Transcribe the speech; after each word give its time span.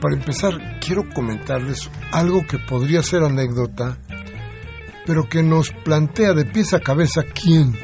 Para 0.00 0.14
empezar, 0.14 0.78
quiero 0.80 1.08
comentarles 1.14 1.90
algo 2.12 2.46
que 2.46 2.58
podría 2.58 3.02
ser 3.02 3.22
anécdota, 3.22 3.98
pero 5.06 5.28
que 5.28 5.42
nos 5.42 5.70
plantea 5.70 6.34
de 6.34 6.44
pies 6.44 6.74
a 6.74 6.80
cabeza 6.80 7.22
quién 7.22 7.74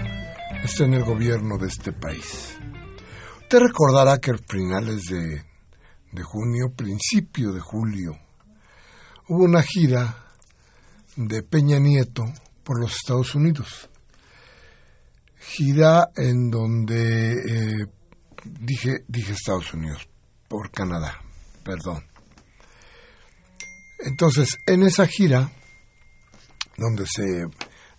está 0.62 0.84
en 0.84 0.94
el 0.94 1.04
gobierno 1.04 1.56
de 1.58 1.68
este 1.68 1.92
país. 1.92 2.58
Usted 3.40 3.58
recordará 3.58 4.18
que 4.18 4.30
a 4.30 4.34
finales 4.48 5.04
de, 5.06 5.44
de 6.12 6.22
junio, 6.22 6.72
principio 6.76 7.52
de 7.52 7.60
julio, 7.60 8.18
hubo 9.28 9.44
una 9.44 9.62
gira 9.62 10.26
de 11.16 11.42
Peña 11.42 11.78
Nieto 11.78 12.24
por 12.62 12.80
los 12.80 12.94
Estados 12.96 13.34
Unidos. 13.34 13.88
Gira 15.38 16.10
en 16.16 16.50
donde 16.50 17.32
eh, 17.32 17.86
dije, 18.44 19.04
dije 19.08 19.32
Estados 19.32 19.74
Unidos, 19.74 20.08
por 20.48 20.70
Canadá, 20.70 21.21
perdón. 21.64 22.04
Entonces, 24.04 24.58
en 24.66 24.82
esa 24.82 25.06
gira, 25.06 25.50
donde 26.76 27.04
se 27.06 27.46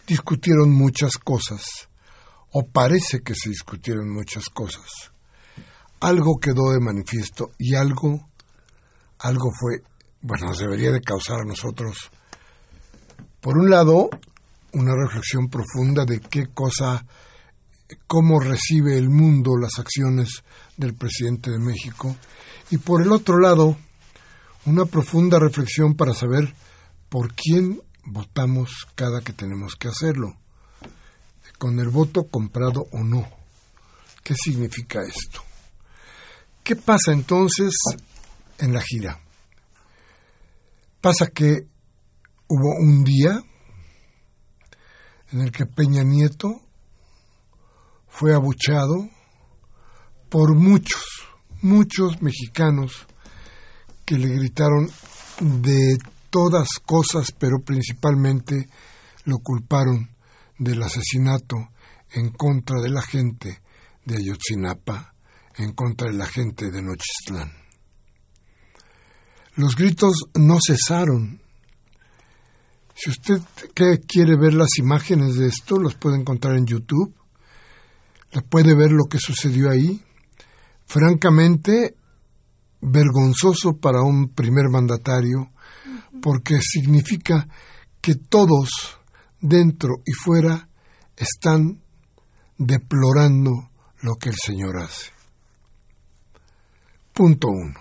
discutieron 0.05 0.71
muchas 0.71 1.17
cosas, 1.17 1.89
o 2.51 2.65
parece 2.67 3.21
que 3.21 3.33
se 3.35 3.49
discutieron 3.49 4.09
muchas 4.09 4.49
cosas, 4.49 5.11
algo 6.01 6.39
quedó 6.39 6.71
de 6.71 6.81
manifiesto 6.81 7.51
y 7.57 7.75
algo, 7.75 8.29
algo 9.19 9.49
fue, 9.57 9.81
bueno, 10.21 10.53
debería 10.53 10.91
de 10.91 11.01
causar 11.01 11.39
a 11.41 11.45
nosotros, 11.45 12.11
por 13.39 13.57
un 13.57 13.69
lado, 13.69 14.09
una 14.73 14.95
reflexión 14.95 15.49
profunda 15.49 16.05
de 16.05 16.19
qué 16.19 16.47
cosa, 16.47 17.05
cómo 18.07 18.39
recibe 18.39 18.97
el 18.97 19.09
mundo 19.09 19.51
las 19.57 19.79
acciones 19.79 20.43
del 20.77 20.95
presidente 20.95 21.51
de 21.51 21.59
México, 21.59 22.15
y 22.73 22.79
por 22.79 23.03
el 23.03 23.11
otro 23.11 23.37
lado, 23.37 23.77
una 24.65 24.85
profunda 24.85 25.37
reflexión 25.37 25.93
para 25.93 26.15
saber 26.15 26.55
por 27.07 27.35
quién 27.35 27.79
votamos 28.03 28.87
cada 28.95 29.21
que 29.21 29.31
tenemos 29.31 29.75
que 29.75 29.89
hacerlo, 29.89 30.35
con 31.59 31.79
el 31.79 31.89
voto 31.89 32.23
comprado 32.23 32.87
o 32.91 33.03
no. 33.03 33.29
¿Qué 34.23 34.33
significa 34.33 35.01
esto? 35.03 35.43
¿Qué 36.63 36.75
pasa 36.75 37.11
entonces 37.11 37.75
en 38.57 38.73
la 38.73 38.81
gira? 38.81 39.19
Pasa 40.99 41.27
que 41.27 41.67
hubo 42.47 42.75
un 42.79 43.03
día 43.03 43.39
en 45.31 45.41
el 45.41 45.51
que 45.51 45.67
Peña 45.67 46.01
Nieto 46.01 46.59
fue 48.07 48.33
abuchado 48.33 49.11
por 50.27 50.55
muchos, 50.55 51.03
muchos 51.63 52.21
mexicanos 52.21 53.07
que 54.05 54.17
le 54.17 54.27
gritaron 54.27 54.89
de 55.39 55.97
todas 56.29 56.67
cosas, 56.85 57.31
pero 57.31 57.59
principalmente 57.65 58.67
lo 59.25 59.37
culparon 59.39 60.09
del 60.59 60.83
asesinato 60.83 61.55
en 62.11 62.29
contra 62.31 62.79
de 62.81 62.89
la 62.89 63.01
gente 63.01 63.61
de 64.05 64.17
Ayotzinapa, 64.17 65.15
en 65.55 65.73
contra 65.73 66.09
de 66.09 66.17
la 66.17 66.25
gente 66.25 66.69
de 66.69 66.81
Nochistlán. 66.81 67.51
Los 69.55 69.75
gritos 69.75 70.25
no 70.35 70.57
cesaron. 70.65 71.39
Si 72.95 73.09
usted 73.09 73.41
quiere 74.07 74.35
ver 74.35 74.53
las 74.53 74.77
imágenes 74.77 75.35
de 75.35 75.47
esto, 75.47 75.77
los 75.77 75.95
puede 75.95 76.17
encontrar 76.17 76.57
en 76.57 76.65
YouTube. 76.65 77.15
Puede 78.49 78.75
ver 78.75 78.91
lo 78.91 79.05
que 79.05 79.19
sucedió 79.19 79.69
ahí. 79.69 80.02
Francamente, 80.85 81.95
vergonzoso 82.81 83.77
para 83.79 84.01
un 84.01 84.29
primer 84.29 84.69
mandatario, 84.69 85.51
porque 86.21 86.59
significa 86.61 87.47
que 88.01 88.15
todos, 88.15 88.99
dentro 89.39 89.95
y 90.05 90.11
fuera, 90.11 90.67
están 91.15 91.81
deplorando 92.57 93.69
lo 94.01 94.15
que 94.15 94.29
el 94.29 94.35
Señor 94.35 94.77
hace. 94.77 95.11
Punto 97.13 97.47
uno. 97.47 97.79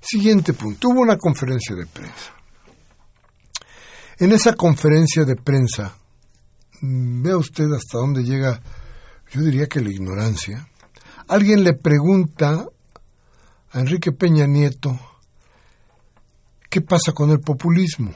Siguiente 0.00 0.52
punto. 0.52 0.88
Hubo 0.88 1.00
una 1.00 1.16
conferencia 1.16 1.74
de 1.74 1.86
prensa. 1.86 2.34
En 4.18 4.32
esa 4.32 4.54
conferencia 4.54 5.24
de 5.24 5.34
prensa, 5.34 5.96
vea 6.80 7.36
usted 7.36 7.64
hasta 7.72 7.98
dónde 7.98 8.22
llega, 8.22 8.60
yo 9.30 9.40
diría 9.40 9.66
que 9.66 9.80
la 9.80 9.90
ignorancia. 9.90 10.68
Alguien 11.26 11.64
le 11.64 11.72
pregunta 11.72 12.66
a 13.70 13.80
Enrique 13.80 14.12
Peña 14.12 14.46
Nieto 14.46 14.98
qué 16.68 16.82
pasa 16.82 17.12
con 17.12 17.30
el 17.30 17.40
populismo. 17.40 18.12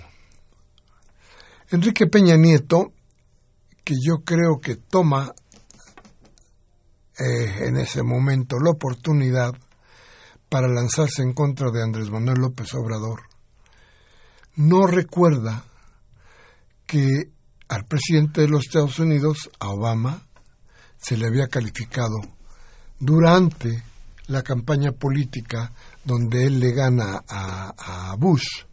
Enrique 1.71 2.07
Peña 2.07 2.37
Nieto, 2.37 2.93
que 3.83 3.95
yo 4.05 4.25
creo 4.25 4.61
que 4.61 4.77
toma 4.77 5.33
eh, 7.19 7.67
en 7.67 7.79
ese 7.79 8.03
momento 8.03 8.57
la 8.59 8.73
oportunidad 8.73 9.53
para 10.51 10.69
lanzarse 10.69 11.23
en 11.23 11.33
contra 11.33 11.71
de 11.71 11.83
Andrés 11.83 12.11
Manuel 12.11 12.41
López 12.41 12.75
Obrador, 12.75 13.23
no 14.57 14.87
recuerda 14.87 15.65
que 16.87 17.31
al 17.69 17.87
presidente 17.87 18.43
de 18.43 18.49
los 18.49 18.67
Estados 18.67 18.99
Unidos, 18.99 19.51
a 19.61 19.71
Obama, 19.71 20.27
se 20.99 21.17
le 21.17 21.27
había 21.27 21.49
calificado 21.49 22.38
durante 22.99 23.83
la 24.27 24.43
campaña 24.43 24.93
política 24.93 25.73
donde 26.05 26.47
él 26.47 26.61
le 26.61 26.73
gana 26.73 27.23
a, 27.29 28.11
a 28.13 28.17
Bush, 28.17 28.65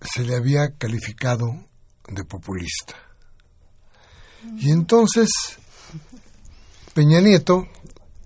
se 0.00 0.24
le 0.24 0.36
había 0.36 0.70
calificado 0.76 1.46
de 2.08 2.24
populista. 2.24 2.94
Y 4.58 4.70
entonces 4.70 5.28
Peña 6.94 7.20
Nieto 7.20 7.66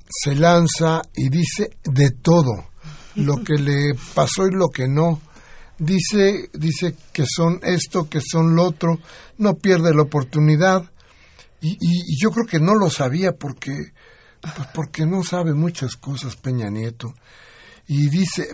se 0.08 0.34
lanza 0.34 1.02
y 1.14 1.28
dice 1.28 1.76
de 1.84 2.10
todo, 2.10 2.72
lo 3.16 3.42
que 3.42 3.54
le 3.54 3.94
pasó 4.14 4.46
y 4.46 4.52
lo 4.52 4.68
que 4.68 4.88
no. 4.88 5.20
Dice, 5.78 6.48
dice 6.52 6.94
que 7.12 7.24
son 7.26 7.60
esto, 7.62 8.08
que 8.08 8.20
son 8.20 8.54
lo 8.54 8.64
otro, 8.64 8.98
no 9.38 9.54
pierde 9.54 9.94
la 9.94 10.02
oportunidad. 10.02 10.84
Y, 11.62 11.76
y, 11.80 12.20
yo 12.20 12.30
creo 12.30 12.46
que 12.46 12.58
no 12.60 12.74
lo 12.74 12.90
sabía 12.90 13.32
porque, 13.32 13.72
pues 14.40 14.68
porque 14.74 15.06
no 15.06 15.22
sabe 15.22 15.54
muchas 15.54 15.96
cosas 15.96 16.36
Peña 16.36 16.68
Nieto. 16.68 17.14
Y 17.86 18.08
dice, 18.08 18.48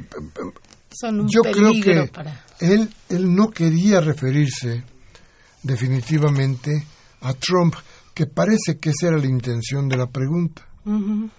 son 0.90 1.20
un 1.20 1.28
yo 1.28 1.42
creo 1.42 1.72
que 1.82 2.08
para... 2.12 2.44
él, 2.60 2.88
él 3.08 3.34
no 3.34 3.50
quería 3.50 4.00
referirse 4.00 4.84
definitivamente 5.62 6.86
a 7.22 7.34
Trump, 7.34 7.74
que 8.14 8.26
parece 8.26 8.78
que 8.78 8.90
esa 8.90 9.08
era 9.08 9.18
la 9.18 9.26
intención 9.26 9.88
de 9.88 9.96
la 9.96 10.06
pregunta, 10.06 10.66
uh 10.84 10.90
-huh. 10.90 11.30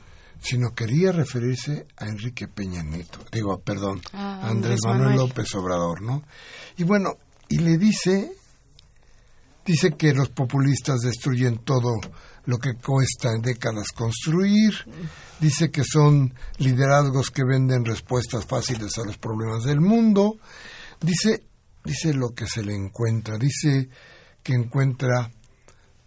sino 0.41 0.73
quería 0.73 1.11
referirse 1.11 1.87
a 1.97 2.07
Enrique 2.07 2.47
Peña 2.47 2.83
Nieto, 2.83 3.19
digo, 3.31 3.59
perdón, 3.59 4.01
Ah, 4.13 4.39
a 4.41 4.49
Andrés 4.49 4.51
Andrés 4.51 4.79
Manuel, 4.85 5.09
Manuel. 5.09 5.27
López 5.29 5.55
Obrador, 5.55 6.01
¿no? 6.01 6.23
Y 6.77 6.83
bueno, 6.83 7.17
y 7.47 7.59
le 7.59 7.77
dice, 7.77 8.31
dice 9.69 9.91
que 9.91 10.15
los 10.15 10.29
populistas 10.29 11.01
destruyen 11.01 11.59
todo 11.59 11.99
lo 12.45 12.57
que 12.57 12.73
cuesta 12.73 13.31
en 13.31 13.43
décadas 13.43 13.91
construir, 13.91 14.73
dice 15.39 15.69
que 15.69 15.83
son 15.83 16.33
liderazgos 16.57 17.29
que 17.29 17.43
venden 17.43 17.85
respuestas 17.85 18.47
fáciles 18.47 18.97
a 18.97 19.05
los 19.05 19.19
problemas 19.19 19.65
del 19.65 19.79
mundo, 19.79 20.39
dice, 20.99 21.43
dice 21.85 22.15
lo 22.15 22.29
que 22.31 22.47
se 22.47 22.63
le 22.63 22.73
encuentra, 22.73 23.37
dice 23.37 23.89
que 24.41 24.53
encuentra 24.53 25.29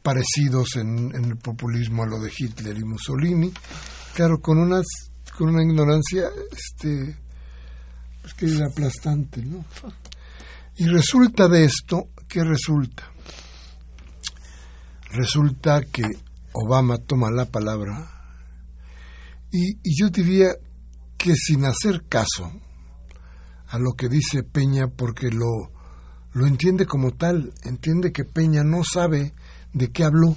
parecidos 0.03 0.75
en, 0.75 1.15
el 1.15 1.37
populismo 1.37 2.03
a 2.03 2.06
lo 2.06 2.19
de 2.19 2.32
Hitler 2.37 2.76
y 2.76 2.85
Mussolini, 2.85 3.53
claro, 4.12 4.41
con 4.41 4.58
unas 4.58 4.87
con 5.38 5.50
una 5.50 5.62
ignorancia 5.62 6.25
este 6.50 7.17
pues 8.23 8.35
que 8.35 8.47
es 8.47 8.61
aplastante, 8.61 9.41
¿no? 9.41 9.65
Y 10.76 10.87
resulta 10.87 11.47
de 11.47 11.65
esto, 11.65 12.08
¿qué 12.26 12.43
resulta? 12.43 13.12
Resulta 15.12 15.82
que 15.82 16.03
Obama 16.53 16.99
toma 16.99 17.31
la 17.31 17.47
palabra 17.47 18.11
y, 19.50 19.76
yo 19.85 20.09
diría 20.09 20.49
que 21.19 21.35
sin 21.35 21.64
hacer 21.67 22.05
caso 22.09 22.50
a 23.69 23.79
lo 23.79 23.93
que 23.93 24.09
dice 24.09 24.43
Peña 24.43 24.88
porque 24.88 25.31
lo, 25.31 25.70
lo 26.32 26.47
entiende 26.47 26.87
como 26.87 27.12
tal, 27.12 27.53
entiende 27.64 28.12
que 28.12 28.25
Peña 28.25 28.64
no 28.64 28.82
sabe 28.82 29.35
de 29.75 29.93
qué 29.93 30.05
habló, 30.05 30.35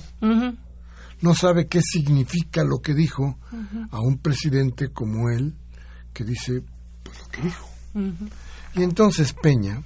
no 1.22 1.34
sabe 1.34 1.68
qué 1.68 1.82
significa 1.82 2.64
lo 2.64 2.80
que 2.80 2.94
dijo 2.94 3.40
a 3.92 4.02
un 4.02 4.18
presidente 4.18 4.90
como 4.90 5.30
él, 5.30 5.56
que 6.14 6.26
dice 6.26 6.62
pues, 7.04 7.20
lo 7.20 7.28
que 7.30 7.42
dijo. 7.42 7.70
Y 8.76 8.84
entonces 8.84 9.34
Peña, 9.34 9.82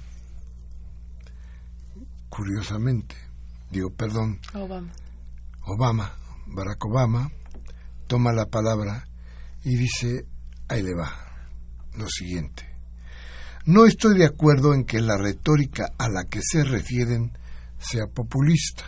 curiosamente, 2.28 3.29
digo, 3.70 3.90
perdón, 3.90 4.40
Obama. 4.54 4.92
Obama, 5.62 6.14
Barack 6.46 6.84
Obama, 6.84 7.30
toma 8.06 8.32
la 8.32 8.46
palabra 8.46 9.06
y 9.64 9.76
dice, 9.76 10.26
ahí 10.68 10.82
le 10.82 10.94
va, 10.94 11.12
lo 11.96 12.08
siguiente. 12.08 12.66
No 13.66 13.84
estoy 13.84 14.18
de 14.18 14.26
acuerdo 14.26 14.74
en 14.74 14.84
que 14.84 15.00
la 15.00 15.16
retórica 15.16 15.92
a 15.98 16.08
la 16.08 16.24
que 16.24 16.40
se 16.42 16.64
refieren 16.64 17.36
sea 17.78 18.06
populista. 18.06 18.84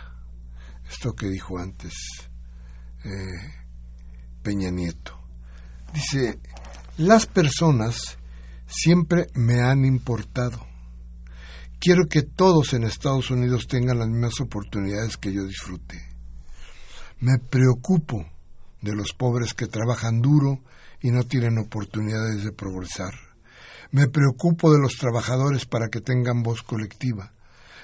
Esto 0.89 1.13
que 1.13 1.27
dijo 1.29 1.59
antes 1.59 1.93
eh, 3.03 3.63
Peña 4.41 4.71
Nieto. 4.71 5.17
Dice, 5.93 6.39
las 6.97 7.27
personas 7.27 8.17
siempre 8.65 9.27
me 9.35 9.61
han 9.61 9.85
importado. 9.85 10.72
Quiero 11.83 12.07
que 12.07 12.21
todos 12.21 12.71
en 12.71 12.85
Estados 12.85 13.29
Unidos 13.29 13.67
tengan 13.67 13.99
las 13.99 14.07
mismas 14.07 14.39
oportunidades 14.39 15.17
que 15.17 15.33
yo 15.33 15.43
disfruté. 15.43 16.01
Me 17.19 17.39
preocupo 17.39 18.25
de 18.81 18.95
los 18.95 19.11
pobres 19.11 19.53
que 19.53 19.67
trabajan 19.67 20.21
duro 20.21 20.61
y 21.01 21.11
no 21.11 21.25
tienen 21.25 21.57
oportunidades 21.57 22.45
de 22.45 22.53
progresar. 22.53 23.13
Me 23.91 24.07
preocupo 24.07 24.71
de 24.71 24.79
los 24.79 24.93
trabajadores 24.93 25.65
para 25.65 25.89
que 25.89 25.99
tengan 25.99 26.41
voz 26.41 26.63
colectiva, 26.63 27.33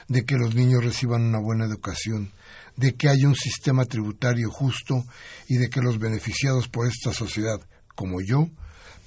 de 0.08 0.24
que 0.24 0.38
los 0.38 0.56
niños 0.56 0.82
reciban 0.82 1.24
una 1.24 1.42
buena 1.42 1.66
educación, 1.66 2.32
de 2.78 2.96
que 2.96 3.10
haya 3.10 3.28
un 3.28 3.36
sistema 3.36 3.84
tributario 3.84 4.50
justo 4.50 5.04
y 5.50 5.58
de 5.58 5.70
que 5.70 5.82
los 5.82 6.00
beneficiados 6.00 6.70
por 6.70 6.88
esta 6.88 7.12
sociedad, 7.12 7.60
como 7.96 8.22
yo, 8.22 8.48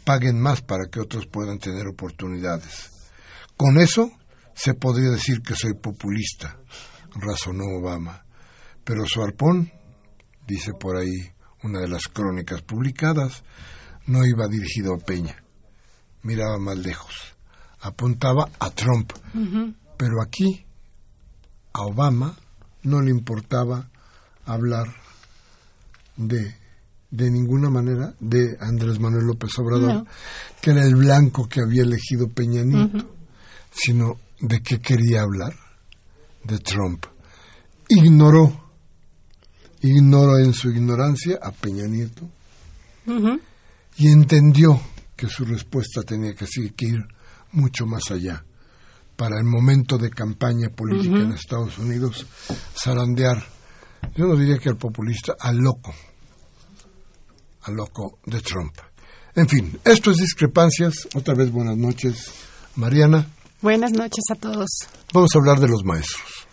paguen 0.04 0.38
más 0.38 0.60
para 0.60 0.90
que 0.90 1.00
otros 1.00 1.26
puedan 1.26 1.58
tener 1.58 1.86
oportunidades. 1.86 2.90
Con 3.56 3.78
eso 3.78 4.10
se 4.54 4.74
podría 4.74 5.10
decir 5.10 5.42
que 5.42 5.54
soy 5.54 5.74
populista, 5.74 6.58
razonó 7.14 7.64
Obama. 7.80 8.24
Pero 8.84 9.06
su 9.06 9.22
arpón, 9.22 9.70
dice 10.46 10.72
por 10.78 10.96
ahí 10.96 11.32
una 11.62 11.80
de 11.80 11.88
las 11.88 12.08
crónicas 12.08 12.62
publicadas, 12.62 13.44
no 14.06 14.24
iba 14.24 14.48
dirigido 14.48 14.94
a 14.94 14.98
Peña. 14.98 15.36
Miraba 16.22 16.58
más 16.58 16.78
lejos. 16.78 17.14
Apuntaba 17.80 18.48
a 18.58 18.70
Trump. 18.70 19.12
Pero 19.96 20.22
aquí, 20.22 20.66
a 21.72 21.82
Obama, 21.82 22.36
no 22.82 23.00
le 23.00 23.10
importaba 23.10 23.90
hablar 24.44 24.88
de 26.16 26.62
de 27.12 27.30
ninguna 27.30 27.68
manera 27.68 28.14
de 28.18 28.56
Andrés 28.58 28.98
Manuel 28.98 29.26
López 29.26 29.50
Obrador, 29.58 30.06
que 30.62 30.70
era 30.70 30.82
el 30.82 30.96
blanco 30.96 31.46
que 31.46 31.60
había 31.60 31.82
elegido 31.82 32.28
Peña 32.28 32.64
Nieto, 32.64 33.14
sino 33.70 34.16
de 34.42 34.60
qué 34.60 34.80
quería 34.80 35.22
hablar, 35.22 35.54
de 36.44 36.58
Trump. 36.58 37.06
Ignoró, 37.88 38.70
ignoró 39.80 40.38
en 40.38 40.52
su 40.52 40.70
ignorancia 40.70 41.38
a 41.40 41.52
Peña 41.52 41.86
Nieto 41.86 42.28
y 43.96 44.08
entendió 44.08 44.80
que 45.16 45.28
su 45.28 45.44
respuesta 45.44 46.02
tenía 46.02 46.34
que, 46.34 46.46
ir 46.80 47.00
mucho 47.52 47.86
más 47.86 48.10
allá. 48.10 48.44
Para 49.16 49.38
el 49.38 49.44
momento 49.44 49.96
de 49.96 50.10
campaña 50.10 50.70
política 50.70 51.18
en 51.18 51.32
Estados 51.32 51.78
Unidos, 51.78 52.26
zarandear, 52.76 53.44
yo 54.16 54.26
no 54.26 54.36
diría 54.36 54.58
que 54.58 54.70
al 54.70 54.76
populista, 54.76 55.36
al 55.38 55.58
loco, 55.58 55.94
al 57.62 57.74
loco 57.74 58.18
de 58.26 58.40
Trump. 58.40 58.74
En 59.36 59.48
fin, 59.48 59.78
esto 59.84 60.10
es 60.10 60.16
discrepancias. 60.16 61.08
Otra 61.14 61.34
vez 61.34 61.52
buenas 61.52 61.76
noches, 61.76 62.32
Mariana. 62.74 63.28
Buenas 63.62 63.92
noches 63.92 64.24
a 64.32 64.34
todos. 64.34 64.68
Vamos 65.14 65.30
a 65.32 65.38
hablar 65.38 65.60
de 65.60 65.68
los 65.68 65.84
maestros. 65.84 66.48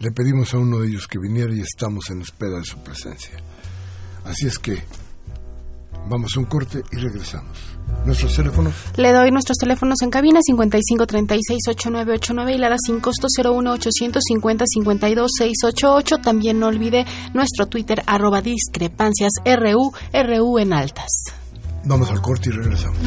Le 0.00 0.10
pedimos 0.10 0.52
a 0.52 0.58
uno 0.58 0.80
de 0.80 0.88
ellos 0.88 1.06
que 1.06 1.20
viniera 1.20 1.54
y 1.54 1.60
estamos 1.60 2.10
en 2.10 2.22
espera 2.22 2.58
de 2.58 2.64
su 2.64 2.76
presencia. 2.78 3.36
Así 4.24 4.48
es 4.48 4.58
que 4.58 4.82
vamos 6.10 6.32
a 6.36 6.40
un 6.40 6.46
corte 6.46 6.82
y 6.90 6.96
regresamos. 6.96 7.56
¿Nuestros 8.04 8.34
teléfonos? 8.34 8.74
Le 8.96 9.12
doy 9.12 9.30
nuestros 9.30 9.58
teléfonos 9.58 10.02
en 10.02 10.10
cabina 10.10 10.40
5536-8989 10.50 12.52
y 12.52 12.58
la 12.58 12.74
sin 12.84 12.98
costo 12.98 13.28
01850-52-688. 13.28 16.20
También 16.20 16.58
no 16.58 16.66
olvide 16.66 17.06
nuestro 17.32 17.66
Twitter 17.66 18.02
arroba 18.06 18.40
discrepancias 18.40 19.30
RU, 19.44 19.92
RU 20.12 20.58
en 20.58 20.72
altas. 20.72 21.12
Vamos 21.84 22.10
al 22.10 22.20
corte 22.20 22.48
y 22.48 22.52
regresamos. 22.54 22.98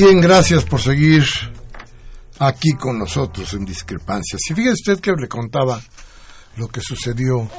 Bien, 0.00 0.20
gracias 0.20 0.64
por 0.64 0.80
seguir 0.80 1.24
aquí 2.38 2.70
con 2.74 3.00
nosotros 3.00 3.52
en 3.54 3.64
Discrepancias. 3.64 4.40
Y 4.48 4.54
fíjese 4.54 4.92
usted 4.92 5.00
que 5.00 5.10
le 5.10 5.26
contaba 5.26 5.82
lo 6.56 6.68
que 6.68 6.80
sucedió 6.80 7.50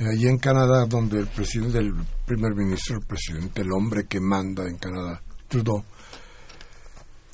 allí 0.00 0.26
en 0.26 0.38
Canadá, 0.38 0.86
donde 0.86 1.20
el 1.20 1.28
presidente, 1.28 1.78
el 1.78 1.94
primer 2.26 2.56
ministro, 2.56 2.96
el 2.96 3.06
presidente, 3.06 3.62
el 3.62 3.70
hombre 3.70 4.08
que 4.08 4.18
manda 4.18 4.64
en 4.64 4.76
Canadá, 4.76 5.22
Trudeau, 5.46 5.84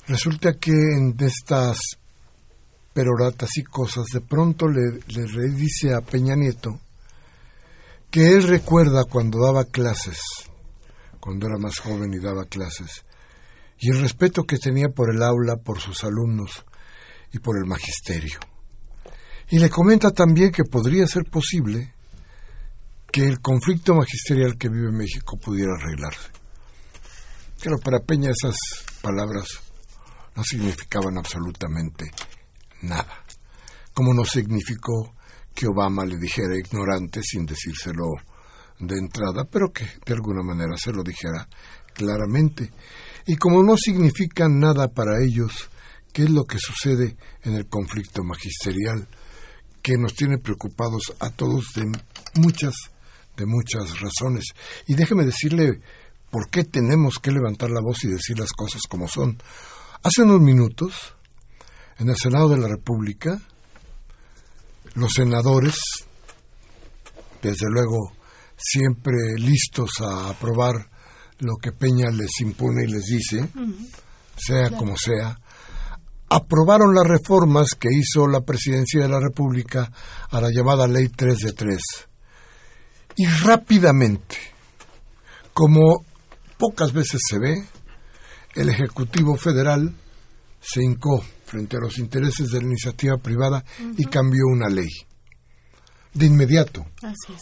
resulta 0.07 0.59
que 0.59 0.73
en 0.73 1.15
estas 1.21 1.79
peroratas 2.93 3.57
y 3.57 3.63
cosas, 3.63 4.05
de 4.13 4.21
pronto 4.21 4.67
le, 4.67 4.99
le 5.07 5.49
dice 5.55 5.95
a 5.95 6.01
Peña 6.01 6.35
Nieto 6.35 6.79
que 8.11 8.27
él 8.27 8.43
recuerda 8.43 9.05
cuando 9.05 9.43
daba 9.43 9.65
clases, 9.65 10.19
cuando 11.19 11.47
era 11.47 11.57
más 11.57 11.79
joven 11.79 12.13
y 12.13 12.19
daba 12.19 12.45
clases, 12.45 13.05
y 13.79 13.89
el 13.89 14.01
respeto 14.01 14.43
que 14.43 14.57
tenía 14.57 14.89
por 14.89 15.13
el 15.13 15.23
aula, 15.23 15.57
por 15.57 15.79
sus 15.79 16.03
alumnos 16.03 16.65
y 17.31 17.39
por 17.39 17.57
el 17.57 17.65
magisterio. 17.65 18.39
Y 19.49 19.59
le 19.59 19.69
comenta 19.69 20.11
también 20.11 20.51
que 20.51 20.63
podría 20.63 21.07
ser 21.07 21.23
posible 21.23 21.93
que 23.11 23.25
el 23.25 23.39
conflicto 23.39 23.95
magisterial 23.95 24.57
que 24.57 24.69
vive 24.69 24.91
México 24.91 25.37
pudiera 25.37 25.73
arreglarse. 25.73 26.29
Pero 27.61 27.77
para 27.79 27.99
Peña 27.99 28.29
esas 28.29 28.55
palabras 29.01 29.47
no 30.35 30.43
significaban 30.43 31.17
absolutamente 31.17 32.11
nada. 32.81 33.25
Como 33.93 34.13
no 34.13 34.23
significó 34.23 35.15
que 35.53 35.67
Obama 35.67 36.05
le 36.05 36.17
dijera 36.17 36.55
ignorante 36.57 37.21
sin 37.23 37.45
decírselo 37.45 38.05
de 38.79 38.97
entrada, 38.97 39.45
pero 39.45 39.71
que 39.73 39.85
de 40.05 40.13
alguna 40.13 40.43
manera 40.43 40.77
se 40.77 40.93
lo 40.93 41.03
dijera 41.03 41.47
claramente. 41.93 42.71
Y 43.25 43.35
como 43.35 43.63
no 43.63 43.77
significan 43.77 44.59
nada 44.59 44.87
para 44.87 45.23
ellos, 45.23 45.69
¿qué 46.13 46.23
es 46.23 46.29
lo 46.29 46.45
que 46.45 46.57
sucede 46.59 47.15
en 47.43 47.55
el 47.55 47.67
conflicto 47.67 48.23
magisterial 48.23 49.07
que 49.81 49.97
nos 49.97 50.15
tiene 50.15 50.37
preocupados 50.37 51.13
a 51.19 51.29
todos 51.29 51.67
de 51.75 51.85
muchas, 52.35 52.73
de 53.37 53.45
muchas 53.45 53.99
razones? 53.99 54.45
Y 54.87 54.95
déjeme 54.95 55.25
decirle 55.25 55.81
por 56.29 56.49
qué 56.49 56.63
tenemos 56.63 57.19
que 57.19 57.31
levantar 57.31 57.69
la 57.71 57.81
voz 57.81 58.03
y 58.03 58.07
decir 58.07 58.39
las 58.39 58.51
cosas 58.51 58.81
como 58.87 59.07
son. 59.07 59.41
Hace 60.03 60.23
unos 60.23 60.41
minutos, 60.41 61.15
en 61.97 62.09
el 62.09 62.15
Senado 62.15 62.49
de 62.49 62.57
la 62.57 62.67
República, 62.67 63.41
los 64.95 65.13
senadores, 65.13 65.75
desde 67.41 67.67
luego 67.69 68.13
siempre 68.57 69.35
listos 69.37 69.91
a 70.01 70.29
aprobar 70.29 70.89
lo 71.39 71.55
que 71.57 71.71
Peña 71.71 72.09
les 72.11 72.31
impone 72.41 72.83
y 72.85 72.91
les 72.91 73.05
dice, 73.05 73.49
sea 74.37 74.69
como 74.71 74.97
sea, 74.97 75.39
aprobaron 76.29 76.93
las 76.93 77.07
reformas 77.07 77.69
que 77.79 77.89
hizo 77.91 78.27
la 78.27 78.41
Presidencia 78.41 79.01
de 79.01 79.09
la 79.09 79.19
República 79.19 79.91
a 80.29 80.41
la 80.41 80.49
llamada 80.51 80.87
Ley 80.87 81.09
3 81.09 81.39
de 81.39 81.53
3. 81.53 81.81
Y 83.17 83.25
rápidamente, 83.25 84.37
como 85.53 86.05
pocas 86.57 86.93
veces 86.93 87.21
se 87.27 87.39
ve, 87.39 87.63
el 88.55 88.69
Ejecutivo 88.69 89.35
Federal 89.35 89.95
se 90.61 90.83
hincó 90.83 91.23
frente 91.45 91.77
a 91.77 91.79
los 91.79 91.97
intereses 91.97 92.49
de 92.51 92.59
la 92.59 92.67
iniciativa 92.67 93.17
privada 93.17 93.63
y 93.97 94.05
cambió 94.05 94.45
una 94.47 94.69
ley. 94.69 94.89
De 96.13 96.25
inmediato. 96.25 96.85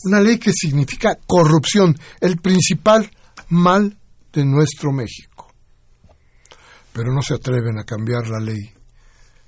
Una 0.03 0.19
ley 0.19 0.37
que 0.37 0.51
significa 0.53 1.17
corrupción, 1.25 1.97
el 2.21 2.37
principal 2.37 3.09
mal 3.49 3.97
de 4.33 4.45
nuestro 4.45 4.91
México. 4.91 5.51
Pero 6.93 7.13
no 7.13 7.21
se 7.21 7.35
atreven 7.35 7.77
a 7.79 7.83
cambiar 7.83 8.27
la 8.27 8.39
ley 8.39 8.73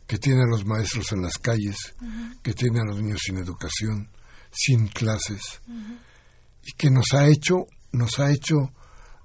que 0.07 0.17
tiene 0.17 0.41
a 0.41 0.49
los 0.49 0.65
maestros 0.65 1.11
en 1.11 1.21
las 1.21 1.37
calles, 1.37 1.95
que 2.41 2.53
tiene 2.53 2.79
a 2.79 2.85
los 2.85 2.99
niños 2.99 3.19
sin 3.23 3.37
educación, 3.37 4.09
sin 4.51 4.87
clases, 4.87 5.61
y 6.63 6.71
que 6.73 6.89
nos 6.89 7.13
ha 7.13 7.27
hecho, 7.27 7.67
nos 7.91 8.19
ha 8.19 8.31
hecho 8.31 8.55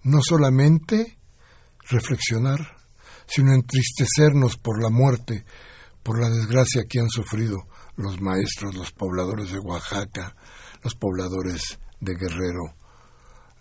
no 0.03 0.21
solamente 0.23 1.19
reflexionar, 1.89 2.77
sino 3.27 3.55
entristecernos 3.55 4.59
por 4.59 4.83
la 4.83 4.91
muerte, 4.91 5.47
por 6.03 6.21
la 6.21 6.29
desgracia 6.29 6.85
que 6.87 7.01
han 7.01 7.09
sufrido 7.09 7.67
los 7.97 8.21
maestros, 8.21 8.75
los 8.75 8.93
pobladores 8.93 9.53
de 9.53 9.59
Oaxaca, 9.61 10.37
los 10.83 10.95
pobladores 10.95 11.79
de 12.01 12.15
Guerrero, 12.15 12.77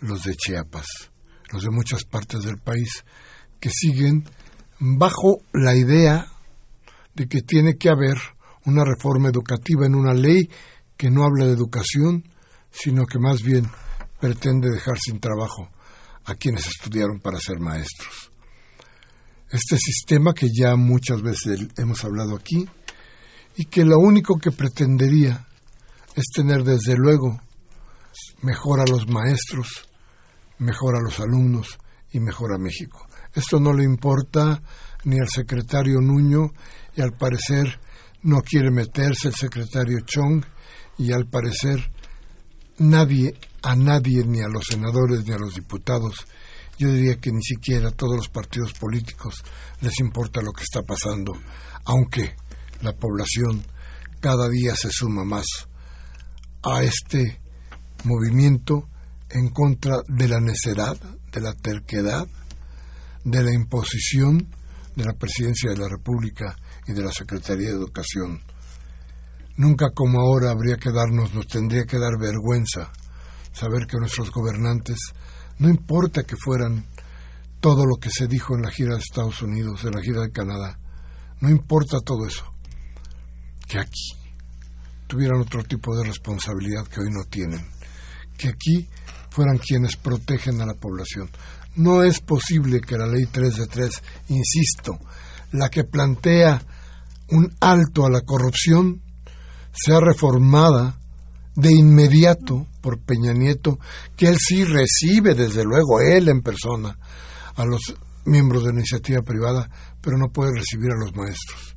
los 0.04 0.24
de 0.24 0.36
Chiapas, 0.36 0.86
los 1.52 1.64
de 1.64 1.70
muchas 1.70 2.04
partes 2.04 2.44
del 2.44 2.58
país, 2.58 3.04
que 3.60 3.70
siguen 3.70 4.26
bajo 4.80 5.38
la 5.54 5.76
idea 5.76 6.28
de 7.16 7.28
que 7.28 7.42
tiene 7.42 7.78
que 7.78 7.90
haber 7.90 8.18
una 8.66 8.84
reforma 8.84 9.30
educativa 9.30 9.86
en 9.86 9.96
una 9.96 10.14
ley 10.14 10.50
que 10.98 11.10
no 11.10 11.24
habla 11.24 11.46
de 11.46 11.54
educación, 11.54 12.24
sino 12.72 13.06
que 13.06 13.20
más 13.20 13.42
bien 13.42 13.70
pretende 14.20 14.70
dejar 14.70 14.98
sin 15.00 15.20
trabajo 15.20 15.70
a 16.26 16.36
quienes 16.36 16.68
estudiaron 16.68 17.20
para 17.20 17.40
ser 17.40 17.60
maestros. 17.60 18.32
Este 19.50 19.78
sistema 19.78 20.34
que 20.34 20.48
ya 20.54 20.76
muchas 20.76 21.22
veces 21.22 21.68
hemos 21.78 22.04
hablado 22.04 22.36
aquí 22.36 22.68
y 23.56 23.66
que 23.66 23.86
lo 23.86 24.00
único 24.00 24.38
que 24.40 24.52
pretendería 24.52 25.46
es 26.16 26.26
tener 26.34 26.64
desde 26.64 26.96
luego 26.96 27.42
mejor 28.42 28.80
a 28.80 28.86
los 28.86 29.08
maestros, 29.08 29.88
mejor 30.64 30.96
a 30.96 31.02
los 31.02 31.20
alumnos 31.20 31.78
y 32.12 32.20
mejor 32.20 32.54
a 32.54 32.58
México. 32.58 33.08
Esto 33.34 33.60
no 33.60 33.74
le 33.74 33.84
importa 33.84 34.62
ni 35.04 35.20
al 35.20 35.30
secretario 35.30 36.00
Nuño 36.00 36.52
y 36.96 37.02
al 37.02 37.14
parecer 37.14 37.80
no 38.24 38.42
quiere 38.42 38.72
meterse 38.72 39.28
el 39.28 39.36
secretario 39.36 40.00
Chong 40.02 40.44
y 40.98 41.12
al 41.12 41.28
parecer 41.28 41.92
nadie, 42.78 43.36
a 43.62 43.76
nadie, 43.76 44.24
ni 44.26 44.42
a 44.42 44.48
los 44.48 44.66
senadores 44.70 45.26
ni 45.26 45.34
a 45.34 45.38
los 45.38 45.56
diputados, 45.56 46.26
yo 46.78 46.92
diría 46.92 47.18
que 47.18 47.32
ni 47.32 47.42
siquiera 47.42 47.90
a 47.90 47.92
todos 47.92 48.16
los 48.16 48.30
partidos 48.30 48.74
políticos 48.74 49.44
les 49.82 50.00
importa 50.00 50.42
lo 50.42 50.52
que 50.52 50.64
está 50.64 50.82
pasando, 50.82 51.34
aunque 51.86 52.36
la 52.82 52.94
población 52.94 53.64
cada 54.20 54.50
día 54.50 54.76
se 54.76 54.90
suma 54.90 55.24
más 55.24 55.46
a 56.64 56.84
este 56.84 57.42
movimiento 58.06 58.88
en 59.34 59.50
contra 59.50 59.98
de 60.08 60.28
la 60.28 60.40
necedad, 60.40 60.98
de 61.32 61.42
la 61.42 61.54
terquedad, 61.54 62.28
de 63.24 63.44
la 63.44 63.54
imposición 63.54 64.48
de 64.96 65.06
la 65.06 65.14
Presidencia 65.14 65.72
de 65.72 65.78
la 65.78 65.90
República 65.90 66.56
y 66.88 66.94
de 66.94 67.02
la 67.02 67.12
Secretaría 67.12 67.70
de 67.70 67.76
Educación. 67.76 68.42
Nunca 69.58 69.90
como 69.94 70.20
ahora 70.20 70.52
habría 70.52 70.78
que 70.78 70.92
darnos, 70.92 71.34
nos 71.34 71.48
tendría 71.48 71.86
que 71.86 71.98
dar 71.98 72.18
vergüenza 72.20 72.92
saber 73.54 73.86
que 73.88 73.98
nuestros 73.98 74.32
gobernantes, 74.32 74.98
no 75.60 75.70
importa 75.70 76.24
que 76.24 76.36
fueran 76.36 76.86
todo 77.60 77.86
lo 77.86 77.96
que 77.98 78.10
se 78.10 78.28
dijo 78.28 78.56
en 78.56 78.64
la 78.64 78.72
gira 78.72 78.96
de 78.96 79.02
Estados 79.02 79.42
Unidos, 79.42 79.84
en 79.86 79.92
la 79.92 80.02
gira 80.02 80.22
de 80.22 80.32
Canadá, 80.32 80.80
no 81.40 81.50
importa 81.50 82.00
todo 82.02 82.26
eso, 82.28 82.46
que 83.68 83.80
aquí 83.80 84.10
tuvieran 85.08 85.42
otro 85.42 85.64
tipo 85.64 85.96
de 85.96 86.08
responsabilidad 86.08 86.88
que 86.88 87.02
hoy 87.02 87.10
no 87.12 87.24
tienen, 87.30 87.66
que 88.38 88.50
aquí 88.50 88.90
fueran 89.34 89.58
quienes 89.58 89.98
protegen 89.98 90.62
a 90.62 90.66
la 90.68 90.76
población. 90.76 91.28
No 91.76 92.04
es 92.04 92.20
posible 92.20 92.82
que 92.82 92.98
la 93.00 93.08
ley 93.08 93.26
3 93.26 93.56
de 93.58 93.66
3, 93.66 94.04
insisto, 94.28 95.00
la 95.54 95.70
que 95.70 95.84
plantea 95.84 96.62
un 97.30 97.52
alto 97.60 98.06
a 98.06 98.12
la 98.12 98.22
corrupción, 98.22 99.02
sea 99.74 100.00
reformada 100.00 101.00
de 101.56 101.72
inmediato 101.72 102.68
por 102.80 103.00
Peña 103.00 103.34
Nieto, 103.34 103.80
que 104.16 104.28
él 104.28 104.38
sí 104.38 104.66
recibe, 104.66 105.34
desde 105.34 105.64
luego, 105.64 106.00
él 106.00 106.30
en 106.30 106.42
persona, 106.42 106.96
a 107.56 107.66
los 107.66 107.82
miembros 108.26 108.64
de 108.64 108.70
la 108.70 108.80
iniciativa 108.80 109.24
privada, 109.24 109.68
pero 110.00 110.16
no 110.16 110.30
puede 110.30 110.52
recibir 110.54 110.92
a 110.92 111.00
los 111.00 111.16
maestros. 111.16 111.76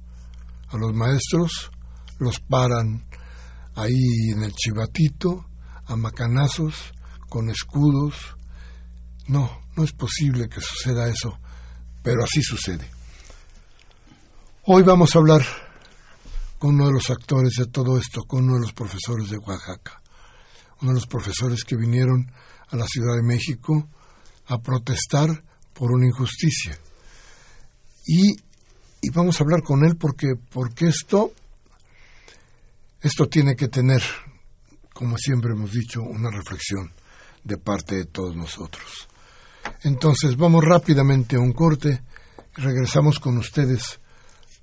A 0.68 0.76
los 0.76 0.92
maestros 0.92 1.70
los 2.18 2.38
paran 2.40 3.06
ahí 3.74 4.30
en 4.30 4.42
el 4.42 4.52
chivatito, 4.52 5.46
a 5.86 5.96
macanazos, 5.96 6.92
con 7.28 7.50
escudos. 7.50 8.36
No, 9.28 9.60
no 9.76 9.84
es 9.84 9.92
posible 9.92 10.48
que 10.48 10.60
suceda 10.60 11.08
eso, 11.08 11.38
pero 12.02 12.24
así 12.24 12.42
sucede. 12.42 12.88
Hoy 14.64 14.82
vamos 14.82 15.14
a 15.14 15.18
hablar 15.18 15.42
con 16.58 16.74
uno 16.74 16.86
de 16.86 16.94
los 16.94 17.10
actores 17.10 17.54
de 17.58 17.66
todo 17.66 17.98
esto, 17.98 18.22
con 18.22 18.44
uno 18.44 18.54
de 18.54 18.62
los 18.62 18.72
profesores 18.72 19.30
de 19.30 19.38
Oaxaca, 19.38 20.00
uno 20.80 20.92
de 20.92 20.96
los 20.96 21.06
profesores 21.06 21.64
que 21.64 21.76
vinieron 21.76 22.30
a 22.68 22.76
la 22.76 22.86
Ciudad 22.86 23.14
de 23.16 23.22
México 23.22 23.88
a 24.46 24.58
protestar 24.58 25.44
por 25.72 25.92
una 25.92 26.06
injusticia. 26.06 26.78
Y, 28.06 28.32
y 29.02 29.10
vamos 29.12 29.40
a 29.40 29.44
hablar 29.44 29.62
con 29.62 29.84
él 29.84 29.96
porque, 29.96 30.34
porque 30.50 30.86
esto, 30.86 31.32
esto 33.00 33.28
tiene 33.28 33.54
que 33.54 33.68
tener, 33.68 34.02
como 34.92 35.18
siempre 35.18 35.52
hemos 35.52 35.72
dicho, 35.72 36.02
una 36.02 36.30
reflexión 36.30 36.92
de 37.46 37.56
parte 37.58 37.94
de 37.94 38.06
todos 38.06 38.34
nosotros. 38.34 39.06
Entonces 39.82 40.36
vamos 40.36 40.64
rápidamente 40.64 41.36
a 41.36 41.40
un 41.40 41.52
corte 41.52 42.02
y 42.56 42.60
regresamos 42.60 43.20
con 43.20 43.38
ustedes 43.38 44.00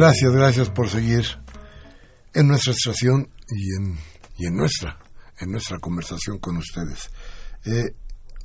Gracias, 0.00 0.32
gracias 0.32 0.70
por 0.70 0.88
seguir 0.88 1.26
en 2.32 2.48
nuestra 2.48 2.72
estación 2.72 3.28
y 3.48 3.76
en, 3.76 3.98
y 4.38 4.46
en 4.46 4.56
nuestra, 4.56 4.98
en 5.38 5.50
nuestra 5.50 5.78
conversación 5.78 6.38
con 6.38 6.56
ustedes. 6.56 7.10
Eh, 7.66 7.94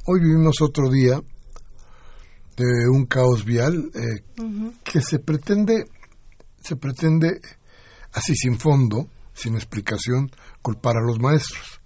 hoy 0.06 0.20
vivimos 0.20 0.62
otro 0.62 0.90
día 0.90 1.22
de 2.58 2.90
un 2.92 3.06
caos 3.06 3.46
vial 3.46 3.90
eh, 3.96 4.22
que 4.84 5.00
se 5.00 5.20
pretende, 5.20 5.86
se 6.62 6.76
pretende 6.76 7.40
así 8.12 8.36
sin 8.36 8.60
fondo, 8.60 9.08
sin 9.34 9.56
explicación, 9.56 10.30
culpar 10.62 10.98
a 10.98 11.08
los 11.08 11.20
maestros. 11.20 11.80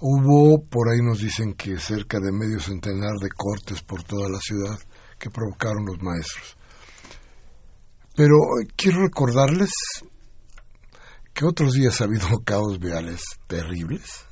Hubo, 0.00 0.64
por 0.68 0.88
ahí 0.88 1.02
nos 1.02 1.18
dicen 1.18 1.54
que 1.54 1.80
cerca 1.80 2.20
de 2.20 2.30
medio 2.30 2.60
centenar 2.60 3.16
de 3.20 3.30
cortes 3.30 3.82
por 3.82 4.04
toda 4.04 4.28
la 4.28 4.38
ciudad 4.38 4.78
que 5.18 5.30
provocaron 5.30 5.84
los 5.84 6.00
maestros. 6.00 6.59
Pero 8.20 8.36
quiero 8.76 9.00
recordarles 9.00 9.70
que 11.32 11.46
otros 11.46 11.72
días 11.72 11.98
ha 12.02 12.04
habido 12.04 12.28
caos 12.44 12.78
viales 12.78 13.22
terribles, 13.46 14.26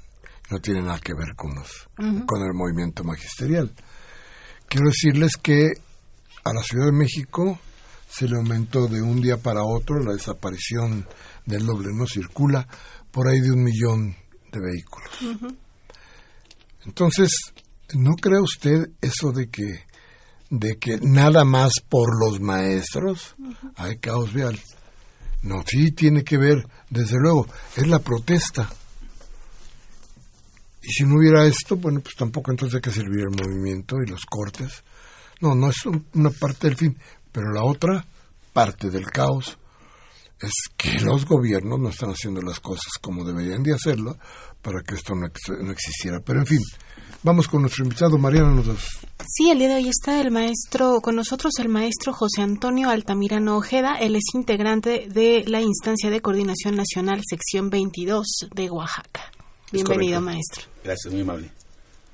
no 0.50 0.58
tiene 0.58 0.82
nada 0.82 0.98
que 0.98 1.14
ver 1.14 1.34
con, 1.34 1.54
los, 1.54 1.88
con 1.96 2.42
el 2.42 2.52
movimiento 2.52 3.02
magisterial. 3.02 3.74
Quiero 4.68 4.88
decirles 4.90 5.38
que 5.42 5.68
a 6.44 6.52
la 6.52 6.62
Ciudad 6.62 6.84
de 6.84 6.98
México 6.98 7.58
se 8.10 8.28
le 8.28 8.36
aumentó 8.36 8.88
de 8.88 9.00
un 9.00 9.22
día 9.22 9.38
para 9.38 9.64
otro 9.64 10.00
la 10.00 10.12
desaparición 10.12 11.08
del 11.46 11.64
doble, 11.64 11.88
no 11.94 12.06
circula 12.06 12.68
por 13.10 13.26
ahí 13.26 13.40
de 13.40 13.52
un 13.52 13.64
millón 13.64 14.14
de 14.52 14.60
vehículos. 14.60 15.54
Entonces, 16.84 17.30
¿no 17.94 18.16
cree 18.16 18.42
usted 18.42 18.90
eso 19.00 19.32
de 19.32 19.48
que 19.48 19.87
de 20.50 20.78
que 20.78 20.98
nada 21.00 21.44
más 21.44 21.72
por 21.88 22.08
los 22.18 22.40
maestros 22.40 23.34
hay 23.76 23.98
caos 23.98 24.32
vial? 24.32 24.58
No, 25.42 25.62
sí 25.66 25.92
tiene 25.92 26.24
que 26.24 26.36
ver, 26.36 26.66
desde 26.90 27.16
luego, 27.18 27.46
es 27.76 27.86
la 27.86 28.00
protesta. 28.00 28.68
Y 30.82 30.92
si 30.92 31.04
no 31.04 31.16
hubiera 31.18 31.46
esto, 31.46 31.76
bueno, 31.76 32.00
pues 32.00 32.16
tampoco 32.16 32.50
entonces 32.50 32.76
hay 32.76 32.80
que 32.80 32.90
servir 32.90 33.20
el 33.20 33.46
movimiento 33.46 33.96
y 34.04 34.10
los 34.10 34.24
cortes. 34.24 34.82
No, 35.40 35.54
no 35.54 35.70
es 35.70 35.86
una 35.86 36.30
parte 36.30 36.68
del 36.68 36.76
fin, 36.76 36.98
pero 37.30 37.52
la 37.52 37.62
otra 37.62 38.04
parte 38.52 38.90
del 38.90 39.06
caos 39.06 39.58
es 40.40 40.52
que 40.76 41.00
los 41.00 41.26
gobiernos 41.26 41.78
no 41.78 41.88
están 41.88 42.10
haciendo 42.10 42.40
las 42.40 42.60
cosas 42.60 42.92
como 43.00 43.24
deberían 43.24 43.62
de 43.62 43.74
hacerlo 43.74 44.16
para 44.62 44.82
que 44.82 44.94
esto 44.94 45.14
no, 45.14 45.26
existiera. 45.70 46.20
Pero 46.24 46.40
en 46.40 46.46
fin, 46.46 46.60
vamos 47.22 47.48
con 47.48 47.62
nuestro 47.62 47.84
invitado, 47.84 48.18
Mariana. 48.18 48.50
Nos 48.50 48.66
Sí, 49.26 49.50
el 49.50 49.58
día 49.58 49.68
de 49.68 49.74
hoy 49.74 49.88
está 49.88 50.20
el 50.20 50.30
maestro, 50.30 51.00
con 51.00 51.16
nosotros 51.16 51.52
el 51.58 51.68
maestro 51.68 52.12
José 52.12 52.42
Antonio 52.42 52.88
Altamirano 52.88 53.56
Ojeda. 53.56 53.96
Él 53.96 54.16
es 54.16 54.24
integrante 54.34 55.06
de 55.08 55.44
la 55.46 55.60
instancia 55.60 56.10
de 56.10 56.20
coordinación 56.20 56.76
nacional 56.76 57.20
sección 57.28 57.68
22 57.70 58.26
de 58.54 58.70
Oaxaca. 58.70 59.32
Bienvenido, 59.70 60.20
maestro. 60.20 60.62
Gracias, 60.82 61.12
muy 61.12 61.22
amable. 61.22 61.50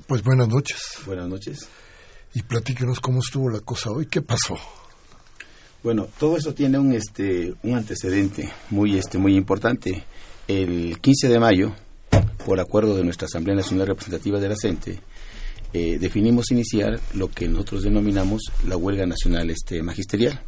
Pues 0.06 0.22
buenas 0.22 0.48
noches. 0.48 0.78
Buenas 1.06 1.28
noches. 1.28 1.68
Y 2.34 2.42
platíquenos 2.42 2.98
cómo 3.00 3.20
estuvo 3.20 3.48
la 3.48 3.60
cosa 3.60 3.90
hoy. 3.90 4.06
¿Qué 4.06 4.20
pasó? 4.20 4.56
Bueno, 5.84 6.08
todo 6.18 6.36
eso 6.36 6.52
tiene 6.52 6.78
un 6.78 6.92
este 6.92 7.54
un 7.62 7.74
antecedente 7.76 8.50
muy 8.70 8.98
este 8.98 9.18
muy 9.18 9.36
importante. 9.36 10.04
El 10.48 10.98
15 11.00 11.28
de 11.28 11.38
mayo, 11.38 11.74
por 12.44 12.60
acuerdo 12.60 12.96
de 12.96 13.04
nuestra 13.04 13.26
Asamblea 13.26 13.56
Nacional 13.56 13.86
Representativa 13.86 14.38
de 14.38 14.48
la 14.48 14.56
CENTE, 14.60 15.00
eh, 15.72 15.98
definimos 15.98 16.50
iniciar 16.50 17.00
lo 17.14 17.28
que 17.28 17.48
nosotros 17.48 17.82
denominamos 17.82 18.42
la 18.66 18.76
huelga 18.76 19.06
nacional 19.06 19.50
este 19.50 19.82
magisterial, 19.82 20.40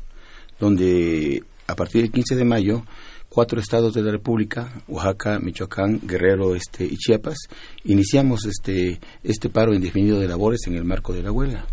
donde 0.60 1.42
a 1.66 1.74
partir 1.74 2.02
del 2.02 2.12
15 2.12 2.36
de 2.36 2.44
mayo 2.44 2.84
cuatro 3.28 3.60
estados 3.60 3.92
de 3.94 4.02
la 4.02 4.12
República, 4.12 4.84
Oaxaca, 4.86 5.38
Michoacán, 5.40 6.00
Guerrero 6.02 6.54
este, 6.54 6.84
y 6.84 6.96
Chiapas, 6.96 7.38
iniciamos 7.84 8.44
este, 8.44 9.00
este 9.24 9.48
paro 9.48 9.74
indefinido 9.74 10.20
de 10.20 10.28
labores 10.28 10.60
en 10.66 10.76
el 10.76 10.84
marco 10.84 11.12
de 11.12 11.22
la 11.22 11.32
huelga. 11.32 11.66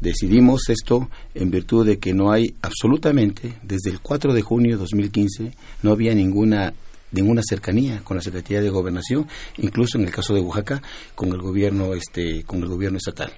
Decidimos 0.00 0.68
esto 0.68 1.08
en 1.34 1.52
virtud 1.52 1.86
de 1.86 1.98
que 2.00 2.12
no 2.12 2.32
hay 2.32 2.56
absolutamente, 2.62 3.54
desde 3.62 3.90
el 3.90 4.00
4 4.00 4.34
de 4.34 4.42
junio 4.42 4.72
de 4.72 4.80
2015, 4.80 5.52
no 5.82 5.92
había 5.92 6.14
ninguna 6.14 6.74
ninguna 7.12 7.42
cercanía 7.42 8.02
con 8.02 8.16
la 8.16 8.22
Secretaría 8.22 8.60
de 8.60 8.70
Gobernación, 8.70 9.26
incluso 9.58 9.98
en 9.98 10.04
el 10.04 10.10
caso 10.10 10.34
de 10.34 10.40
Oaxaca, 10.40 10.82
con 11.14 11.28
el 11.30 11.40
gobierno 11.40 11.94
este 11.94 12.44
con 12.44 12.62
el 12.62 12.68
gobierno 12.68 12.98
estatal 12.98 13.32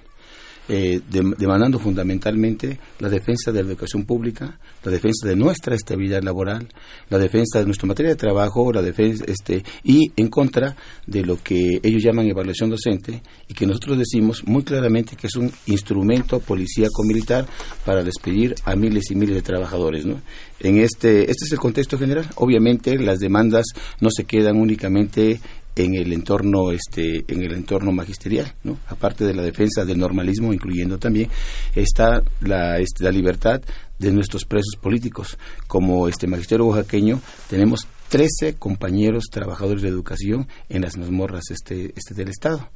eh, 0.67 0.99
demandando 1.09 1.77
fundamentalmente 1.77 2.79
la 2.99 3.09
defensa 3.09 3.51
de 3.51 3.61
la 3.61 3.69
educación 3.69 4.05
pública, 4.05 4.59
la 4.83 4.91
defensa 4.91 5.27
de 5.27 5.35
nuestra 5.35 5.75
estabilidad 5.75 6.23
laboral, 6.23 6.67
la 7.09 7.19
defensa 7.19 7.59
de 7.59 7.65
nuestra 7.65 7.87
materia 7.87 8.11
de 8.11 8.15
trabajo, 8.15 8.71
la 8.73 8.81
defensa 8.81 9.25
este 9.27 9.63
y 9.83 10.11
en 10.15 10.27
contra 10.27 10.75
de 11.05 11.23
lo 11.23 11.37
que 11.41 11.79
ellos 11.83 12.03
llaman 12.03 12.27
evaluación 12.27 12.69
docente 12.69 13.21
y 13.47 13.53
que 13.53 13.67
nosotros 13.67 13.99
decimos 13.99 14.43
muy 14.47 14.63
claramente 14.63 15.15
que 15.15 15.27
es 15.27 15.35
un 15.35 15.51
instrumento 15.67 16.39
policíaco 16.39 17.03
militar 17.03 17.45
para 17.85 18.03
despedir 18.03 18.55
a 18.65 18.75
miles 18.75 19.11
y 19.11 19.15
miles 19.15 19.35
de 19.35 19.41
trabajadores, 19.41 20.05
¿no? 20.05 20.21
En 20.59 20.77
este 20.77 21.29
este 21.29 21.45
es 21.45 21.51
el 21.51 21.59
contexto 21.59 21.97
general. 21.97 22.27
Obviamente 22.35 22.97
las 22.97 23.19
demandas 23.19 23.65
no 23.99 24.09
se 24.09 24.23
quedan 24.23 24.57
únicamente 24.57 25.39
en 25.75 25.95
el 25.95 26.13
entorno 26.13 26.71
este 26.71 27.25
en 27.27 27.43
el 27.43 27.53
entorno 27.53 27.91
magisterial 27.91 28.53
no 28.63 28.77
aparte 28.87 29.25
de 29.25 29.33
la 29.33 29.43
defensa 29.43 29.83
del 29.83 29.97
normalismo 29.97 30.53
incluyendo 30.53 30.97
también 30.97 31.29
está 31.75 32.21
la 32.41 32.79
este, 32.79 33.03
la 33.03 33.11
libertad 33.11 33.61
de 33.99 34.11
nuestros 34.11 34.45
presos 34.45 34.75
políticos. 34.81 35.37
Como 35.67 36.07
este 36.07 36.27
magisterio 36.27 36.65
oaxaqueño 36.65 37.21
tenemos 37.49 37.87
13 38.09 38.55
compañeros 38.55 39.25
trabajadores 39.31 39.81
de 39.81 39.89
educación 39.89 40.47
en 40.69 40.81
las 40.81 40.97
mazmorras 40.97 41.43
este 41.49 41.93
este 41.95 42.13
del 42.13 42.29
estado. 42.29 42.69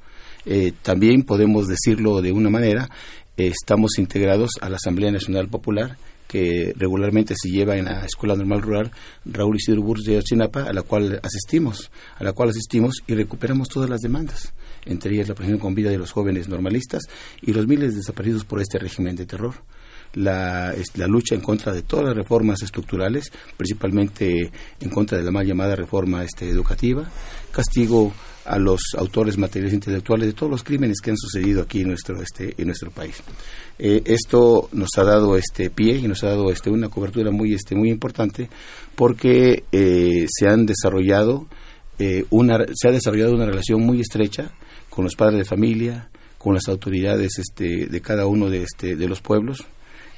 Eh, 0.46 0.74
también 0.82 1.24
podemos 1.24 1.68
decirlo 1.68 2.22
de 2.22 2.32
una 2.32 2.50
manera 2.50 2.90
estamos 3.36 3.98
integrados 3.98 4.52
a 4.62 4.70
la 4.70 4.76
Asamblea 4.78 5.12
Nacional 5.12 5.48
Popular 5.50 5.98
que 6.30 6.74
regularmente 6.78 7.34
se 7.36 7.50
lleva 7.50 7.76
en 7.76 7.86
la 7.86 8.06
Escuela 8.06 8.36
Normal 8.36 8.62
Rural 8.62 8.92
Raúl 9.26 9.56
Isidro 9.56 9.82
Burz 9.82 10.04
de 10.04 10.20
Ochinapa, 10.20 10.62
a 10.62 10.74
la 10.74 10.84
cual 10.84 11.20
asistimos, 11.24 11.89
a 12.18 12.24
la 12.24 12.34
cual 12.34 12.50
asistimos 12.50 13.02
y 13.08 13.15
recuperamos 13.15 13.68
todas 13.68 13.89
las 13.89 14.02
demandas, 14.02 14.54
entre 14.86 15.15
ellas 15.15 15.28
la 15.28 15.34
presión 15.34 15.58
con 15.58 15.74
vida 15.74 15.89
de 15.89 15.98
los 15.98 16.12
jóvenes 16.12 16.48
normalistas 16.48 17.02
y 17.42 17.52
los 17.52 17.65
miles 17.65 17.96
desaparecidos 17.96 18.46
por 18.46 18.62
este 18.62 18.78
régimen 18.78 19.15
de 19.15 19.26
terror. 19.26 19.56
La, 20.13 20.74
la, 20.96 21.08
lucha 21.08 21.36
en 21.36 21.42
contra 21.42 21.72
de 21.72 21.84
todas 21.84 22.06
las 22.06 22.15
reformas 22.15 22.63
estructurales, 22.63 23.32
principalmente 23.58 24.52
en 24.80 24.89
contra 24.89 25.20
de 25.20 25.24
la 25.24 25.30
mal 25.30 25.46
llamada 25.46 25.76
reforma 25.76 26.24
este, 26.24 26.50
educativa, 26.50 27.08
castigo 27.52 28.12
a 28.50 28.58
los 28.58 28.82
autores 28.98 29.38
materiales 29.38 29.76
intelectuales 29.76 30.28
de 30.28 30.34
todos 30.34 30.52
los 30.52 30.64
crímenes 30.64 31.00
que 31.02 31.12
han 31.12 31.18
sucedido 31.18 31.62
aquí 31.62 31.82
en 31.82 31.90
nuestro 31.90 32.20
este 32.22 32.56
en 32.58 32.66
nuestro 32.66 32.90
país. 32.90 33.22
Eh, 33.78 34.02
esto 34.06 34.70
nos 34.72 34.90
ha 34.98 35.04
dado 35.04 35.38
este 35.38 35.70
pie 35.70 35.98
y 35.98 36.08
nos 36.08 36.24
ha 36.24 36.30
dado 36.30 36.52
este 36.52 36.72
una 36.72 36.90
cobertura 36.90 37.30
muy 37.32 37.54
este 37.54 37.76
muy 37.76 37.90
importante 37.90 38.50
porque 38.96 39.64
eh, 39.72 40.26
se 40.28 40.48
han 40.48 40.66
desarrollado 40.66 41.48
eh, 42.00 42.26
una 42.32 42.66
se 42.74 42.88
ha 42.88 42.92
desarrollado 42.92 43.36
una 43.36 43.46
relación 43.46 43.82
muy 43.82 44.02
estrecha 44.02 44.52
con 44.90 45.04
los 45.04 45.16
padres 45.16 45.38
de 45.38 45.46
familia 45.46 46.10
con 46.40 46.56
las 46.56 46.68
autoridades 46.68 47.38
este 47.38 47.86
de 47.86 48.02
cada 48.02 48.26
uno 48.26 48.50
de 48.50 48.64
este 48.64 48.96
de 48.96 49.08
los 49.08 49.22
pueblos 49.22 49.64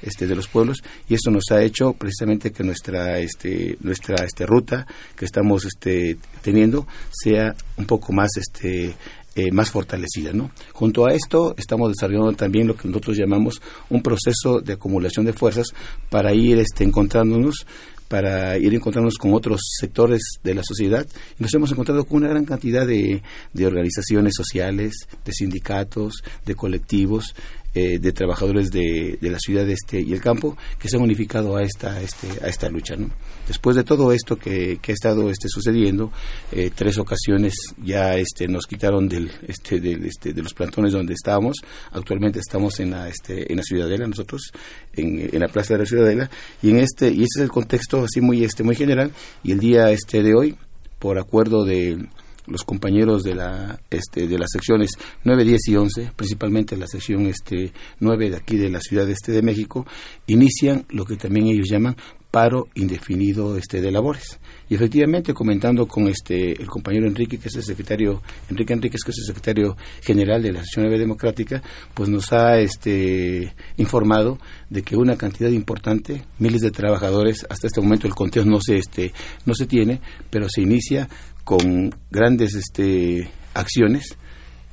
este, 0.02 0.26
de 0.26 0.34
los 0.34 0.48
pueblos 0.48 0.78
y 1.08 1.14
esto 1.14 1.30
nos 1.30 1.44
ha 1.50 1.62
hecho 1.62 1.92
precisamente 1.92 2.50
que 2.50 2.64
nuestra 2.64 3.18
este, 3.18 3.76
nuestra 3.80 4.24
este, 4.24 4.46
ruta 4.46 4.86
que 5.16 5.24
estamos 5.24 5.64
este, 5.64 6.18
teniendo 6.42 6.86
sea 7.10 7.54
un 7.76 7.86
poco 7.86 8.12
más 8.12 8.30
este, 8.36 8.94
eh, 9.34 9.50
más 9.50 9.70
fortalecida. 9.70 10.32
¿no? 10.34 10.50
Junto 10.74 11.06
a 11.06 11.14
esto, 11.14 11.54
estamos 11.56 11.90
desarrollando 11.90 12.32
también 12.32 12.66
lo 12.66 12.76
que 12.76 12.86
nosotros 12.86 13.16
llamamos 13.16 13.62
un 13.88 14.02
proceso 14.02 14.60
de 14.60 14.74
acumulación 14.74 15.24
de 15.24 15.32
fuerzas 15.32 15.68
para 16.10 16.34
ir 16.34 16.58
este, 16.58 16.84
encontrándonos 16.84 17.66
para 18.08 18.58
ir 18.58 18.74
encontrándonos 18.74 19.16
con 19.16 19.32
otros 19.32 19.62
sectores 19.80 20.20
de 20.44 20.54
la 20.54 20.60
sociedad 20.62 21.06
nos 21.38 21.54
hemos 21.54 21.72
encontrado 21.72 22.04
con 22.04 22.18
una 22.18 22.28
gran 22.28 22.44
cantidad 22.44 22.86
de, 22.86 23.22
de 23.54 23.66
organizaciones 23.66 24.34
sociales, 24.36 25.08
de 25.24 25.32
sindicatos, 25.32 26.22
de 26.44 26.54
colectivos, 26.54 27.34
eh, 27.74 27.98
de 27.98 28.12
trabajadores 28.12 28.70
de, 28.70 29.18
de, 29.20 29.30
la 29.30 29.38
ciudad 29.38 29.68
este 29.68 30.00
y 30.00 30.12
el 30.12 30.20
campo 30.20 30.56
que 30.78 30.88
se 30.88 30.96
han 30.96 31.02
unificado 31.02 31.56
a 31.56 31.62
esta 31.62 32.00
este, 32.02 32.28
a 32.42 32.48
esta 32.48 32.68
lucha 32.68 32.96
¿no? 32.96 33.10
después 33.48 33.76
de 33.76 33.84
todo 33.84 34.12
esto 34.12 34.36
que, 34.36 34.78
que 34.80 34.92
ha 34.92 34.94
estado 34.94 35.30
este 35.30 35.48
sucediendo 35.48 36.12
eh, 36.50 36.70
tres 36.74 36.98
ocasiones 36.98 37.54
ya 37.82 38.16
este 38.16 38.48
nos 38.48 38.66
quitaron 38.66 39.08
del 39.08 39.30
este 39.46 39.80
del 39.80 40.04
este 40.04 40.32
de 40.32 40.42
los 40.42 40.54
plantones 40.54 40.92
donde 40.92 41.14
estábamos. 41.14 41.56
Actualmente 41.92 42.38
estamos 42.38 42.78
en 42.80 42.90
la 42.90 43.08
este 43.08 43.50
en 43.50 43.56
la 43.58 43.62
ciudadela 43.62 44.06
nosotros 44.06 44.52
en, 44.94 45.30
en 45.32 45.40
la 45.40 45.48
plaza 45.48 45.74
de 45.74 45.80
la 45.80 45.86
ciudadela. 45.86 46.30
Y 46.62 46.70
en 46.70 46.78
este 46.78 47.08
y 47.08 47.22
ese 47.22 47.38
es 47.38 47.42
el 47.42 47.50
contexto 47.50 48.04
así 48.04 48.20
muy 48.20 48.44
este 48.44 48.62
muy 48.62 48.76
general. 48.76 49.12
Y 49.42 49.52
el 49.52 49.58
día 49.58 49.90
este 49.90 50.22
de 50.22 50.34
hoy 50.34 50.56
por 50.98 51.18
acuerdo 51.18 51.64
de 51.64 52.06
los 52.46 52.64
compañeros 52.64 53.22
de 53.22 53.34
la 53.34 53.80
este 53.90 54.26
de 54.26 54.38
las 54.38 54.50
secciones 54.52 54.90
9, 55.24 55.44
10 55.44 55.68
y 55.68 55.76
11, 55.76 56.12
principalmente 56.16 56.76
la 56.76 56.86
sección 56.86 57.26
este 57.26 57.72
9 58.00 58.30
de 58.30 58.36
aquí 58.36 58.56
de 58.56 58.70
la 58.70 58.80
Ciudad 58.80 59.08
Este 59.08 59.32
de 59.32 59.42
México, 59.42 59.86
inician 60.26 60.86
lo 60.90 61.04
que 61.04 61.16
también 61.16 61.46
ellos 61.46 61.68
llaman 61.70 61.96
paro 62.32 62.68
indefinido 62.74 63.58
este, 63.58 63.82
de 63.82 63.92
labores. 63.92 64.40
Y 64.68 64.74
efectivamente, 64.74 65.34
comentando 65.34 65.86
con 65.86 66.08
este 66.08 66.52
el 66.60 66.66
compañero 66.66 67.06
Enrique, 67.06 67.38
que 67.38 67.48
es 67.48 67.56
el 67.56 67.62
secretario, 67.62 68.22
Enrique 68.48 68.72
Enríquez, 68.72 69.02
que 69.04 69.10
es 69.10 69.18
el 69.18 69.26
secretario 69.26 69.76
general 70.00 70.42
de 70.42 70.52
la 70.52 70.60
Asociación 70.60 70.98
Democrática, 70.98 71.62
pues 71.92 72.08
nos 72.08 72.32
ha 72.32 72.58
este, 72.58 73.54
informado 73.76 74.38
de 74.70 74.82
que 74.82 74.96
una 74.96 75.16
cantidad 75.16 75.50
importante, 75.50 76.24
miles 76.38 76.62
de 76.62 76.70
trabajadores, 76.70 77.46
hasta 77.50 77.66
este 77.66 77.82
momento 77.82 78.06
el 78.06 78.14
conteo 78.14 78.46
no 78.46 78.58
se, 78.62 78.78
este, 78.78 79.12
no 79.44 79.54
se 79.54 79.66
tiene, 79.66 80.00
pero 80.30 80.48
se 80.48 80.62
inicia 80.62 81.10
con 81.44 81.94
grandes 82.10 82.54
este, 82.54 83.28
acciones, 83.54 84.16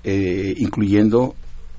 eh, 0.03 0.53
incluyendo 0.57 1.35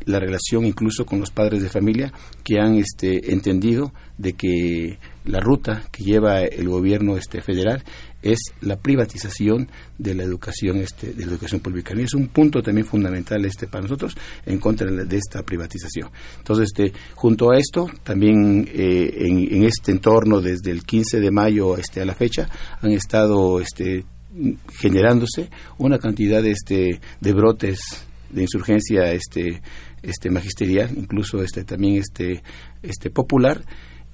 la 0.07 0.19
relación 0.19 0.65
incluso 0.65 1.05
con 1.05 1.21
los 1.21 1.31
padres 1.31 1.63
de 1.63 1.69
familia 1.69 2.13
que 2.43 2.59
han 2.59 2.77
este, 2.77 3.33
entendido 3.33 3.93
de 4.17 4.33
que 4.33 4.99
la 5.25 5.41
ruta 5.41 5.83
que 5.93 6.05
lleva 6.05 6.43
el 6.43 6.69
gobierno 6.69 7.17
este, 7.17 7.43
federal 7.43 7.85
es 8.23 8.39
la 8.61 8.77
privatización 8.77 9.71
de 9.99 10.15
la 10.15 10.25
educación 10.25 10.79
este, 10.79 11.13
de 11.13 11.25
la 11.25 11.33
educación 11.33 11.61
pública. 11.61 11.95
Y 11.97 12.03
es 12.03 12.15
un 12.15 12.29
punto 12.29 12.63
también 12.63 12.87
fundamental 12.87 13.45
este 13.45 13.67
para 13.67 13.83
nosotros 13.83 14.15
en 14.45 14.59
contra 14.59 14.91
de 14.91 15.17
esta 15.17 15.43
privatización. 15.43 16.11
Entonces 16.39 16.69
este 16.75 16.93
junto 17.15 17.51
a 17.51 17.59
esto 17.59 17.87
también 18.03 18.69
eh, 18.73 19.27
en, 19.27 19.55
en, 19.55 19.65
este 19.65 19.93
entorno 19.93 20.41
desde 20.41 20.71
el 20.71 20.85
15 20.85 21.21
de 21.21 21.31
mayo 21.31 21.77
este 21.77 22.01
a 22.01 22.05
la 22.05 22.15
fecha 22.15 22.49
han 22.83 22.93
estado 22.93 23.61
este 23.61 24.05
generándose 24.79 25.51
una 25.79 25.99
cantidad 25.99 26.45
este 26.45 27.01
de 27.21 27.33
brotes 27.33 27.81
de 28.31 28.43
insurgencia 28.43 29.13
este 29.13 29.63
este 30.03 30.31
magisterial, 30.31 30.91
incluso 30.97 31.43
este 31.43 31.65
también 31.65 31.97
este 31.97 32.43
este 32.83 33.11
popular 33.11 33.63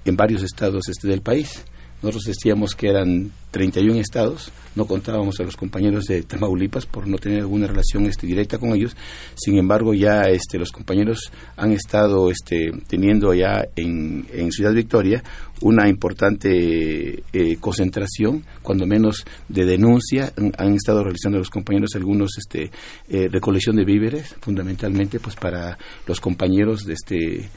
en 0.05 0.15
varios 0.15 0.43
estados 0.43 0.89
este 0.89 1.07
del 1.07 1.21
país. 1.21 1.63
Nosotros 2.01 2.25
decíamos 2.25 2.75
que 2.75 2.89
eran 2.89 3.31
31 3.51 3.99
estados, 3.99 4.51
no 4.75 4.85
contábamos 4.85 5.39
a 5.39 5.43
los 5.43 5.57
compañeros 5.57 6.05
de 6.05 6.21
Tamaulipas 6.21 6.85
por 6.85 7.07
no 7.07 7.17
tener 7.17 7.39
alguna 7.39 7.65
relación 7.65 8.05
este, 8.05 8.27
directa 8.27 8.59
con 8.59 8.75
ellos. 8.75 8.95
Sin 9.33 9.57
embargo, 9.57 9.95
ya 9.95 10.21
este, 10.29 10.59
los 10.59 10.71
compañeros 10.71 11.31
han 11.55 11.71
estado 11.71 12.29
este, 12.29 12.71
teniendo 12.87 13.33
ya 13.33 13.65
en, 13.75 14.27
en 14.31 14.51
Ciudad 14.51 14.73
Victoria 14.73 15.23
una 15.61 15.89
importante 15.89 17.23
eh, 17.33 17.57
concentración, 17.59 18.43
cuando 18.61 18.85
menos 18.85 19.25
de 19.49 19.65
denuncia. 19.65 20.31
Han, 20.57 20.75
estado 20.75 21.03
realizando 21.03 21.39
los 21.39 21.49
compañeros 21.49 21.95
algunos 21.95 22.37
este, 22.37 22.69
eh, 23.09 23.27
recolección 23.31 23.75
de 23.75 23.85
víveres, 23.85 24.35
fundamentalmente 24.39 25.19
pues 25.19 25.35
para 25.35 25.77
los 26.05 26.19
compañeros 26.19 26.85
de 26.85 26.93
este 26.93 27.49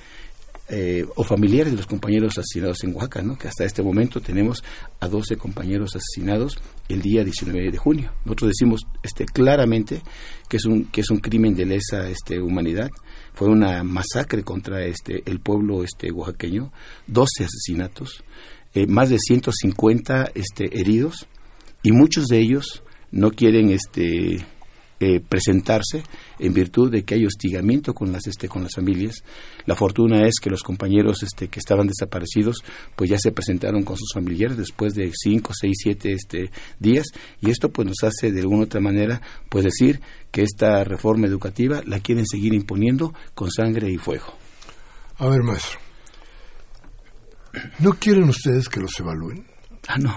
eh, 0.72 1.04
o 1.16 1.24
familiares 1.24 1.72
de 1.72 1.78
los 1.78 1.86
compañeros 1.86 2.38
asesinados 2.38 2.84
en 2.84 2.94
Oaxaca, 2.94 3.22
¿no? 3.22 3.36
que 3.36 3.48
hasta 3.48 3.64
este 3.64 3.82
momento 3.82 4.20
tenemos 4.20 4.62
a 5.00 5.08
12 5.08 5.36
compañeros 5.36 5.96
asesinados 5.96 6.58
el 6.88 7.02
día 7.02 7.24
19 7.24 7.72
de 7.72 7.76
junio. 7.76 8.12
Nosotros 8.24 8.50
decimos 8.50 8.82
este, 9.02 9.24
claramente 9.24 10.00
que 10.48 10.58
es 10.58 10.64
un, 10.66 10.84
que 10.84 11.00
es 11.00 11.10
un 11.10 11.18
crimen 11.18 11.56
de 11.56 11.66
lesa 11.66 12.08
este, 12.08 12.40
humanidad, 12.40 12.88
fue 13.32 13.48
una 13.48 13.82
masacre 13.82 14.44
contra 14.44 14.84
este, 14.84 15.22
el 15.26 15.40
pueblo 15.40 15.82
este, 15.82 16.12
oaxaqueño, 16.12 16.72
12 17.08 17.44
asesinatos, 17.44 18.22
eh, 18.72 18.86
más 18.86 19.10
de 19.10 19.18
150 19.18 20.30
este, 20.36 20.78
heridos 20.78 21.26
y 21.82 21.90
muchos 21.90 22.26
de 22.26 22.38
ellos 22.38 22.84
no 23.10 23.32
quieren 23.32 23.70
este, 23.70 24.46
eh, 25.02 25.18
presentarse 25.26 26.02
en 26.38 26.52
virtud 26.52 26.90
de 26.90 27.04
que 27.04 27.14
hay 27.14 27.24
hostigamiento 27.24 27.94
con 27.94 28.12
las 28.12 28.26
este 28.26 28.48
con 28.48 28.62
las 28.62 28.74
familias. 28.74 29.24
La 29.64 29.74
fortuna 29.74 30.26
es 30.26 30.34
que 30.40 30.50
los 30.50 30.62
compañeros 30.62 31.22
este 31.22 31.48
que 31.48 31.58
estaban 31.58 31.86
desaparecidos 31.86 32.62
pues 32.96 33.08
ya 33.08 33.18
se 33.18 33.32
presentaron 33.32 33.82
con 33.82 33.96
sus 33.96 34.12
familiares 34.12 34.58
después 34.58 34.92
de 34.94 35.10
cinco 35.14 35.52
seis 35.58 35.78
siete 35.82 36.12
este 36.12 36.50
días. 36.78 37.06
Y 37.40 37.50
esto 37.50 37.70
pues 37.70 37.88
nos 37.88 38.04
hace 38.04 38.30
de 38.30 38.40
alguna 38.40 38.64
otra 38.64 38.80
manera 38.80 39.22
pues 39.48 39.64
decir 39.64 40.00
que 40.30 40.42
esta 40.42 40.84
reforma 40.84 41.26
educativa 41.26 41.82
la 41.86 42.00
quieren 42.00 42.26
seguir 42.26 42.52
imponiendo 42.52 43.14
con 43.34 43.50
sangre 43.50 43.90
y 43.90 43.96
fuego. 43.96 44.34
A 45.16 45.28
ver 45.28 45.42
maestro. 45.42 45.78
No 47.78 47.94
quieren 47.94 48.28
ustedes 48.28 48.68
que 48.68 48.80
los 48.80 48.98
evalúen 49.00 49.49
Ah, 49.88 49.98
no. 49.98 50.14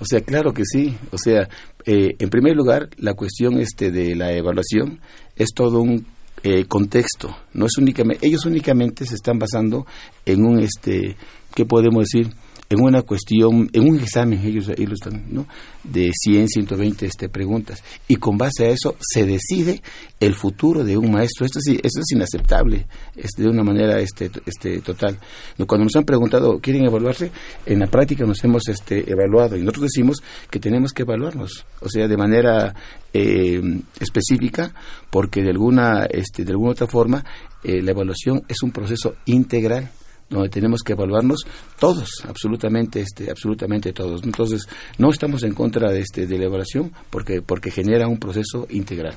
O 0.00 0.04
sea, 0.04 0.20
claro 0.20 0.52
que 0.52 0.62
sí. 0.64 0.96
O 1.12 1.18
sea, 1.18 1.48
eh, 1.84 2.16
en 2.18 2.30
primer 2.30 2.56
lugar, 2.56 2.88
la 2.96 3.14
cuestión 3.14 3.60
este 3.60 3.90
de 3.90 4.14
la 4.14 4.32
evaluación 4.32 5.00
es 5.36 5.48
todo 5.54 5.80
un 5.80 6.06
eh, 6.42 6.64
contexto. 6.66 7.36
No 7.52 7.66
es 7.66 7.72
únicamente, 7.78 8.26
ellos 8.26 8.44
únicamente 8.46 9.04
se 9.04 9.14
están 9.14 9.38
basando 9.38 9.86
en 10.24 10.44
un 10.44 10.60
este, 10.60 11.16
¿qué 11.54 11.64
podemos 11.64 12.04
decir? 12.04 12.32
En 12.70 12.82
una 12.82 13.02
cuestión, 13.02 13.70
en 13.72 13.88
un 13.88 13.98
examen, 13.98 14.40
ellos, 14.44 14.68
ellos 14.68 14.98
están, 15.02 15.24
¿no? 15.30 15.46
De 15.82 16.10
100, 16.12 16.48
120 16.48 17.06
este, 17.06 17.28
preguntas. 17.30 17.82
Y 18.08 18.16
con 18.16 18.36
base 18.36 18.66
a 18.66 18.68
eso 18.68 18.94
se 19.00 19.24
decide 19.24 19.80
el 20.20 20.34
futuro 20.34 20.84
de 20.84 20.98
un 20.98 21.10
maestro. 21.10 21.46
Esto, 21.46 21.60
sí, 21.60 21.80
esto 21.82 22.00
es 22.00 22.12
inaceptable 22.12 22.86
este, 23.16 23.42
de 23.42 23.48
una 23.48 23.62
manera 23.62 23.98
este, 24.00 24.30
este, 24.44 24.80
total. 24.80 25.18
Cuando 25.66 25.84
nos 25.84 25.96
han 25.96 26.04
preguntado, 26.04 26.58
¿quieren 26.60 26.84
evaluarse? 26.84 27.30
En 27.64 27.78
la 27.78 27.86
práctica 27.86 28.24
nos 28.26 28.44
hemos 28.44 28.68
este, 28.68 29.10
evaluado 29.10 29.56
y 29.56 29.60
nosotros 29.60 29.84
decimos 29.84 30.22
que 30.50 30.60
tenemos 30.60 30.92
que 30.92 31.02
evaluarnos, 31.02 31.64
o 31.80 31.88
sea, 31.88 32.06
de 32.06 32.16
manera 32.18 32.74
eh, 33.14 33.62
específica, 33.98 34.74
porque 35.10 35.42
de 35.42 35.50
alguna, 35.50 36.04
este, 36.04 36.44
de 36.44 36.50
alguna 36.50 36.72
otra 36.72 36.86
forma 36.86 37.24
eh, 37.64 37.80
la 37.80 37.92
evaluación 37.92 38.42
es 38.46 38.62
un 38.62 38.72
proceso 38.72 39.14
integral 39.24 39.90
donde 40.28 40.48
tenemos 40.48 40.82
que 40.82 40.92
evaluarnos 40.92 41.46
todos, 41.78 42.08
absolutamente, 42.26 43.00
este, 43.00 43.30
absolutamente 43.30 43.92
todos. 43.92 44.22
Entonces, 44.24 44.68
no 44.98 45.10
estamos 45.10 45.42
en 45.42 45.54
contra 45.54 45.90
de, 45.90 46.00
este, 46.00 46.26
de 46.26 46.38
la 46.38 46.46
evaluación 46.46 46.92
porque, 47.10 47.42
porque 47.42 47.70
genera 47.70 48.08
un 48.08 48.18
proceso 48.18 48.66
integral. 48.70 49.14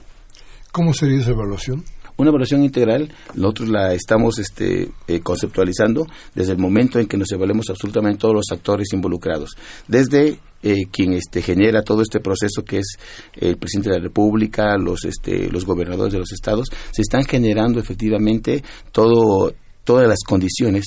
¿Cómo 0.72 0.94
sería 0.94 1.20
esa 1.20 1.32
evaluación? 1.32 1.84
Una 2.18 2.30
evaluación 2.30 2.64
integral, 2.64 3.12
nosotros 3.34 3.70
la 3.70 3.94
estamos 3.94 4.38
este, 4.38 4.90
eh, 5.08 5.20
conceptualizando 5.22 6.06
desde 6.36 6.52
el 6.52 6.60
momento 6.60 7.00
en 7.00 7.08
que 7.08 7.18
nos 7.18 7.32
evaluemos 7.32 7.70
absolutamente 7.70 8.20
todos 8.20 8.36
los 8.36 8.46
actores 8.52 8.94
involucrados, 8.94 9.52
desde 9.88 10.40
eh, 10.64 10.86
quien 10.92 11.14
este, 11.14 11.42
genera 11.42 11.82
todo 11.82 12.04
este 12.04 12.20
proceso 12.20 12.64
que 12.64 12.78
es 12.80 12.98
el 13.34 13.58
presidente 13.58 13.90
de 13.90 13.98
la 13.98 14.04
República, 14.04 14.78
los, 14.78 15.06
este, 15.06 15.50
los 15.50 15.66
gobernadores 15.66 16.14
de 16.14 16.20
los 16.20 16.32
estados, 16.32 16.68
se 16.92 17.02
están 17.02 17.24
generando 17.24 17.80
efectivamente 17.80 18.64
todo, 18.92 19.54
todas 19.84 20.08
las 20.08 20.20
condiciones 20.26 20.86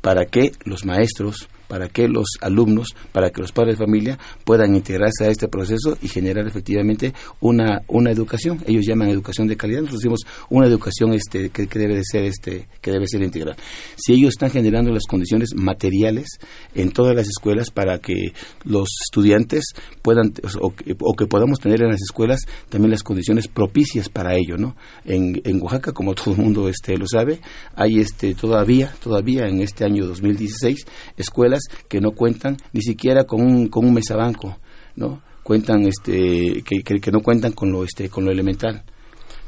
para 0.00 0.26
que 0.26 0.52
los 0.64 0.84
maestros, 0.84 1.48
para 1.68 1.88
que 1.88 2.08
los 2.08 2.26
alumnos, 2.40 2.88
para 3.12 3.30
que 3.30 3.40
los 3.40 3.52
padres 3.52 3.78
de 3.78 3.84
familia 3.84 4.18
puedan 4.44 4.74
integrarse 4.74 5.24
a 5.24 5.28
este 5.28 5.48
proceso 5.48 5.96
y 6.02 6.08
generar 6.08 6.46
efectivamente 6.46 7.12
una, 7.40 7.82
una 7.88 8.10
educación. 8.10 8.62
Ellos 8.66 8.84
llaman 8.86 9.08
educación 9.08 9.46
de 9.46 9.56
calidad, 9.56 9.80
nosotros 9.80 10.00
decimos 10.00 10.20
una 10.50 10.66
educación 10.66 11.12
este, 11.12 11.50
que, 11.50 11.66
debe 11.66 11.96
de 11.96 12.04
ser 12.04 12.24
este, 12.24 12.68
que 12.80 12.90
debe 12.90 13.06
ser 13.06 13.22
integral. 13.22 13.56
Si 13.96 14.12
ellos 14.12 14.30
están 14.30 14.50
generando 14.50 14.92
las 14.92 15.04
condiciones 15.06 15.50
materiales 15.54 16.26
en 16.74 16.90
todas 16.90 17.14
las 17.14 17.26
escuelas 17.26 17.70
para 17.70 17.98
que 17.98 18.32
los 18.64 18.88
estudiantes 19.04 19.64
puedan 20.02 20.32
o, 20.60 20.72
que 20.72 21.26
podamos 21.26 21.58
tener 21.58 21.82
en 21.82 21.90
las 21.90 22.02
escuelas 22.02 22.40
también 22.68 22.90
las 22.90 23.02
condiciones 23.02 23.48
propicias 23.48 24.08
para 24.08 24.34
ello, 24.34 24.56
¿no? 24.56 24.76
En, 25.04 25.40
en 25.44 25.60
Oaxaca, 25.62 25.92
como 25.92 26.14
todo 26.14 26.34
el 26.34 26.40
mundo 26.40 26.68
este 26.68 26.96
lo 26.96 27.06
sabe, 27.06 27.40
hay 27.74 28.00
este 28.00 28.34
todavía 28.34 28.94
todavía 29.02 29.46
en 29.48 29.60
este 29.60 29.84
año 29.84 30.06
2016 30.06 30.86
escuelas 31.16 31.55
que 31.88 32.00
no 32.00 32.12
cuentan 32.12 32.56
ni 32.72 32.82
siquiera 32.82 33.24
con 33.24 33.42
un, 33.42 33.68
con 33.68 33.86
un 33.86 33.94
mesabanco, 33.94 34.58
¿no? 34.96 35.22
Cuentan, 35.42 35.86
este, 35.86 36.62
que, 36.64 36.82
que, 36.82 37.10
no 37.12 37.20
cuentan 37.20 37.52
con 37.52 37.70
lo, 37.70 37.84
este, 37.84 38.08
con 38.08 38.24
lo 38.24 38.32
elemental. 38.32 38.82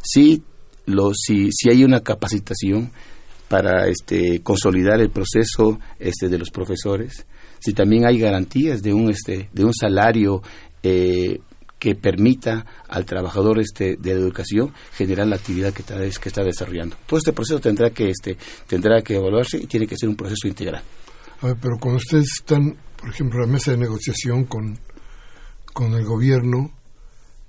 Sí, 0.00 0.42
lo, 0.86 1.12
si, 1.12 1.50
si 1.50 1.70
hay 1.70 1.82
una 1.82 2.00
capacitación 2.00 2.92
para 3.48 3.88
este, 3.88 4.40
consolidar 4.42 5.00
el 5.00 5.10
proceso 5.10 5.80
este, 5.98 6.28
de 6.28 6.38
los 6.38 6.50
profesores, 6.50 7.26
si 7.58 7.72
también 7.72 8.06
hay 8.06 8.18
garantías 8.18 8.82
de 8.82 8.92
un, 8.92 9.10
este, 9.10 9.48
de 9.52 9.64
un 9.64 9.74
salario 9.74 10.42
eh, 10.82 11.40
que 11.78 11.94
permita 11.94 12.66
al 12.88 13.04
trabajador 13.04 13.60
este 13.60 13.96
de 13.96 14.10
educación 14.10 14.72
generar 14.92 15.26
la 15.26 15.36
actividad 15.36 15.72
que 15.72 15.82
está, 15.82 15.98
que 15.98 16.28
está 16.28 16.42
desarrollando. 16.42 16.96
Todo 17.06 17.18
este 17.18 17.32
proceso 17.32 17.60
tendrá 17.60 17.90
que 17.90 18.10
este 18.10 18.36
tendrá 18.66 19.00
que 19.02 19.14
evaluarse 19.14 19.58
y 19.58 19.66
tiene 19.66 19.86
que 19.86 19.96
ser 19.96 20.08
un 20.08 20.16
proceso 20.16 20.48
integral. 20.48 20.82
A 21.40 21.46
ver, 21.46 21.57
pero 21.61 21.79
cuando 21.79 21.98
ustedes 21.98 22.29
están, 22.38 22.77
por 22.96 23.11
ejemplo, 23.11 23.42
en 23.42 23.46
la 23.46 23.53
mesa 23.53 23.70
de 23.70 23.77
negociación 23.77 24.44
con, 24.44 24.79
con 25.72 25.94
el 25.94 26.05
gobierno, 26.05 26.72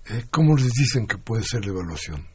eh, 0.09 0.25
¿cómo 0.29 0.55
les 0.55 0.71
dicen 0.73 1.07
que 1.07 1.17
puede 1.17 1.43
ser 1.43 1.65
la 1.65 1.71
evaluación? 1.71 2.27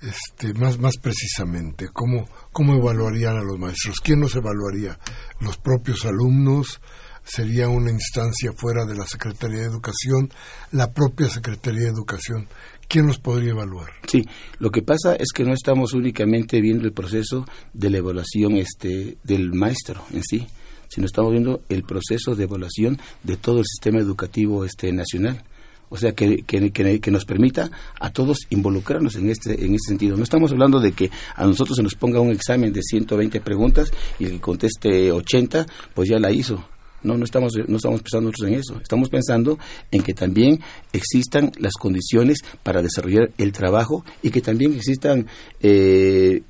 Este, 0.00 0.54
más, 0.54 0.78
más 0.78 0.96
precisamente, 0.96 1.88
¿cómo, 1.92 2.28
¿cómo 2.52 2.74
evaluarían 2.74 3.36
a 3.36 3.42
los 3.42 3.58
maestros? 3.58 4.00
¿Quién 4.00 4.20
los 4.20 4.34
evaluaría? 4.34 4.98
¿Los 5.40 5.58
propios 5.58 6.06
alumnos? 6.06 6.80
¿Sería 7.22 7.68
una 7.68 7.90
instancia 7.90 8.52
fuera 8.56 8.86
de 8.86 8.96
la 8.96 9.06
Secretaría 9.06 9.60
de 9.60 9.66
Educación? 9.66 10.30
¿La 10.72 10.92
propia 10.92 11.28
Secretaría 11.28 11.82
de 11.82 11.90
Educación? 11.90 12.48
¿Quién 12.88 13.06
los 13.06 13.18
podría 13.18 13.50
evaluar? 13.50 13.90
Sí, 14.06 14.24
lo 14.58 14.70
que 14.70 14.82
pasa 14.82 15.16
es 15.16 15.28
que 15.34 15.44
no 15.44 15.52
estamos 15.52 15.92
únicamente 15.92 16.60
viendo 16.60 16.86
el 16.86 16.92
proceso 16.92 17.44
de 17.74 17.90
la 17.90 17.98
evaluación 17.98 18.56
este, 18.56 19.18
del 19.22 19.52
maestro 19.52 20.02
en 20.12 20.22
sí, 20.22 20.46
sino 20.90 21.06
estamos 21.06 21.32
viendo 21.32 21.62
el 21.70 21.84
proceso 21.84 22.34
de 22.34 22.44
evaluación 22.44 22.98
de 23.22 23.36
todo 23.36 23.60
el 23.60 23.64
sistema 23.64 24.00
educativo 24.00 24.64
este 24.64 24.92
nacional 24.92 25.42
o 25.90 25.96
sea, 25.96 26.12
que, 26.12 26.44
que, 26.44 26.70
que, 26.70 27.10
nos 27.10 27.24
permita 27.24 27.68
a 27.98 28.10
todos 28.10 28.46
involucrarnos 28.50 29.16
en 29.16 29.28
este, 29.28 29.64
en 29.64 29.74
este 29.74 29.88
sentido. 29.88 30.16
No 30.16 30.22
estamos 30.22 30.52
hablando 30.52 30.78
de 30.78 30.92
que 30.92 31.10
a 31.34 31.44
nosotros 31.44 31.76
se 31.76 31.82
nos 31.82 31.96
ponga 31.96 32.20
un 32.20 32.30
examen 32.30 32.72
de 32.72 32.80
120 32.80 33.40
preguntas 33.40 33.90
y 34.20 34.26
el 34.26 34.30
que 34.30 34.40
conteste 34.40 35.10
80, 35.10 35.66
pues 35.92 36.08
ya 36.08 36.20
la 36.20 36.30
hizo. 36.30 36.64
No, 37.02 37.16
no 37.16 37.24
estamos, 37.24 37.54
no 37.66 37.76
estamos 37.76 38.02
pensando 38.02 38.30
nosotros 38.30 38.48
en 38.50 38.54
eso. 38.54 38.80
Estamos 38.80 39.08
pensando 39.08 39.58
en 39.90 40.02
que 40.02 40.14
también 40.14 40.60
existan 40.92 41.50
las 41.58 41.72
condiciones 41.72 42.38
para 42.62 42.82
desarrollar 42.82 43.32
el 43.36 43.50
trabajo 43.50 44.04
y 44.22 44.30
que 44.30 44.42
también 44.42 44.74
existan 44.74 45.26
eh, 45.60 46.42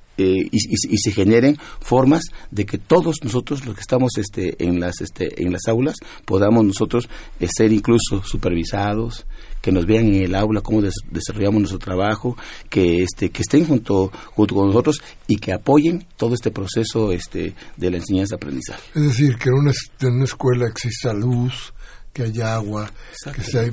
eh, 0.52 0.58
y, 0.90 0.98
se 0.98 1.12
generen 1.12 1.56
formas 1.80 2.24
de 2.50 2.66
que 2.66 2.78
todos 2.78 3.16
nosotros 3.22 3.64
los 3.64 3.74
que 3.74 3.80
estamos 3.80 4.12
este, 4.16 4.62
en 4.64 4.80
las 4.80 5.00
este, 5.00 5.42
en 5.42 5.52
las 5.52 5.66
aulas 5.68 5.96
podamos 6.24 6.64
nosotros 6.64 7.08
eh, 7.38 7.48
ser 7.48 7.72
incluso 7.72 8.22
supervisados 8.24 9.26
que 9.60 9.72
nos 9.72 9.86
vean 9.86 10.06
en 10.06 10.22
el 10.22 10.34
aula 10.34 10.60
cómo 10.60 10.82
desarrollamos 11.10 11.60
nuestro 11.60 11.78
trabajo 11.78 12.36
que 12.68 13.02
este 13.02 13.30
que 13.30 13.42
estén 13.42 13.66
junto 13.66 14.10
junto 14.34 14.54
con 14.54 14.66
nosotros 14.68 15.02
y 15.26 15.36
que 15.36 15.52
apoyen 15.52 16.06
todo 16.16 16.34
este 16.34 16.50
proceso 16.50 17.12
este 17.12 17.54
de 17.76 17.90
la 17.90 17.98
enseñanza 17.98 18.36
aprendizaje 18.36 18.82
es 18.94 19.02
decir 19.02 19.36
que 19.36 19.50
en 19.50 19.56
una, 19.56 19.72
en 20.00 20.14
una 20.14 20.24
escuela 20.24 20.66
exista 20.66 21.12
luz 21.12 21.72
que 22.12 22.24
haya 22.24 22.54
agua 22.54 22.90
que 23.34 23.42
se 23.42 23.58
hay 23.58 23.70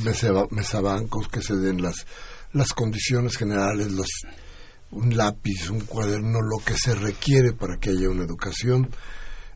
mesabancos 0.52 1.28
que 1.30 1.42
se 1.42 1.56
den 1.56 1.82
las 1.82 2.06
las 2.54 2.70
condiciones 2.74 3.38
generales 3.38 3.92
los 3.92 4.08
un 4.92 5.16
lápiz, 5.16 5.70
un 5.70 5.82
cuaderno, 5.82 6.40
lo 6.42 6.64
que 6.64 6.76
se 6.76 6.96
requiere 6.96 7.54
para 7.54 7.78
que 7.78 7.90
haya 7.90 8.10
una 8.10 8.24
educación 8.24 8.90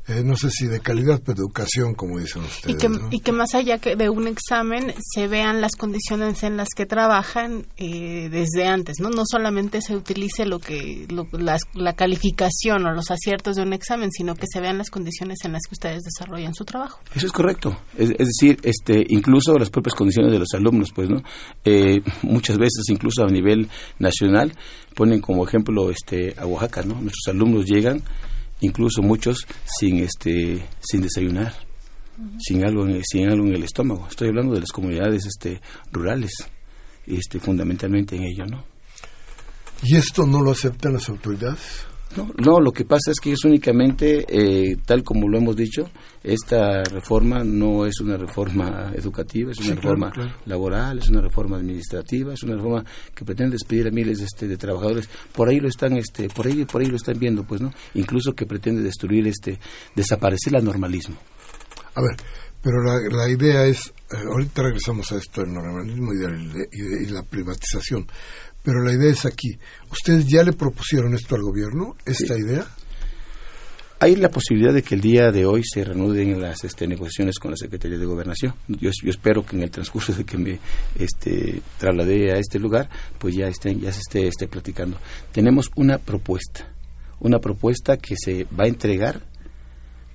eh, 0.07 0.23
no 0.23 0.35
sé 0.35 0.49
si 0.49 0.67
de 0.67 0.79
calidad, 0.79 1.21
pero 1.23 1.35
de 1.35 1.41
educación, 1.41 1.93
como 1.93 2.19
dicen 2.19 2.41
ustedes. 2.41 2.75
Y 2.75 2.77
que, 2.77 3.15
y 3.15 3.19
que 3.19 3.31
más 3.31 3.53
allá 3.53 3.77
que 3.77 3.95
de 3.95 4.09
un 4.09 4.27
examen 4.27 4.93
se 4.99 5.27
vean 5.27 5.61
las 5.61 5.75
condiciones 5.77 6.43
en 6.43 6.57
las 6.57 6.69
que 6.75 6.85
trabajan 6.85 7.67
eh, 7.77 8.27
desde 8.29 8.67
antes, 8.67 8.99
¿no? 8.99 9.09
No 9.09 9.23
solamente 9.25 9.81
se 9.81 9.95
utilice 9.95 10.45
lo 10.45 10.59
que 10.59 11.07
la, 11.31 11.93
calificación 11.93 12.85
o 12.85 12.93
los 12.93 13.11
aciertos 13.11 13.57
de 13.57 13.63
un 13.63 13.73
examen, 13.73 14.11
sino 14.11 14.33
que 14.35 14.47
se 14.51 14.59
vean 14.59 14.79
las 14.79 14.89
condiciones 14.89 15.39
en 15.45 15.51
las 15.51 15.61
que 15.67 15.75
ustedes 15.75 16.01
desarrollan 16.01 16.55
su 16.55 16.65
trabajo. 16.65 16.99
Eso 17.13 17.27
es 17.27 17.31
correcto. 17.31 17.77
Es, 17.95 18.09
decir, 18.09 18.57
este, 18.63 19.03
incluso 19.09 19.57
las 19.59 19.69
propias 19.69 19.93
condiciones 19.93 20.31
de 20.31 20.39
los 20.39 20.49
alumnos, 20.53 20.91
pues, 20.95 21.09
¿no? 21.09 21.21
Eh, 21.63 22.01
muchas 22.23 22.57
veces, 22.57 22.85
incluso 22.89 23.23
a 23.23 23.27
nivel 23.27 23.69
nacional, 23.99 24.53
ponen 24.95 25.21
como 25.21 25.45
ejemplo 25.45 25.91
este, 25.91 26.33
a 26.37 26.45
Oaxaca, 26.47 26.81
¿no? 26.81 26.95
Nuestros 26.95 27.27
alumnos 27.27 27.65
llegan 27.65 28.03
incluso 28.61 29.01
muchos 29.01 29.45
sin 29.65 29.99
este 29.99 30.65
sin 30.79 31.01
desayunar 31.01 31.53
sin 32.39 32.65
algo 32.65 32.87
en, 32.87 33.01
sin 33.03 33.29
algo 33.29 33.47
en 33.47 33.55
el 33.55 33.63
estómago. 33.63 34.07
Estoy 34.07 34.27
hablando 34.27 34.53
de 34.53 34.59
las 34.59 34.71
comunidades 34.71 35.25
este 35.25 35.61
rurales 35.91 36.31
este 37.05 37.39
fundamentalmente 37.39 38.15
en 38.15 38.23
ello 38.23 38.45
no 38.45 38.63
y 39.83 39.95
esto 39.95 40.25
no 40.27 40.41
lo 40.41 40.51
aceptan 40.51 40.93
las 40.93 41.09
autoridades 41.09 41.85
no, 42.15 42.29
no, 42.37 42.59
lo 42.59 42.71
que 42.71 42.85
pasa 42.85 43.11
es 43.11 43.19
que 43.19 43.31
es 43.31 43.43
únicamente, 43.45 44.25
eh, 44.27 44.77
tal 44.85 45.03
como 45.03 45.27
lo 45.27 45.37
hemos 45.37 45.55
dicho, 45.55 45.89
esta 46.23 46.83
reforma 46.83 47.43
no 47.43 47.85
es 47.85 47.99
una 48.01 48.17
reforma 48.17 48.91
educativa, 48.93 49.51
es 49.51 49.59
una 49.59 49.75
reforma 49.75 50.11
laboral, 50.45 50.99
es 50.99 51.09
una 51.09 51.21
reforma 51.21 51.57
administrativa, 51.57 52.33
es 52.33 52.43
una 52.43 52.55
reforma 52.55 52.83
que 53.15 53.25
pretende 53.25 53.53
despedir 53.53 53.87
a 53.87 53.91
miles 53.91 54.19
este, 54.19 54.47
de 54.47 54.57
trabajadores. 54.57 55.09
Por 55.33 55.49
ahí 55.49 55.59
lo 55.59 55.67
están, 55.67 55.97
este, 55.97 56.27
por 56.29 56.47
ahí, 56.47 56.65
por 56.65 56.81
ahí 56.81 56.87
lo 56.87 56.97
están 56.97 57.17
viendo, 57.17 57.43
pues, 57.43 57.61
¿no? 57.61 57.71
Incluso 57.93 58.33
que 58.33 58.45
pretende 58.45 58.81
destruir, 58.81 59.27
este, 59.27 59.59
desaparecer 59.95 60.55
el 60.55 60.65
normalismo. 60.65 61.15
A 61.95 62.01
ver, 62.01 62.15
pero 62.61 62.81
la, 62.83 63.29
idea 63.29 63.65
es, 63.65 63.87
eh, 64.11 64.17
ahorita 64.31 64.63
regresamos 64.63 65.11
a 65.11 65.15
esto 65.15 65.41
del 65.41 65.53
normalismo 65.53 66.11
y, 66.13 67.05
y 67.05 67.05
la 67.07 67.23
privatización. 67.23 68.07
Pero 68.63 68.83
la 68.83 68.93
idea 68.93 69.11
es 69.11 69.25
aquí. 69.25 69.57
¿Ustedes 69.91 70.27
ya 70.27 70.43
le 70.43 70.53
propusieron 70.53 71.13
esto 71.13 71.35
al 71.35 71.41
gobierno, 71.41 71.95
esta 72.05 72.37
idea? 72.37 72.65
Hay 73.99 74.15
la 74.15 74.29
posibilidad 74.29 74.73
de 74.73 74.81
que 74.81 74.95
el 74.95 75.01
día 75.01 75.31
de 75.31 75.45
hoy 75.45 75.61
se 75.63 75.83
reanuden 75.83 76.41
las 76.41 76.63
este, 76.63 76.87
negociaciones 76.87 77.37
con 77.37 77.51
la 77.51 77.57
Secretaría 77.57 77.99
de 77.99 78.05
Gobernación. 78.05 78.55
Yo, 78.67 78.89
espero 79.03 79.45
que 79.45 79.55
en 79.55 79.61
el 79.61 79.69
transcurso 79.69 80.11
de 80.13 80.23
que 80.23 80.37
me 80.39 80.59
este, 80.97 81.61
trasladé 81.77 82.31
a 82.31 82.37
este 82.39 82.57
lugar, 82.57 82.89
pues 83.19 83.35
ya, 83.35 83.47
estén, 83.47 83.79
ya 83.79 83.91
se 83.91 83.99
esté, 83.99 84.27
esté 84.27 84.47
platicando. 84.47 84.97
Tenemos 85.31 85.69
una 85.75 85.99
propuesta, 85.99 86.73
una 87.19 87.37
propuesta 87.37 87.97
que 87.97 88.15
se 88.17 88.45
va 88.45 88.63
a 88.63 88.69
entregar 88.69 89.21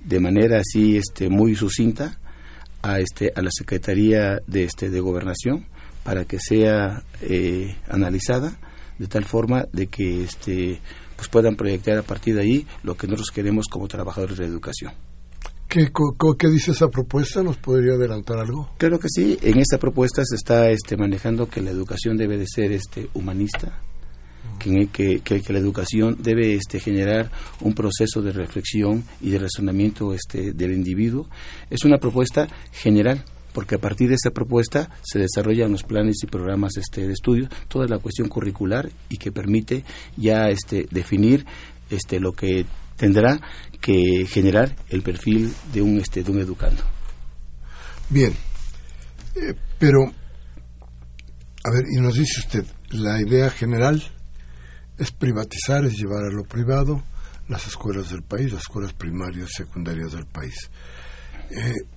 de 0.03 0.19
manera 0.19 0.59
así 0.59 0.97
este, 0.97 1.29
muy 1.29 1.55
sucinta 1.55 2.19
a, 2.81 2.99
este, 2.99 3.31
a 3.33 3.41
la 3.41 3.51
Secretaría 3.51 4.41
de, 4.47 4.65
este, 4.65 4.89
de 4.89 4.99
Gobernación 4.99 5.65
para 6.07 6.23
que 6.23 6.39
sea 6.39 7.03
eh, 7.21 7.75
analizada 7.89 8.57
de 8.97 9.07
tal 9.07 9.25
forma 9.25 9.65
de 9.73 9.87
que 9.87 10.23
este 10.23 10.79
pues 11.17 11.27
puedan 11.27 11.57
proyectar 11.57 11.97
a 11.97 12.01
partir 12.01 12.35
de 12.35 12.41
ahí 12.43 12.67
lo 12.83 12.95
que 12.95 13.07
nosotros 13.07 13.29
queremos 13.29 13.65
como 13.69 13.89
trabajadores 13.89 14.37
de 14.37 14.45
educación. 14.45 14.93
¿Qué, 15.67 15.91
¿Qué, 16.39 16.47
dice 16.47 16.71
esa 16.71 16.87
propuesta? 16.87 17.43
¿Nos 17.43 17.57
podría 17.57 17.95
adelantar 17.95 18.37
algo? 18.37 18.69
Claro 18.77 18.99
que 18.99 19.09
sí. 19.09 19.37
En 19.41 19.59
esta 19.59 19.77
propuesta 19.79 20.21
se 20.23 20.35
está 20.35 20.69
este, 20.69 20.95
manejando 20.95 21.49
que 21.49 21.61
la 21.61 21.71
educación 21.71 22.15
debe 22.15 22.37
de 22.37 22.45
ser 22.47 22.71
este, 22.71 23.09
humanista, 23.13 23.81
que, 24.59 24.87
que, 24.87 25.19
que, 25.19 25.53
la 25.53 25.59
educación 25.59 26.15
debe 26.21 26.53
este, 26.53 26.79
generar 26.79 27.29
un 27.59 27.73
proceso 27.73 28.21
de 28.21 28.31
reflexión 28.31 29.03
y 29.19 29.31
de 29.31 29.39
razonamiento 29.39 30.13
este, 30.13 30.53
del 30.53 30.71
individuo. 30.71 31.27
Es 31.69 31.83
una 31.83 31.97
propuesta 31.97 32.47
general 32.71 33.25
porque 33.57 33.73
a 33.73 33.79
partir 33.79 34.07
de 34.09 34.13
esa 34.13 34.29
propuesta 34.29 34.87
se 35.01 35.17
desarrollan 35.17 35.71
los 35.71 35.81
planes 35.81 36.17
y 36.21 36.27
programas 36.27 36.77
este, 36.77 37.07
de 37.07 37.13
estudio, 37.13 37.49
toda 37.67 37.87
la 37.87 37.97
cuestión 37.97 38.29
curricular 38.29 38.87
y 39.09 39.17
que 39.17 39.31
permite 39.31 39.83
ya 40.15 40.49
este, 40.49 40.85
definir 40.91 41.43
este, 41.89 42.19
lo 42.19 42.33
que 42.33 42.67
tendrá 42.97 43.41
que 43.81 44.27
generar 44.27 44.75
el 44.89 45.01
perfil 45.01 45.51
de 45.73 45.81
un, 45.81 45.97
este, 45.97 46.21
de 46.21 46.29
un 46.29 46.37
educando. 46.37 46.83
Bien, 48.11 48.31
eh, 49.33 49.55
pero, 49.79 50.03
a 50.03 51.71
ver, 51.71 51.85
y 51.91 51.99
nos 51.99 52.13
dice 52.13 52.41
usted, 52.41 52.65
la 52.91 53.19
idea 53.19 53.49
general 53.49 54.03
es 54.99 55.09
privatizar, 55.09 55.83
es 55.83 55.93
llevar 55.93 56.25
a 56.25 56.31
lo 56.31 56.43
privado 56.43 57.03
las 57.47 57.65
escuelas 57.65 58.11
del 58.11 58.21
país, 58.21 58.53
las 58.53 58.61
escuelas 58.61 58.93
primarias, 58.93 59.49
secundarias 59.51 60.11
del 60.11 60.27
país. 60.27 60.69
Eh, 61.49 61.96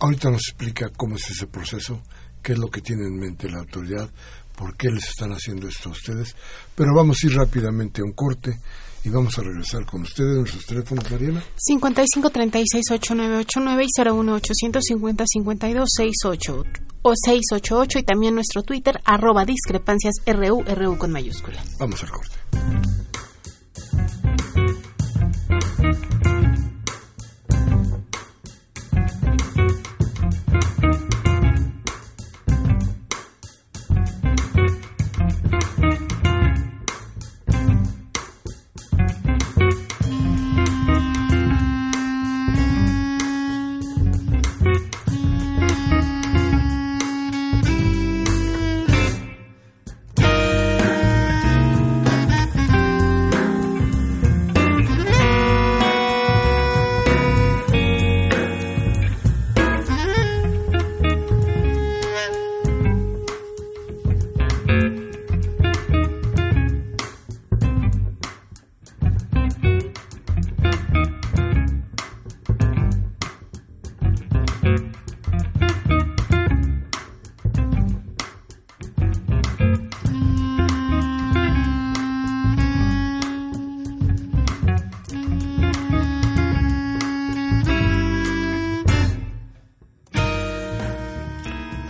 Ahorita 0.00 0.30
nos 0.30 0.48
explica 0.48 0.88
cómo 0.96 1.16
es 1.16 1.30
ese 1.30 1.46
proceso, 1.46 2.02
qué 2.42 2.52
es 2.52 2.58
lo 2.58 2.68
que 2.68 2.80
tiene 2.80 3.06
en 3.06 3.18
mente 3.18 3.50
la 3.50 3.58
autoridad, 3.58 4.08
por 4.56 4.76
qué 4.76 4.90
les 4.90 5.08
están 5.08 5.32
haciendo 5.32 5.68
esto 5.68 5.88
a 5.88 5.92
ustedes. 5.92 6.36
Pero 6.74 6.94
vamos 6.94 7.18
a 7.22 7.26
ir 7.26 7.34
rápidamente 7.34 8.00
a 8.00 8.04
un 8.04 8.12
corte 8.12 8.58
y 9.04 9.08
vamos 9.08 9.38
a 9.38 9.42
regresar 9.42 9.84
con 9.86 10.02
ustedes. 10.02 10.36
Nuestros 10.36 10.66
teléfonos, 10.66 11.10
Mariana. 11.10 11.42
55368989 11.68 13.84
y 13.84 13.88
018505268 14.00 16.64
o 17.02 17.12
688 17.14 17.98
y 17.98 18.02
también 18.02 18.34
nuestro 18.34 18.62
Twitter 18.62 19.00
arroba 19.04 19.44
discrepancias 19.44 20.14
RU, 20.26 20.62
RU 20.62 20.96
con 20.98 21.12
mayúscula. 21.12 21.62
Vamos 21.78 22.02
al 22.02 22.10
corte. 22.10 22.36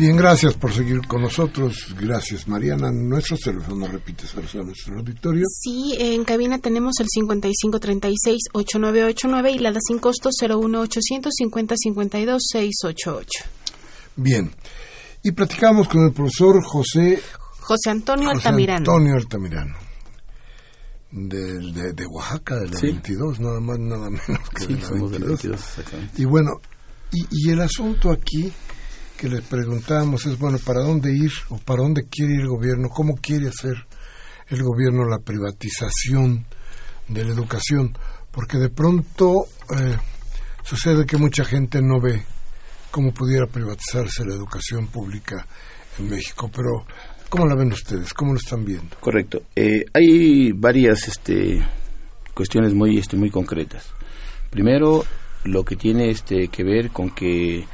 Bien, 0.09 0.17
gracias 0.17 0.55
por 0.55 0.73
seguir 0.73 1.07
con 1.07 1.21
nosotros. 1.21 1.95
Gracias, 2.01 2.49
Mariana. 2.49 2.91
Nuestro 2.91 3.37
teléfono, 3.37 3.87
repite, 3.87 4.25
a 4.25 4.63
nuestro 4.63 4.97
auditorio. 4.97 5.45
Sí, 5.47 5.95
en 5.99 6.25
cabina 6.25 6.59
tenemos 6.59 6.95
el 7.01 7.09
5536-8989 8.55 9.55
y 9.55 9.59
la 9.59 9.71
da 9.71 9.81
sin 9.87 9.99
costo 9.99 10.31
01850-52-688. 10.31 13.27
Bien. 14.17 14.51
Y 15.23 15.33
platicamos 15.33 15.87
con 15.89 16.07
el 16.07 16.13
profesor 16.15 16.65
José... 16.65 17.21
José 17.61 17.91
Antonio 17.91 18.31
Altamirano. 18.31 18.79
Antonio 18.79 19.15
Altamirano. 19.15 19.77
De, 21.11 21.93
de, 21.93 22.07
Oaxaca, 22.07 22.57
de 22.57 22.71
la 22.71 22.81
22, 22.81 23.41
nada 23.41 23.61
más, 23.61 23.79
nada 23.79 24.09
menos 24.09 24.41
que 24.57 24.69
de, 24.69 25.19
la 25.19 25.27
22. 25.27 25.61
Y 26.17 26.25
bueno, 26.25 26.63
y, 27.13 27.27
y 27.31 27.51
el 27.51 27.61
asunto 27.61 28.11
aquí 28.11 28.51
que 29.19 29.29
les 29.29 29.43
preguntábamos 29.43 30.25
es, 30.27 30.39
bueno, 30.39 30.59
¿para 30.65 30.81
dónde 30.81 31.13
ir 31.13 31.33
o 31.49 31.59
para 31.59 31.83
dónde 31.83 32.05
quiere 32.09 32.35
ir 32.35 32.43
el 32.43 32.49
gobierno? 32.49 32.89
¿Cómo 32.89 33.17
quiere 33.17 33.49
hacer 33.49 33.75
el 34.49 34.63
gobierno 34.63 35.05
la 35.05 35.19
privatización 35.19 36.47
de 37.09 37.25
la 37.25 37.33
educación? 37.33 37.99
Porque 38.31 38.59
de 38.59 38.71
pronto 38.71 39.47
eh, 39.77 39.97
sucede 40.63 41.05
que 41.05 41.19
mucha 41.19 41.45
gente 41.45 41.83
no 41.83 42.01
ve 42.01 42.23
cómo 42.93 43.13
pudiera 43.13 43.47
privatizarse 43.47 44.25
la 44.25 44.37
educación 44.37 44.87
pública 44.87 45.45
en 45.99 46.09
México, 46.09 46.49
pero 46.55 46.87
¿cómo 47.29 47.45
la 47.45 47.57
ven 47.57 47.73
ustedes? 47.73 48.15
¿Cómo 48.15 48.35
lo 48.35 48.39
están 48.39 48.65
viendo? 48.65 48.97
Correcto. 49.01 49.43
Eh, 49.57 49.85
hay 49.93 50.53
varias 50.53 51.09
este, 51.09 51.61
cuestiones 52.35 52.73
muy, 52.73 52.97
este, 52.99 53.17
muy 53.17 53.31
concretas. 53.31 53.93
Primero, 54.49 55.05
lo 55.43 55.65
que 55.65 55.75
tiene 55.75 56.09
este, 56.11 56.47
que 56.49 56.63
ver 56.63 56.91
con 56.91 57.11
que 57.11 57.67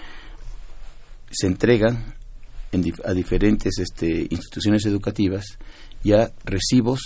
se 1.35 1.47
entregan 1.47 2.15
a 3.05 3.13
diferentes 3.13 3.79
este, 3.79 4.27
instituciones 4.31 4.85
educativas 4.87 5.59
ya 6.03 6.33
recibos 6.45 7.01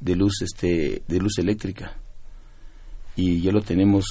de 0.00 0.14
luz 0.14 0.42
este 0.42 1.02
de 1.06 1.18
luz 1.18 1.38
eléctrica. 1.38 1.96
Y 3.16 3.42
ya 3.42 3.50
lo 3.50 3.62
tenemos 3.62 4.04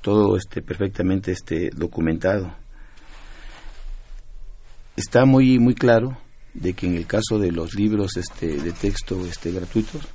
todo 0.00 0.36
este 0.36 0.62
perfectamente 0.62 1.32
este 1.32 1.70
documentado. 1.74 2.54
Está 4.96 5.24
muy 5.24 5.58
muy 5.58 5.74
claro 5.74 6.18
de 6.54 6.72
que 6.72 6.86
en 6.86 6.96
el 6.96 7.06
caso 7.06 7.38
de 7.38 7.52
los 7.52 7.74
libros 7.74 8.16
este 8.16 8.56
de 8.56 8.72
texto 8.72 9.24
este 9.26 9.52
gratuitos 9.52 10.08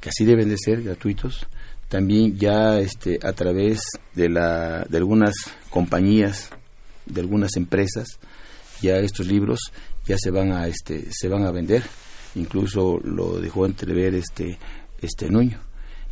que 0.00 0.10
así 0.10 0.24
deben 0.26 0.48
de 0.50 0.58
ser 0.58 0.82
gratuitos 0.82 1.46
también 1.88 2.36
ya 2.36 2.78
este 2.80 3.18
a 3.22 3.32
través 3.32 3.80
de 4.14 4.28
la 4.28 4.84
de 4.84 4.98
algunas 4.98 5.32
compañías 5.70 6.50
de 7.06 7.20
algunas 7.20 7.56
empresas 7.56 8.18
ya 8.80 8.98
estos 8.98 9.26
libros 9.26 9.60
ya 10.06 10.16
se 10.18 10.30
van 10.30 10.52
a 10.52 10.66
este 10.66 11.06
se 11.10 11.28
van 11.28 11.44
a 11.44 11.50
vender. 11.50 11.82
Incluso 12.34 12.98
lo 13.02 13.40
dejó 13.40 13.66
entrever 13.66 14.14
este 14.14 14.58
este 15.00 15.30
Nuño. 15.30 15.60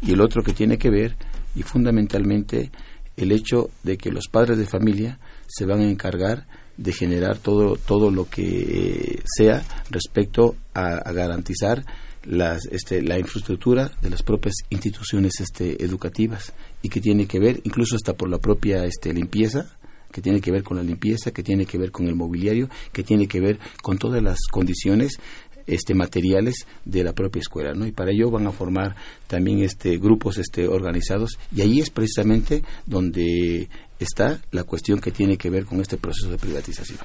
Y 0.00 0.12
el 0.12 0.20
otro 0.20 0.42
que 0.42 0.52
tiene 0.52 0.78
que 0.78 0.90
ver 0.90 1.16
y 1.55 1.62
fundamentalmente 1.62 2.70
el 3.16 3.31
hecho 3.31 3.70
de 3.83 3.98
que 3.98 4.11
los 4.11 4.28
padres 4.28 4.59
de 4.59 4.66
familia 4.66 5.18
se 5.46 5.66
van 5.66 5.81
a 5.81 5.90
encargar 5.90 6.46
de 6.76 6.92
generar 6.92 7.38
todo 7.38 7.76
todo 7.76 8.11
lo 8.11 8.28
que 8.28 9.22
sea 9.37 9.62
respecto 9.90 10.57
a, 10.72 11.12
garantizar 11.12 11.85
las, 12.24 12.64
este, 12.66 13.02
la 13.02 13.18
infraestructura 13.18 13.92
de 14.00 14.11
las 14.11 14.22
propias 14.22 14.55
instituciones 14.70 15.40
este, 15.40 15.85
educativas. 15.85 16.55
Y 16.81 16.88
que 16.88 17.00
tiene 17.00 17.26
que 17.26 17.38
ver 17.38 17.61
incluso 17.64 17.96
hasta 17.96 18.14
por 18.14 18.31
la 18.31 18.38
propia 18.38 18.85
este, 18.85 19.12
limpieza 19.12 19.76
que 20.12 20.22
tiene 20.22 20.40
que 20.40 20.53
ver 20.53 20.62
con 20.62 20.77
la 20.77 20.83
limpieza, 20.83 21.33
que 21.33 21.42
tiene 21.42 21.66
que 21.66 21.79
ver 21.79 21.90
con 21.90 22.07
el 22.07 22.14
mobiliario, 22.14 22.68
que 22.92 23.03
tiene 23.03 23.27
que 23.27 23.40
ver 23.40 23.59
con 23.83 23.98
todas 23.98 24.22
las 24.22 24.38
condiciones 24.51 25.18
este 25.66 25.94
materiales 25.94 26.66
de 26.85 27.05
la 27.05 27.12
propia 27.12 27.40
escuela, 27.40 27.72
¿no? 27.72 27.87
Y 27.87 27.92
para 27.92 28.11
ello 28.11 28.31
van 28.31 28.46
a 28.46 28.53
formar 28.53 28.96
también 29.27 29.62
este 29.62 29.98
grupos 29.98 30.38
este 30.38 30.68
organizados 30.68 31.38
y 31.55 31.61
ahí 31.61 31.81
es 31.81 31.90
precisamente 31.90 32.62
donde 32.87 33.68
está 33.98 34.40
la 34.51 34.64
cuestión 34.64 35.01
que 35.01 35.12
tiene 35.12 35.37
que 35.37 35.51
ver 35.51 35.64
con 35.64 35.81
este 35.81 35.96
proceso 35.96 36.31
de 36.31 36.38
privatización. 36.38 36.98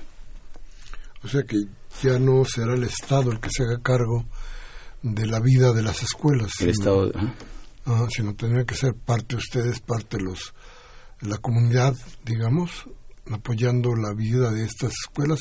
O 1.24 1.28
sea 1.28 1.44
que 1.44 1.58
ya 2.02 2.20
no 2.20 2.46
será 2.46 2.76
el 2.76 2.84
Estado 2.84 3.32
el 3.32 3.40
que 3.40 3.50
se 3.52 3.64
haga 3.64 3.82
cargo 3.82 4.26
de 5.02 5.26
la 5.26 5.40
vida 5.40 5.74
de 5.74 5.84
las 5.84 6.04
escuelas. 6.04 6.52
El 6.60 6.70
Estado, 6.70 7.12
sino 8.10 8.36
tendría 8.36 8.66
que 8.66 8.76
ser 8.76 8.94
parte 8.94 9.36
de 9.36 9.38
ustedes, 9.38 9.80
parte 9.80 10.18
de 10.18 10.24
los 10.24 10.54
la 11.22 11.38
comunidad, 11.38 11.96
digamos, 12.24 12.88
apoyando 13.34 13.96
la 13.96 14.14
vida 14.14 14.52
de 14.52 14.64
estas 14.64 14.94
escuelas 14.94 15.40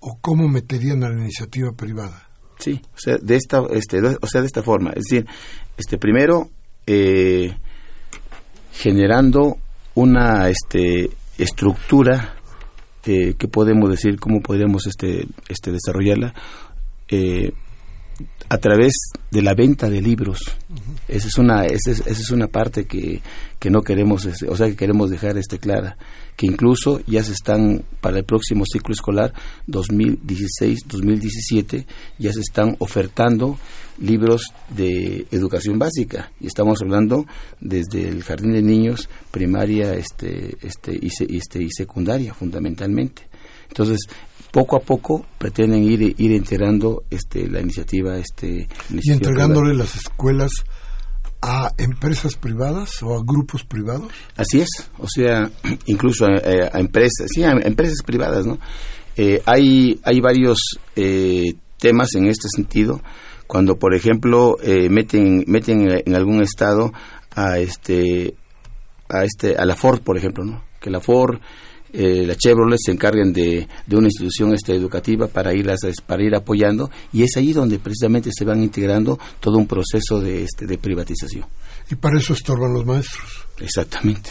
o 0.00 0.18
cómo 0.20 0.48
meterían 0.48 1.04
a 1.04 1.10
la 1.10 1.20
iniciativa 1.20 1.72
privada? 1.72 2.28
Sí, 2.58 2.80
o 2.94 2.98
sea, 2.98 3.16
de 3.20 3.36
esta, 3.36 3.62
este, 3.70 4.00
o 4.00 4.26
sea, 4.26 4.40
de 4.40 4.46
esta 4.46 4.62
forma. 4.62 4.90
Es 4.90 5.04
decir, 5.08 5.26
este, 5.76 5.98
primero, 5.98 6.50
eh, 6.86 7.56
generando 8.72 9.58
una 9.94 10.48
este, 10.48 11.10
estructura 11.38 12.36
que 13.02 13.48
podemos 13.52 13.90
decir, 13.90 14.18
cómo 14.18 14.40
podríamos 14.40 14.86
este, 14.86 15.26
este, 15.50 15.70
desarrollarla, 15.72 16.32
eh, 17.08 17.52
a 18.48 18.58
través 18.58 18.92
de 19.30 19.42
la 19.42 19.54
venta 19.54 19.88
de 19.88 20.02
libros. 20.02 20.40
Esa 21.08 21.28
es 21.28 21.38
una 21.38 21.64
esa 21.66 21.90
es, 21.90 22.00
esa 22.00 22.20
es 22.20 22.30
una 22.30 22.48
parte 22.48 22.86
que, 22.86 23.22
que 23.58 23.70
no 23.70 23.80
queremos, 23.82 24.26
este, 24.26 24.48
o 24.48 24.56
sea, 24.56 24.68
que 24.68 24.76
queremos 24.76 25.10
dejar 25.10 25.36
este 25.38 25.58
clara, 25.58 25.96
que 26.36 26.46
incluso 26.46 27.00
ya 27.06 27.24
se 27.24 27.32
están 27.32 27.84
para 28.00 28.18
el 28.18 28.24
próximo 28.24 28.64
ciclo 28.70 28.92
escolar 28.92 29.32
2016-2017 29.68 31.86
ya 32.18 32.32
se 32.32 32.40
están 32.40 32.76
ofertando 32.78 33.58
libros 33.98 34.52
de 34.70 35.26
educación 35.30 35.78
básica 35.78 36.32
y 36.40 36.46
estamos 36.46 36.80
hablando 36.82 37.26
desde 37.60 38.08
el 38.08 38.22
jardín 38.22 38.52
de 38.52 38.62
niños, 38.62 39.10
primaria, 39.30 39.92
este 39.94 40.56
este 40.62 40.94
y, 40.94 41.10
este 41.36 41.62
y 41.62 41.70
secundaria 41.70 42.32
fundamentalmente. 42.34 43.28
Entonces, 43.68 44.00
poco 44.54 44.76
a 44.76 44.80
poco 44.80 45.26
pretenden 45.36 45.82
ir 45.82 46.00
ir 46.00 46.30
integrando 46.30 47.02
este 47.10 47.48
la 47.48 47.60
iniciativa 47.60 48.16
este 48.18 48.68
y 48.88 49.10
entregándole 49.10 49.74
las 49.74 49.96
escuelas 49.96 50.52
a 51.42 51.72
empresas 51.76 52.36
privadas 52.36 53.02
o 53.02 53.16
a 53.16 53.22
grupos 53.26 53.64
privados. 53.64 54.12
Así 54.36 54.60
es 54.60 54.68
o 54.98 55.08
sea 55.08 55.50
incluso 55.86 56.26
a, 56.26 56.78
empresas 56.78 57.26
sí 57.34 57.42
a 57.42 57.50
empresas 57.50 57.98
privadas 58.06 58.46
no 58.46 58.60
eh, 59.16 59.42
hay 59.44 59.98
hay 60.04 60.20
varios 60.20 60.78
eh, 60.94 61.54
temas 61.80 62.14
en 62.14 62.26
este 62.26 62.48
sentido. 62.48 63.02
Cuando 63.48 63.76
por 63.76 63.92
ejemplo 63.92 64.56
eh, 64.62 64.88
meten 64.88 65.42
meten 65.48 65.88
en 66.06 66.14
algún 66.14 66.42
estado 66.42 66.92
a 67.34 67.58
este 67.58 68.36
a 69.08 69.24
este 69.24 69.56
a 69.56 69.64
la 69.64 69.74
Ford 69.74 70.00
por 70.00 70.16
ejemplo 70.16 70.44
no 70.44 70.62
que 70.80 70.90
la 70.90 71.00
Ford 71.00 71.40
eh, 71.96 72.26
la 72.26 72.34
Chevrolet 72.34 72.76
se 72.84 72.90
encarguen 72.90 73.32
de, 73.32 73.68
de 73.86 73.96
una 73.96 74.08
institución 74.08 74.52
este, 74.52 74.74
educativa 74.74 75.28
para 75.28 75.54
ir, 75.54 75.70
para 76.06 76.24
ir 76.24 76.34
apoyando 76.34 76.90
y 77.12 77.22
es 77.22 77.36
ahí 77.36 77.52
donde 77.52 77.78
precisamente 77.78 78.30
se 78.36 78.44
van 78.44 78.64
integrando 78.64 79.16
todo 79.38 79.58
un 79.58 79.68
proceso 79.68 80.18
de, 80.18 80.42
este, 80.42 80.66
de 80.66 80.76
privatización. 80.76 81.46
Y 81.88 81.94
para 81.94 82.18
eso 82.18 82.32
estorban 82.32 82.72
los 82.72 82.84
maestros. 82.84 83.46
Exactamente. 83.60 84.30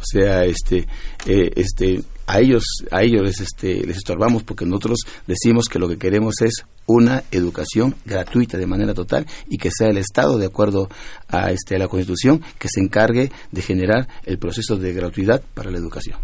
O 0.00 0.04
sea, 0.04 0.44
este, 0.44 0.86
eh, 1.26 1.50
este, 1.56 2.02
a 2.26 2.40
ellos, 2.40 2.64
a 2.90 3.02
ellos 3.02 3.22
les, 3.22 3.40
este, 3.40 3.84
les 3.84 3.98
estorbamos 3.98 4.44
porque 4.44 4.64
nosotros 4.64 5.00
decimos 5.26 5.66
que 5.68 5.78
lo 5.78 5.88
que 5.88 5.98
queremos 5.98 6.36
es 6.40 6.64
una 6.86 7.24
educación 7.32 7.96
gratuita 8.06 8.56
de 8.56 8.66
manera 8.66 8.94
total 8.94 9.26
y 9.46 9.58
que 9.58 9.70
sea 9.76 9.88
el 9.88 9.98
Estado, 9.98 10.38
de 10.38 10.46
acuerdo 10.46 10.88
a, 11.28 11.50
este, 11.50 11.76
a 11.76 11.78
la 11.78 11.88
Constitución, 11.88 12.42
que 12.58 12.68
se 12.72 12.80
encargue 12.80 13.30
de 13.52 13.62
generar 13.62 14.08
el 14.24 14.38
proceso 14.38 14.76
de 14.76 14.94
gratuidad 14.94 15.42
para 15.52 15.70
la 15.70 15.76
educación. 15.76 16.18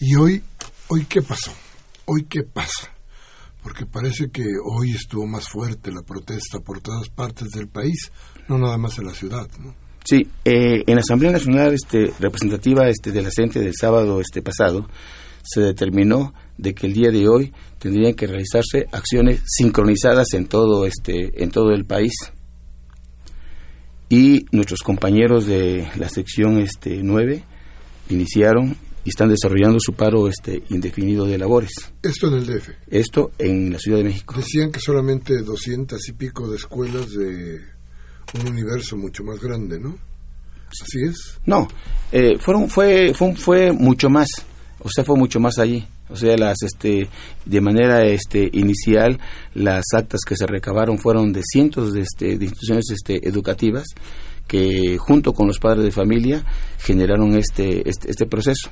¿Y 0.00 0.14
hoy, 0.16 0.42
hoy 0.88 1.04
qué 1.06 1.22
pasó? 1.22 1.52
¿Hoy 2.06 2.24
qué 2.24 2.42
pasa? 2.42 2.92
Porque 3.62 3.86
parece 3.86 4.30
que 4.30 4.44
hoy 4.64 4.92
estuvo 4.92 5.26
más 5.26 5.48
fuerte 5.48 5.90
la 5.92 6.02
protesta 6.02 6.60
por 6.60 6.80
todas 6.80 7.08
partes 7.08 7.50
del 7.50 7.68
país, 7.68 8.10
no 8.48 8.58
nada 8.58 8.76
más 8.76 8.98
en 8.98 9.06
la 9.06 9.14
ciudad. 9.14 9.48
Sí, 10.04 10.28
eh, 10.44 10.82
en 10.86 10.94
la 10.96 11.00
Asamblea 11.00 11.32
Nacional 11.32 11.72
este, 11.72 12.12
representativa 12.20 12.88
este, 12.88 13.10
de 13.10 13.22
la 13.22 13.30
CENTE 13.30 13.60
del 13.60 13.74
sábado 13.74 14.20
este, 14.20 14.42
pasado, 14.42 14.86
se 15.42 15.60
determinó 15.60 16.34
de 16.58 16.74
que 16.74 16.86
el 16.86 16.92
día 16.92 17.10
de 17.10 17.28
hoy 17.28 17.52
tendrían 17.78 18.14
que 18.14 18.26
realizarse 18.26 18.86
acciones 18.92 19.42
sincronizadas 19.46 20.32
en 20.34 20.46
todo 20.46 20.86
este 20.86 21.42
en 21.42 21.50
todo 21.50 21.72
el 21.72 21.84
país 21.84 22.12
y 24.08 24.46
nuestros 24.52 24.80
compañeros 24.80 25.46
de 25.46 25.88
la 25.96 26.08
sección 26.08 26.58
este 26.58 27.02
9 27.02 27.44
iniciaron 28.08 28.76
y 29.04 29.10
están 29.10 29.28
desarrollando 29.28 29.78
su 29.80 29.92
paro 29.92 30.28
este 30.28 30.62
indefinido 30.70 31.26
de 31.26 31.38
labores. 31.38 31.70
Esto 32.02 32.28
en 32.28 32.34
el 32.34 32.46
DF. 32.46 32.70
Esto 32.88 33.32
en 33.38 33.72
la 33.72 33.78
Ciudad 33.78 33.98
de 33.98 34.04
México. 34.04 34.34
Decían 34.36 34.72
que 34.72 34.80
solamente 34.80 35.42
doscientas 35.42 36.00
y 36.08 36.12
pico 36.12 36.48
de 36.48 36.56
escuelas 36.56 37.10
de 37.10 37.60
un 38.40 38.48
universo 38.48 38.96
mucho 38.96 39.22
más 39.22 39.40
grande, 39.40 39.78
¿no? 39.78 39.96
¿Así 40.68 40.98
es? 41.08 41.38
No, 41.46 41.68
eh, 42.10 42.38
fueron, 42.38 42.68
fue, 42.68 43.12
fue, 43.14 43.36
fue 43.36 43.72
mucho 43.72 44.08
más, 44.08 44.28
o 44.80 44.88
sea, 44.88 45.04
fue 45.04 45.16
mucho 45.16 45.38
más 45.38 45.58
allí. 45.58 45.86
O 46.08 46.16
sea, 46.16 46.36
las 46.36 46.62
este 46.62 47.08
de 47.46 47.60
manera 47.62 48.04
este 48.04 48.50
inicial 48.52 49.18
las 49.54 49.84
actas 49.94 50.20
que 50.26 50.36
se 50.36 50.46
recabaron 50.46 50.98
fueron 50.98 51.32
de 51.32 51.40
cientos 51.42 51.94
de, 51.94 52.02
este, 52.02 52.36
de 52.36 52.44
instituciones 52.44 52.90
este, 52.90 53.26
educativas 53.26 53.86
que 54.46 54.98
junto 54.98 55.32
con 55.32 55.46
los 55.46 55.58
padres 55.58 55.84
de 55.84 55.90
familia 55.90 56.44
generaron 56.78 57.34
este, 57.36 57.88
este, 57.88 58.10
este 58.10 58.26
proceso. 58.26 58.70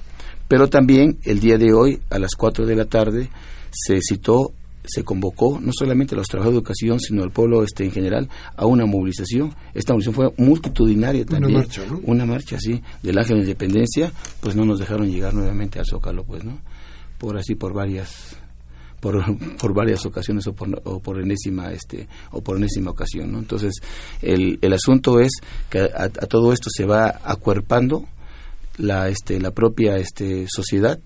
Pero 0.48 0.68
también 0.68 1.18
el 1.24 1.40
día 1.40 1.58
de 1.58 1.72
hoy 1.72 2.00
a 2.10 2.18
las 2.18 2.34
4 2.36 2.66
de 2.66 2.76
la 2.76 2.84
tarde 2.84 3.30
se 3.70 3.98
citó 4.00 4.52
se 4.84 5.04
convocó 5.04 5.60
no 5.60 5.70
solamente 5.72 6.14
a 6.14 6.18
los 6.18 6.26
trabajadores 6.26 6.56
de 6.56 6.58
educación, 6.58 7.00
sino 7.00 7.22
al 7.22 7.30
pueblo 7.30 7.62
este 7.62 7.84
en 7.84 7.92
general 7.92 8.28
a 8.56 8.66
una 8.66 8.84
movilización. 8.84 9.54
Esta 9.74 9.92
movilización 9.92 10.34
fue 10.34 10.44
multitudinaria 10.44 11.24
también. 11.24 11.54
Una 11.54 11.58
marcha, 11.60 11.86
¿no? 11.86 12.00
Una 12.04 12.26
marcha, 12.26 12.58
sí, 12.58 12.82
del 13.02 13.18
Ángel 13.18 13.36
de 13.36 13.42
Independencia, 13.42 14.12
pues 14.40 14.56
no 14.56 14.64
nos 14.64 14.78
dejaron 14.78 15.10
llegar 15.10 15.34
nuevamente 15.34 15.78
al 15.78 15.86
Zócalo, 15.86 16.24
pues, 16.24 16.44
¿no? 16.44 16.58
Por 17.18 17.38
así, 17.38 17.54
por 17.54 17.72
varias 17.72 18.36
por, 19.00 19.20
por 19.58 19.74
varias 19.74 20.04
ocasiones 20.06 20.46
o 20.46 20.52
por, 20.52 20.80
o 20.84 21.00
por 21.00 21.20
enésima 21.20 21.72
este 21.72 22.08
o 22.30 22.40
por 22.40 22.56
enésima 22.56 22.92
ocasión 22.92 23.32
¿no? 23.32 23.40
entonces 23.40 23.74
el, 24.22 24.60
el 24.62 24.72
asunto 24.72 25.18
es 25.18 25.32
que 25.68 25.80
a, 25.80 26.04
a 26.04 26.08
todo 26.08 26.52
esto 26.52 26.70
se 26.70 26.84
va 26.84 27.20
acuerpando 27.24 28.06
la 28.78 29.08
este 29.08 29.40
la 29.40 29.50
propia 29.50 29.96
este 29.96 30.46
sociedad 30.48 30.98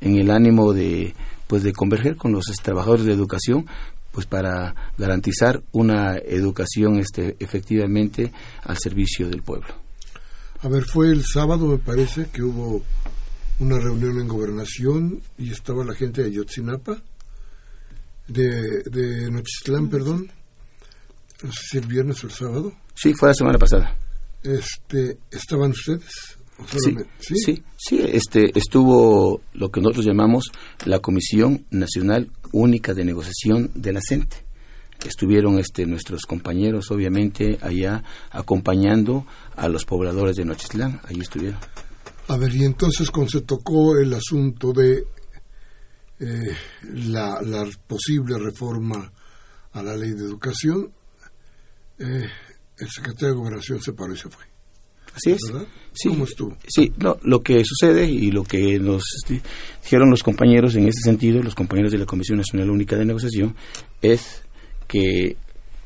en 0.00 0.16
el 0.16 0.30
ánimo 0.30 0.72
de 0.72 1.14
pues 1.46 1.62
de 1.62 1.72
converger 1.72 2.16
con 2.16 2.32
los 2.32 2.48
este, 2.48 2.64
trabajadores 2.64 3.04
de 3.04 3.12
educación 3.12 3.66
pues 4.12 4.26
para 4.26 4.74
garantizar 4.96 5.62
una 5.72 6.16
educación 6.16 6.98
este 6.98 7.36
efectivamente 7.40 8.32
al 8.62 8.78
servicio 8.78 9.28
del 9.28 9.42
pueblo. 9.42 9.74
A 10.60 10.68
ver, 10.68 10.84
fue 10.84 11.08
el 11.08 11.24
sábado 11.24 11.66
me 11.66 11.78
parece 11.78 12.28
que 12.32 12.42
hubo 12.42 12.82
una 13.58 13.78
reunión 13.78 14.20
en 14.20 14.28
gobernación 14.28 15.20
y 15.36 15.50
estaba 15.50 15.84
la 15.84 15.94
gente 15.94 16.22
de 16.22 16.32
Yotzinapa, 16.32 17.02
de, 18.28 18.82
de 18.84 19.30
Nochistlán, 19.30 19.88
perdón, 19.88 20.30
no 21.42 21.52
sé 21.52 21.60
si 21.70 21.78
el 21.78 21.86
viernes 21.86 22.22
o 22.24 22.28
el 22.28 22.32
sábado. 22.32 22.72
Sí, 22.94 23.12
fue 23.18 23.28
la 23.28 23.34
semana 23.34 23.58
pasada. 23.58 23.96
Este, 24.42 25.18
¿Estaban 25.30 25.70
ustedes? 25.70 26.33
¿O 26.58 26.64
Sí, 26.66 26.96
sí, 27.18 27.64
sí, 27.76 28.00
este, 28.00 28.56
estuvo 28.56 29.40
lo 29.54 29.70
que 29.70 29.80
nosotros 29.80 30.06
llamamos 30.06 30.52
la 30.84 31.00
Comisión 31.00 31.66
Nacional 31.70 32.30
Única 32.52 32.94
de 32.94 33.04
Negociación 33.04 33.70
de 33.74 33.92
la 33.92 34.00
CENTE. 34.00 34.44
Estuvieron 35.04 35.58
este, 35.58 35.84
nuestros 35.84 36.22
compañeros, 36.22 36.90
obviamente, 36.90 37.58
allá 37.60 38.02
acompañando 38.30 39.26
a 39.56 39.68
los 39.68 39.84
pobladores 39.84 40.36
de 40.36 40.44
Nochislán. 40.44 41.00
Allí 41.04 41.20
estuvieron. 41.20 41.58
A 42.28 42.36
ver, 42.38 42.54
y 42.54 42.64
entonces 42.64 43.10
cuando 43.10 43.30
se 43.30 43.40
tocó 43.42 43.98
el 43.98 44.14
asunto 44.14 44.72
de 44.72 45.04
eh, 46.20 46.56
la, 46.94 47.42
la 47.42 47.68
posible 47.86 48.38
reforma 48.38 49.12
a 49.72 49.82
la 49.82 49.96
ley 49.96 50.12
de 50.12 50.24
educación, 50.24 50.90
eh, 51.98 52.28
el 52.78 52.88
secretario 52.88 53.34
de 53.34 53.40
Gobernación 53.40 53.82
se 53.82 53.92
paró 53.92 54.14
y 54.14 54.16
se 54.16 54.30
fue. 54.30 54.53
Así 55.14 55.30
es. 55.30 55.40
¿Verdad? 55.52 55.66
Sí, 55.92 56.08
¿Cómo 56.08 56.24
estuvo? 56.24 56.56
Sí, 56.66 56.92
no, 56.98 57.18
lo 57.22 57.42
que 57.42 57.62
sucede 57.64 58.06
y 58.06 58.32
lo 58.32 58.42
que 58.42 58.78
nos 58.80 59.04
dijeron 59.82 60.10
los 60.10 60.22
compañeros 60.22 60.74
en 60.74 60.88
ese 60.88 61.02
sentido, 61.04 61.40
los 61.40 61.54
compañeros 61.54 61.92
de 61.92 61.98
la 61.98 62.06
Comisión 62.06 62.38
Nacional 62.38 62.70
Única 62.70 62.96
de 62.96 63.04
Negociación, 63.04 63.54
es 64.02 64.42
que 64.88 65.36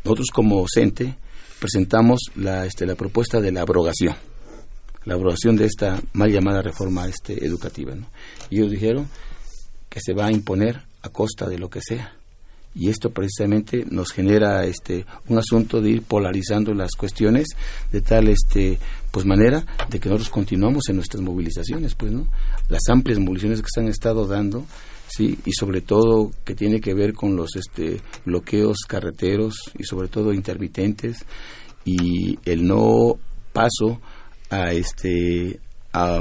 nosotros 0.05 0.29
como 0.33 0.65
CENTE 0.73 1.17
presentamos 1.61 2.21
la, 2.37 2.65
este, 2.65 2.87
la 2.87 2.95
propuesta 2.95 3.41
de 3.41 3.53
la 3.53 3.63
abrogación, 3.63 4.15
la 5.05 5.15
abrogación 5.15 5.57
de 5.57 5.67
esta 5.67 6.01
mal 6.15 6.31
llamada 6.31 6.63
reforma 6.63 7.07
este, 7.07 7.45
educativa. 7.45 7.95
¿no? 7.95 8.07
Y 8.49 8.59
ellos 8.59 8.71
dijeron 8.71 9.09
que 9.89 10.01
se 10.01 10.15
va 10.15 10.27
a 10.27 10.33
imponer 10.33 10.83
a 11.03 11.09
costa 11.11 11.49
de 11.49 11.59
lo 11.59 11.69
que 11.69 11.81
sea. 11.83 12.15
Y 12.75 12.91
esto 12.91 13.11
precisamente 13.11 13.85
nos 13.91 14.13
genera 14.13 14.65
este 14.65 15.05
un 15.29 15.39
asunto 15.39 15.81
de 15.81 15.91
ir 15.91 16.03
polarizando 16.03 16.73
las 16.75 16.93
cuestiones 16.97 17.47
de 17.91 18.03
tal 18.03 18.29
este 18.29 18.79
pues 19.11 19.27
manera 19.27 19.65
de 19.89 19.99
que 19.99 20.09
nosotros 20.09 20.31
continuamos 20.31 20.89
en 20.89 20.97
nuestras 20.97 21.23
movilizaciones, 21.23 21.95
pues, 21.95 22.13
¿no? 22.13 22.29
Las 22.69 22.83
amplias 22.91 23.19
movilizaciones 23.19 23.63
que 23.63 23.69
se 23.73 23.81
han 23.81 23.89
estado 23.89 24.27
dando, 24.27 24.65
sí, 25.09 25.39
y 25.45 25.53
sobre 25.53 25.81
todo 25.81 26.31
que 26.45 26.55
tiene 26.55 26.81
que 26.81 26.95
ver 26.95 27.15
con 27.15 27.37
los 27.37 27.57
este 27.57 28.01
bloqueos 28.25 28.79
carreteros 28.87 29.55
y 29.79 29.85
sobre 29.85 30.09
todo 30.09 30.33
intermitentes 30.33 31.25
y 31.85 32.39
el 32.45 32.67
no 32.67 33.19
paso 33.53 34.01
a 34.51 34.73
este 34.73 35.61
a, 35.93 36.21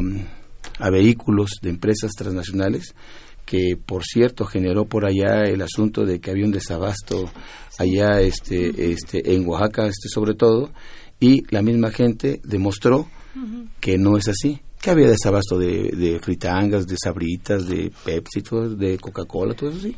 a 0.79 0.89
vehículos 0.89 1.51
de 1.61 1.69
empresas 1.69 2.11
transnacionales 2.17 2.95
que 3.45 3.77
por 3.77 4.03
cierto 4.03 4.45
generó 4.45 4.85
por 4.85 5.05
allá 5.05 5.43
el 5.43 5.61
asunto 5.61 6.05
de 6.05 6.19
que 6.19 6.31
había 6.31 6.45
un 6.45 6.51
desabasto 6.51 7.29
allá 7.77 8.21
este 8.21 8.91
este 8.91 9.33
en 9.33 9.47
Oaxaca 9.47 9.87
este 9.87 10.09
sobre 10.09 10.35
todo 10.35 10.71
y 11.19 11.43
la 11.53 11.61
misma 11.61 11.91
gente 11.91 12.41
demostró 12.43 13.07
que 13.79 13.97
no 13.97 14.17
es 14.17 14.27
así 14.27 14.59
que 14.81 14.89
había 14.89 15.07
desabasto 15.07 15.57
de, 15.57 15.91
de 15.91 16.19
fritangas 16.19 16.87
de 16.87 16.95
sabritas 17.01 17.67
de 17.67 17.91
Pepsi 18.03 18.41
todo, 18.41 18.69
de 18.69 18.97
Coca-Cola 18.97 19.53
todo 19.53 19.69
eso 19.69 19.81
sí 19.81 19.95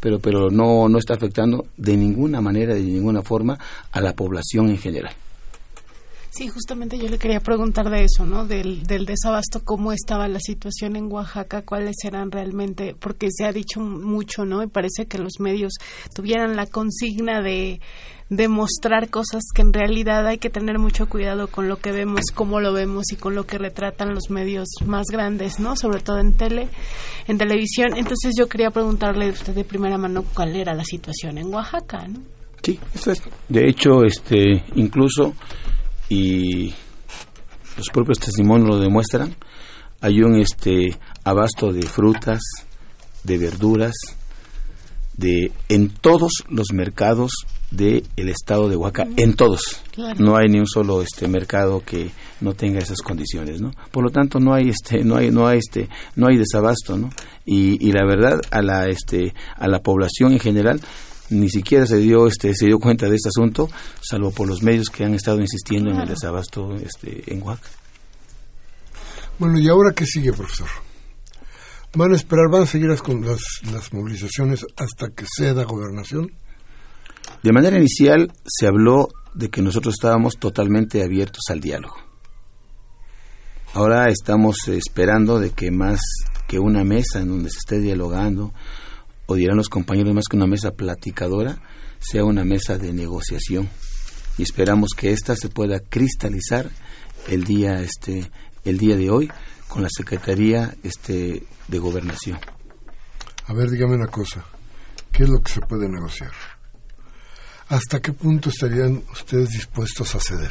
pero 0.00 0.18
pero 0.18 0.50
no 0.50 0.88
no 0.88 0.98
está 0.98 1.14
afectando 1.14 1.66
de 1.76 1.96
ninguna 1.96 2.40
manera 2.40 2.74
de 2.74 2.82
ninguna 2.82 3.22
forma 3.22 3.58
a 3.90 4.00
la 4.00 4.14
población 4.14 4.68
en 4.68 4.78
general 4.78 5.14
Sí, 6.34 6.48
justamente 6.48 6.96
yo 6.96 7.10
le 7.10 7.18
quería 7.18 7.40
preguntar 7.40 7.90
de 7.90 8.04
eso, 8.04 8.24
¿no? 8.24 8.46
Del, 8.46 8.84
del 8.84 9.04
desabasto, 9.04 9.60
cómo 9.62 9.92
estaba 9.92 10.28
la 10.28 10.40
situación 10.40 10.96
en 10.96 11.12
Oaxaca, 11.12 11.60
cuáles 11.60 11.96
eran 12.04 12.30
realmente, 12.30 12.96
porque 12.98 13.28
se 13.30 13.44
ha 13.44 13.52
dicho 13.52 13.80
mucho, 13.80 14.46
¿no? 14.46 14.62
Y 14.62 14.66
parece 14.66 15.04
que 15.04 15.18
los 15.18 15.40
medios 15.40 15.74
tuvieran 16.14 16.56
la 16.56 16.64
consigna 16.64 17.42
de 17.42 17.82
demostrar 18.28 19.10
cosas 19.10 19.42
que 19.54 19.62
en 19.62 19.72
realidad 19.72 20.26
hay 20.26 20.38
que 20.38 20.50
tener 20.50 20.78
mucho 20.78 21.06
cuidado 21.06 21.48
con 21.48 21.68
lo 21.68 21.76
que 21.76 21.92
vemos, 21.92 22.22
cómo 22.34 22.60
lo 22.60 22.72
vemos 22.72 23.12
y 23.12 23.16
con 23.16 23.34
lo 23.34 23.46
que 23.46 23.58
retratan 23.58 24.14
los 24.14 24.30
medios 24.30 24.68
más 24.86 25.06
grandes, 25.10 25.60
¿no? 25.60 25.76
Sobre 25.76 26.00
todo 26.00 26.18
en 26.18 26.32
tele, 26.34 26.68
en 27.26 27.38
televisión. 27.38 27.96
Entonces 27.96 28.32
yo 28.38 28.48
quería 28.48 28.70
preguntarle 28.70 29.26
a 29.26 29.32
usted 29.32 29.54
de 29.54 29.64
primera 29.64 29.98
mano 29.98 30.24
cuál 30.34 30.56
era 30.56 30.74
la 30.74 30.84
situación 30.84 31.38
en 31.38 31.52
Oaxaca. 31.52 32.06
Sí, 32.62 32.78
eso 32.94 33.10
es. 33.10 33.22
De 33.48 33.68
hecho, 33.68 34.04
este, 34.04 34.64
incluso, 34.76 35.34
y 36.08 36.72
los 37.76 37.88
propios 37.92 38.18
testimonios 38.18 38.68
lo 38.68 38.78
demuestran, 38.78 39.34
hay 40.00 40.20
un 40.20 40.40
este 40.40 40.98
abasto 41.24 41.72
de 41.72 41.82
frutas, 41.82 42.40
de 43.24 43.38
verduras, 43.38 43.94
de 45.14 45.52
en 45.68 45.90
todos 45.90 46.44
los 46.48 46.72
mercados 46.72 47.32
del 47.72 48.28
estado 48.28 48.68
de 48.68 48.76
Oaxaca, 48.76 49.08
en 49.16 49.34
todos. 49.34 49.82
Claro. 49.92 50.18
No 50.18 50.36
hay 50.36 50.48
ni 50.48 50.58
un 50.58 50.66
solo 50.66 51.02
este 51.02 51.28
mercado 51.28 51.82
que 51.84 52.10
no 52.40 52.54
tenga 52.54 52.78
esas 52.78 53.00
condiciones, 53.00 53.60
¿no? 53.60 53.72
Por 53.90 54.04
lo 54.04 54.10
tanto, 54.10 54.38
no 54.38 54.54
hay 54.54 54.68
este 54.68 55.04
no 55.04 55.16
hay 55.16 55.30
no 55.30 55.46
hay 55.46 55.58
este 55.58 55.88
no 56.16 56.28
hay 56.28 56.36
desabasto, 56.36 56.96
¿no? 56.96 57.10
Y, 57.44 57.86
y 57.86 57.92
la 57.92 58.04
verdad 58.04 58.40
a 58.50 58.62
la 58.62 58.88
este 58.88 59.34
a 59.56 59.68
la 59.68 59.80
población 59.80 60.32
en 60.32 60.38
general 60.38 60.80
ni 61.30 61.48
siquiera 61.48 61.86
se 61.86 61.96
dio 61.96 62.26
este 62.26 62.54
se 62.54 62.66
dio 62.66 62.78
cuenta 62.78 63.08
de 63.08 63.16
este 63.16 63.30
asunto 63.30 63.70
salvo 64.02 64.30
por 64.32 64.46
los 64.46 64.62
medios 64.62 64.90
que 64.90 65.04
han 65.04 65.14
estado 65.14 65.40
insistiendo 65.40 65.90
en 65.90 66.00
el 66.00 66.08
desabasto 66.08 66.74
este 66.76 67.32
en 67.32 67.42
Oaxaca. 67.42 67.70
Bueno, 69.38 69.58
¿y 69.58 69.68
ahora 69.68 69.92
qué 69.92 70.06
sigue, 70.06 70.32
profesor? 70.32 70.68
¿Van 71.94 72.12
a 72.12 72.16
esperar, 72.16 72.48
van 72.50 72.62
a 72.62 72.66
seguir 72.66 72.88
las, 72.88 73.02
con 73.02 73.26
las, 73.26 73.42
las 73.72 73.92
movilizaciones 73.92 74.64
hasta 74.76 75.10
que 75.10 75.24
ceda 75.36 75.64
gobernación? 75.64 76.30
De 77.42 77.52
manera 77.52 77.76
inicial 77.76 78.32
se 78.46 78.66
habló 78.66 79.08
de 79.34 79.50
que 79.50 79.62
nosotros 79.62 79.94
estábamos 79.94 80.38
totalmente 80.38 81.02
abiertos 81.02 81.44
al 81.50 81.60
diálogo. 81.60 81.96
Ahora 83.74 84.08
estamos 84.08 84.56
esperando 84.68 85.40
de 85.40 85.50
que 85.50 85.70
más 85.70 86.00
que 86.46 86.58
una 86.58 86.84
mesa 86.84 87.20
en 87.20 87.28
donde 87.28 87.50
se 87.50 87.58
esté 87.58 87.78
dialogando, 87.78 88.52
o 89.26 89.34
dirán 89.34 89.56
los 89.56 89.70
compañeros 89.70 90.14
más 90.14 90.24
que 90.30 90.36
una 90.36 90.46
mesa 90.46 90.72
platicadora, 90.72 91.62
sea 91.98 92.24
una 92.24 92.44
mesa 92.44 92.76
de 92.76 92.92
negociación. 92.92 93.70
Y 94.36 94.42
esperamos 94.42 94.90
que 94.96 95.12
ésta 95.12 95.36
se 95.36 95.48
pueda 95.48 95.80
cristalizar 95.80 96.70
el 97.28 97.44
día 97.44 97.80
este 97.80 98.30
el 98.64 98.78
día 98.78 98.96
de 98.96 99.10
hoy 99.10 99.30
con 99.68 99.82
la 99.82 99.88
Secretaría 99.90 100.74
este 100.82 101.44
de 101.68 101.78
Gobernación. 101.78 102.38
A 103.46 103.54
ver, 103.54 103.70
dígame 103.70 103.94
una 103.94 104.08
cosa. 104.08 104.44
¿Qué 105.10 105.24
es 105.24 105.30
lo 105.30 105.40
que 105.40 105.52
se 105.52 105.60
puede 105.60 105.88
negociar? 105.88 106.30
¿Hasta 107.72 108.02
qué 108.02 108.12
punto 108.12 108.50
estarían 108.50 109.02
ustedes 109.10 109.48
dispuestos 109.48 110.14
a 110.14 110.20
ceder? 110.20 110.50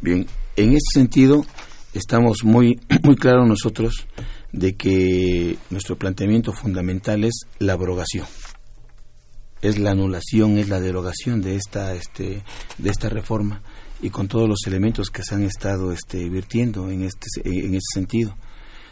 Bien, 0.00 0.26
en 0.56 0.72
este 0.72 1.00
sentido 1.00 1.44
estamos 1.92 2.38
muy 2.42 2.80
muy 3.02 3.16
claros 3.16 3.46
nosotros 3.46 4.06
de 4.50 4.74
que 4.74 5.58
nuestro 5.68 5.98
planteamiento 5.98 6.54
fundamental 6.54 7.24
es 7.24 7.34
la 7.58 7.74
abrogación. 7.74 8.24
Es 9.60 9.78
la 9.78 9.90
anulación, 9.90 10.56
es 10.56 10.70
la 10.70 10.80
derogación 10.80 11.42
de 11.42 11.56
esta 11.56 11.94
este 11.94 12.42
de 12.78 12.90
esta 12.90 13.10
reforma 13.10 13.62
y 14.00 14.08
con 14.08 14.26
todos 14.26 14.48
los 14.48 14.60
elementos 14.66 15.10
que 15.10 15.24
se 15.24 15.34
han 15.34 15.42
estado 15.42 15.92
este 15.92 16.30
vertiendo 16.30 16.90
en 16.90 17.02
este 17.02 17.26
en 17.44 17.74
ese 17.74 17.92
sentido. 17.92 18.34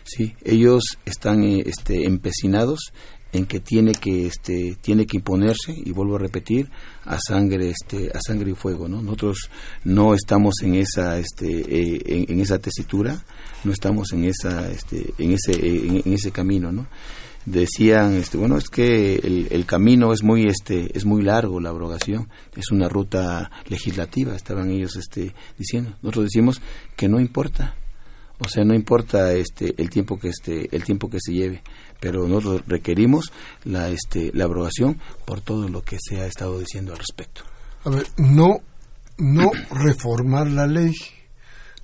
Sí, 0.04 0.34
ellos 0.44 0.98
están 1.06 1.42
eh, 1.44 1.62
este, 1.64 2.04
empecinados 2.04 2.92
en 3.32 3.46
que 3.46 3.60
tiene 3.60 3.92
que 3.92 4.26
este 4.26 4.76
tiene 4.80 5.06
que 5.06 5.18
imponerse 5.18 5.72
y 5.72 5.92
vuelvo 5.92 6.16
a 6.16 6.18
repetir 6.18 6.68
a 7.04 7.18
sangre 7.18 7.70
este 7.70 8.10
a 8.14 8.20
sangre 8.20 8.50
y 8.50 8.54
fuego 8.54 8.88
no 8.88 9.02
nosotros 9.02 9.50
no 9.84 10.14
estamos 10.14 10.54
en 10.62 10.74
esa 10.74 11.18
este 11.18 11.46
eh, 11.46 12.26
en, 12.28 12.40
esa 12.40 12.58
tesitura 12.58 13.22
no 13.64 13.72
estamos 13.72 14.12
en 14.12 14.24
esa 14.24 14.70
este 14.70 15.14
en 15.18 15.32
ese 15.32 15.52
en, 15.52 16.12
ese 16.12 16.30
camino 16.30 16.72
no 16.72 16.86
decían 17.46 18.14
este 18.14 18.36
bueno 18.36 18.58
es 18.58 18.68
que 18.68 19.16
el, 19.16 19.48
el, 19.50 19.64
camino 19.64 20.12
es 20.12 20.22
muy 20.22 20.46
este 20.46 20.96
es 20.96 21.04
muy 21.04 21.22
largo 21.22 21.60
la 21.60 21.70
abrogación 21.70 22.28
es 22.56 22.70
una 22.70 22.88
ruta 22.88 23.50
legislativa 23.68 24.34
estaban 24.34 24.70
ellos 24.70 24.96
este 24.96 25.34
diciendo. 25.58 25.94
Nosotros 26.02 26.26
decimos 26.26 26.60
que 26.96 27.08
no 27.08 27.20
importa 27.20 27.76
o 28.40 28.48
sea, 28.48 28.64
no 28.64 28.74
importa 28.74 29.32
este 29.34 29.74
el 29.76 29.90
tiempo 29.90 30.18
que 30.18 30.28
este 30.28 30.74
el 30.74 30.82
tiempo 30.82 31.10
que 31.10 31.18
se 31.20 31.32
lleve, 31.32 31.62
pero 32.00 32.26
nosotros 32.26 32.62
requerimos 32.66 33.32
la 33.64 33.90
este 33.90 34.30
la 34.32 34.44
abrogación 34.44 34.98
por 35.26 35.42
todo 35.42 35.68
lo 35.68 35.82
que 35.82 35.98
se 36.00 36.20
ha 36.20 36.26
estado 36.26 36.58
diciendo 36.58 36.92
al 36.92 36.98
respecto. 36.98 37.42
A 37.84 37.90
ver, 37.90 38.06
no 38.16 38.60
no 39.18 39.50
reformar 39.70 40.46
la 40.48 40.66
ley, 40.66 40.94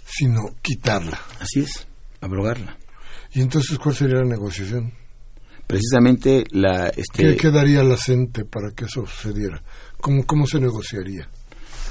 sino 0.07 0.41
quitarla. 0.63 1.21
Así 1.41 1.61
es, 1.61 1.87
abrogarla. 2.21 2.79
¿Y 3.35 3.43
entonces 3.43 3.79
cuál 3.79 3.95
sería 3.95 4.17
la 4.17 4.25
negociación? 4.25 4.95
Precisamente 5.67 6.45
la 6.53 6.89
este 6.89 7.37
¿Qué, 7.37 7.51
daría 7.51 7.83
la 7.83 7.97
CENTE 7.99 8.47
para 8.47 8.71
que 8.71 8.87
eso 8.87 9.05
sucediera? 9.05 9.63
¿Cómo 10.01 10.25
cómo 10.25 10.47
se 10.47 10.59
negociaría? 10.59 11.29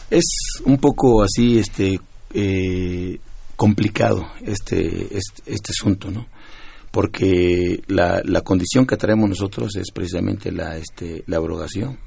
Es 0.09 0.23
un 0.63 0.77
poco 0.77 1.21
así 1.21 1.59
este 1.59 1.99
eh, 2.33 3.19
complicado 3.55 4.27
este, 4.43 5.17
este, 5.17 5.71
asunto, 5.71 6.11
¿no? 6.11 6.27
Porque 6.91 7.81
la, 7.87 8.21
la 8.23 8.41
condición 8.41 8.85
que 8.85 8.97
traemos 8.97 9.29
nosotros 9.29 9.75
es 9.75 9.91
precisamente 9.91 10.51
la, 10.51 10.77
este, 10.77 11.23
la 11.27 11.37
abrogación 11.37 11.99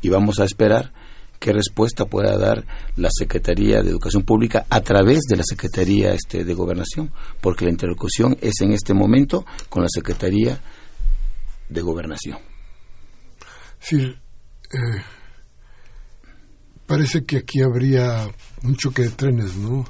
y 0.00 0.08
vamos 0.08 0.40
a 0.40 0.44
esperar 0.44 0.92
qué 1.38 1.52
respuesta 1.52 2.06
pueda 2.06 2.36
dar 2.38 2.64
la 2.96 3.08
Secretaría 3.12 3.82
de 3.82 3.90
Educación 3.90 4.22
Pública 4.22 4.66
a 4.70 4.80
través 4.80 5.20
de 5.28 5.36
la 5.36 5.42
Secretaría 5.44 6.12
este, 6.12 6.44
de 6.44 6.54
Gobernación, 6.54 7.12
porque 7.40 7.64
la 7.64 7.70
interlocución 7.70 8.36
es 8.40 8.54
en 8.60 8.72
este 8.72 8.94
momento 8.94 9.44
con 9.68 9.82
la 9.82 9.88
Secretaría 9.92 10.58
de 11.68 11.80
Gobernación. 11.82 12.38
Sí, 13.78 13.98
eh, 14.00 15.02
parece 16.86 17.24
que 17.24 17.38
aquí 17.38 17.60
habría 17.60 18.26
un 18.62 18.76
choque 18.76 19.02
de 19.02 19.10
trenes, 19.10 19.56
¿no? 19.56 19.84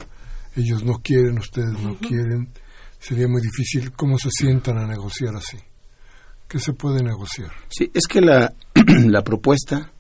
Ellos 0.56 0.84
no 0.84 1.00
quieren, 1.02 1.38
ustedes 1.38 1.78
no 1.82 1.96
quieren, 1.96 2.48
sería 2.98 3.28
muy 3.28 3.40
difícil. 3.42 3.92
¿Cómo 3.92 4.18
se 4.18 4.30
sientan 4.30 4.78
a 4.78 4.86
negociar 4.86 5.34
así? 5.36 5.58
¿Qué 6.48 6.58
se 6.58 6.72
puede 6.72 7.02
negociar? 7.02 7.50
Sí, 7.68 7.90
es 7.92 8.06
que 8.06 8.20
la, 8.20 8.52
la 9.06 9.22
propuesta 9.22 9.90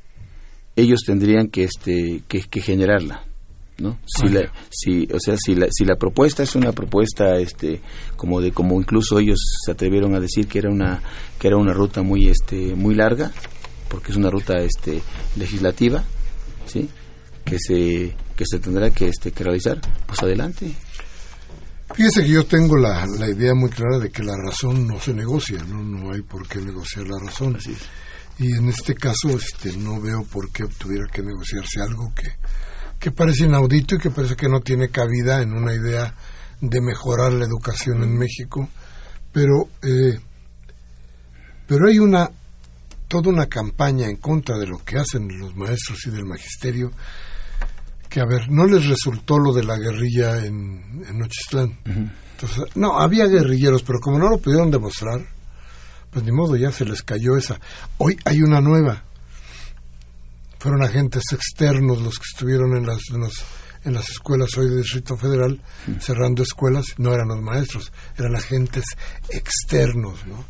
ellos 0.76 1.00
tendrían 1.06 1.48
que 1.48 1.64
este 1.64 2.22
que, 2.28 2.60
generarla. 2.60 3.24
¿no? 3.78 3.98
Si 4.06 4.28
la, 4.28 4.52
si, 4.70 5.08
o 5.12 5.18
sea, 5.18 5.36
si 5.36 5.56
la, 5.56 5.66
si 5.70 5.84
la 5.84 5.96
propuesta 5.96 6.44
es 6.44 6.54
una 6.54 6.72
propuesta, 6.72 7.36
este, 7.38 7.80
como 8.16 8.40
de, 8.40 8.52
como 8.52 8.80
incluso 8.80 9.18
ellos 9.18 9.38
se 9.64 9.72
atrevieron 9.72 10.14
a 10.14 10.20
decir 10.20 10.46
que 10.46 10.60
era 10.60 10.70
una, 10.70 11.02
que 11.40 11.48
era 11.48 11.56
una 11.56 11.72
ruta 11.72 12.02
muy, 12.02 12.28
este, 12.28 12.76
muy 12.76 12.94
larga, 12.94 13.32
porque 13.88 14.12
es 14.12 14.16
una 14.16 14.30
ruta, 14.30 14.54
este, 14.58 15.02
legislativa, 15.36 16.04
sí, 16.66 16.88
que 17.44 17.58
se, 17.58 18.14
que 18.36 18.44
se 18.46 18.58
tendrá 18.58 18.90
que, 18.90 19.08
este, 19.08 19.32
que 19.32 19.44
realizar, 19.44 19.80
pues 20.06 20.22
adelante. 20.22 20.74
Fíjese 21.94 22.22
que 22.22 22.30
yo 22.30 22.46
tengo 22.46 22.76
la, 22.76 23.06
la, 23.06 23.28
idea 23.28 23.54
muy 23.54 23.70
clara 23.70 23.98
de 23.98 24.10
que 24.10 24.22
la 24.22 24.34
razón 24.36 24.86
no 24.86 24.98
se 24.98 25.12
negocia, 25.12 25.62
no, 25.64 25.82
no 25.82 26.12
hay 26.12 26.22
por 26.22 26.48
qué 26.48 26.60
negociar 26.60 27.06
la 27.06 27.18
razón. 27.24 27.56
Y 28.38 28.52
en 28.56 28.68
este 28.68 28.94
caso 28.94 29.28
este, 29.30 29.76
no 29.76 30.00
veo 30.00 30.24
por 30.24 30.50
qué 30.50 30.64
tuviera 30.78 31.06
que 31.12 31.22
negociarse 31.22 31.80
algo 31.80 32.12
que, 32.14 32.32
que 32.98 33.12
parece 33.12 33.44
inaudito 33.44 33.94
y 33.94 33.98
que 33.98 34.10
parece 34.10 34.34
que 34.34 34.48
no 34.48 34.60
tiene 34.60 34.88
cabida 34.88 35.40
en 35.40 35.52
una 35.52 35.72
idea 35.72 36.14
de 36.60 36.80
mejorar 36.80 37.32
la 37.32 37.44
educación 37.44 38.02
en 38.02 38.16
México. 38.16 38.68
Pero, 39.32 39.68
eh, 39.82 40.18
pero 41.66 41.88
hay 41.88 41.98
una 41.98 42.30
toda 43.06 43.30
una 43.30 43.46
campaña 43.46 44.08
en 44.08 44.16
contra 44.16 44.58
de 44.58 44.66
lo 44.66 44.78
que 44.78 44.98
hacen 44.98 45.28
los 45.38 45.54
maestros 45.54 46.04
y 46.06 46.10
del 46.10 46.24
magisterio 46.24 46.90
que, 48.14 48.20
a 48.20 48.26
ver, 48.26 48.48
no 48.48 48.64
les 48.64 48.86
resultó 48.86 49.40
lo 49.40 49.52
de 49.52 49.64
la 49.64 49.76
guerrilla 49.76 50.46
en, 50.46 51.02
en 51.04 51.18
Nochistlán. 51.18 51.80
Entonces, 51.84 52.76
no, 52.76 53.00
había 53.00 53.26
guerrilleros, 53.26 53.82
pero 53.82 53.98
como 53.98 54.20
no 54.20 54.28
lo 54.28 54.38
pudieron 54.38 54.70
demostrar, 54.70 55.20
pues 56.12 56.24
ni 56.24 56.30
modo, 56.30 56.54
ya 56.54 56.70
se 56.70 56.84
les 56.84 57.02
cayó 57.02 57.36
esa. 57.36 57.58
Hoy 57.98 58.16
hay 58.24 58.40
una 58.40 58.60
nueva. 58.60 59.02
Fueron 60.60 60.84
agentes 60.84 61.24
externos 61.32 62.02
los 62.02 62.20
que 62.20 62.26
estuvieron 62.32 62.76
en 62.76 62.86
las, 62.86 63.00
en, 63.82 63.92
las 63.92 64.08
escuelas 64.08 64.56
hoy 64.58 64.68
del 64.68 64.82
Distrito 64.82 65.16
Federal, 65.16 65.60
cerrando 65.98 66.44
escuelas, 66.44 66.94
no 66.98 67.12
eran 67.12 67.26
los 67.26 67.42
maestros, 67.42 67.92
eran 68.16 68.36
agentes 68.36 68.84
externos, 69.28 70.24
¿no? 70.24 70.44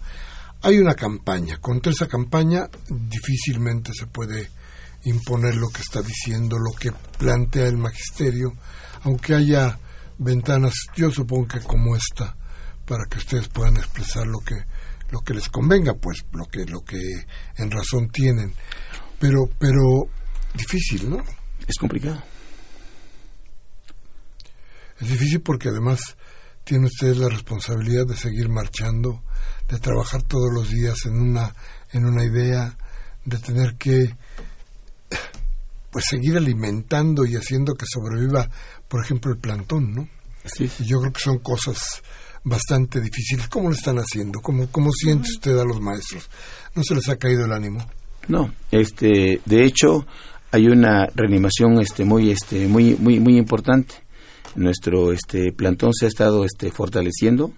Hay 0.60 0.78
una 0.78 0.94
campaña, 0.94 1.56
contra 1.62 1.92
esa 1.92 2.08
campaña 2.08 2.68
difícilmente 2.90 3.92
se 3.98 4.06
puede 4.06 4.50
imponer 5.04 5.54
lo 5.56 5.68
que 5.68 5.82
está 5.82 6.02
diciendo, 6.02 6.56
lo 6.58 6.72
que 6.78 6.92
plantea 7.18 7.66
el 7.66 7.76
magisterio, 7.76 8.52
aunque 9.02 9.34
haya 9.34 9.78
ventanas, 10.18 10.74
yo 10.96 11.10
supongo 11.10 11.48
que 11.48 11.60
como 11.60 11.96
esta, 11.96 12.36
para 12.84 13.04
que 13.06 13.18
ustedes 13.18 13.48
puedan 13.48 13.76
expresar 13.76 14.26
lo 14.26 14.40
que 14.40 14.54
lo 15.10 15.20
que 15.20 15.34
les 15.34 15.48
convenga, 15.48 15.94
pues 15.94 16.24
lo 16.32 16.46
que 16.46 16.64
lo 16.64 16.80
que 16.80 16.98
en 17.56 17.70
razón 17.70 18.08
tienen. 18.08 18.52
Pero 19.18 19.48
pero 19.58 20.08
difícil, 20.54 21.10
¿no? 21.10 21.22
Es 21.66 21.76
complicado. 21.78 22.22
Es 25.00 25.08
difícil 25.08 25.40
porque 25.40 25.68
además 25.68 26.16
tienen 26.64 26.86
ustedes 26.86 27.18
la 27.18 27.28
responsabilidad 27.28 28.06
de 28.06 28.16
seguir 28.16 28.48
marchando, 28.48 29.22
de 29.68 29.78
trabajar 29.78 30.22
todos 30.22 30.50
los 30.52 30.70
días 30.70 30.96
en 31.06 31.20
una 31.20 31.54
en 31.92 32.06
una 32.06 32.24
idea, 32.24 32.76
de 33.24 33.38
tener 33.38 33.76
que 33.76 34.16
pues 35.94 36.06
seguir 36.10 36.36
alimentando 36.36 37.24
y 37.24 37.36
haciendo 37.36 37.74
que 37.74 37.86
sobreviva, 37.86 38.50
por 38.88 39.04
ejemplo, 39.04 39.30
el 39.30 39.38
plantón, 39.38 39.94
¿no? 39.94 40.08
Sí. 40.44 40.68
Y 40.80 40.86
yo 40.86 40.98
creo 40.98 41.12
que 41.12 41.20
son 41.20 41.38
cosas 41.38 42.02
bastante 42.42 43.00
difíciles. 43.00 43.46
¿Cómo 43.46 43.68
lo 43.68 43.76
están 43.76 43.98
haciendo? 43.98 44.40
¿Cómo, 44.40 44.66
cómo 44.72 44.90
siente 44.90 45.28
usted 45.30 45.56
a 45.56 45.64
los 45.64 45.80
maestros? 45.80 46.28
¿No 46.74 46.82
se 46.82 46.96
les 46.96 47.08
ha 47.08 47.16
caído 47.16 47.44
el 47.44 47.52
ánimo? 47.52 47.86
No, 48.26 48.52
este, 48.72 49.40
de 49.44 49.64
hecho, 49.64 50.04
hay 50.50 50.66
una 50.66 51.06
reanimación 51.14 51.80
este, 51.80 52.04
muy, 52.04 52.32
este, 52.32 52.66
muy, 52.66 52.96
muy, 52.96 53.20
muy 53.20 53.38
importante. 53.38 53.94
Nuestro 54.56 55.12
este, 55.12 55.52
plantón 55.52 55.92
se 55.94 56.06
ha 56.06 56.08
estado 56.08 56.44
este, 56.44 56.72
fortaleciendo 56.72 57.52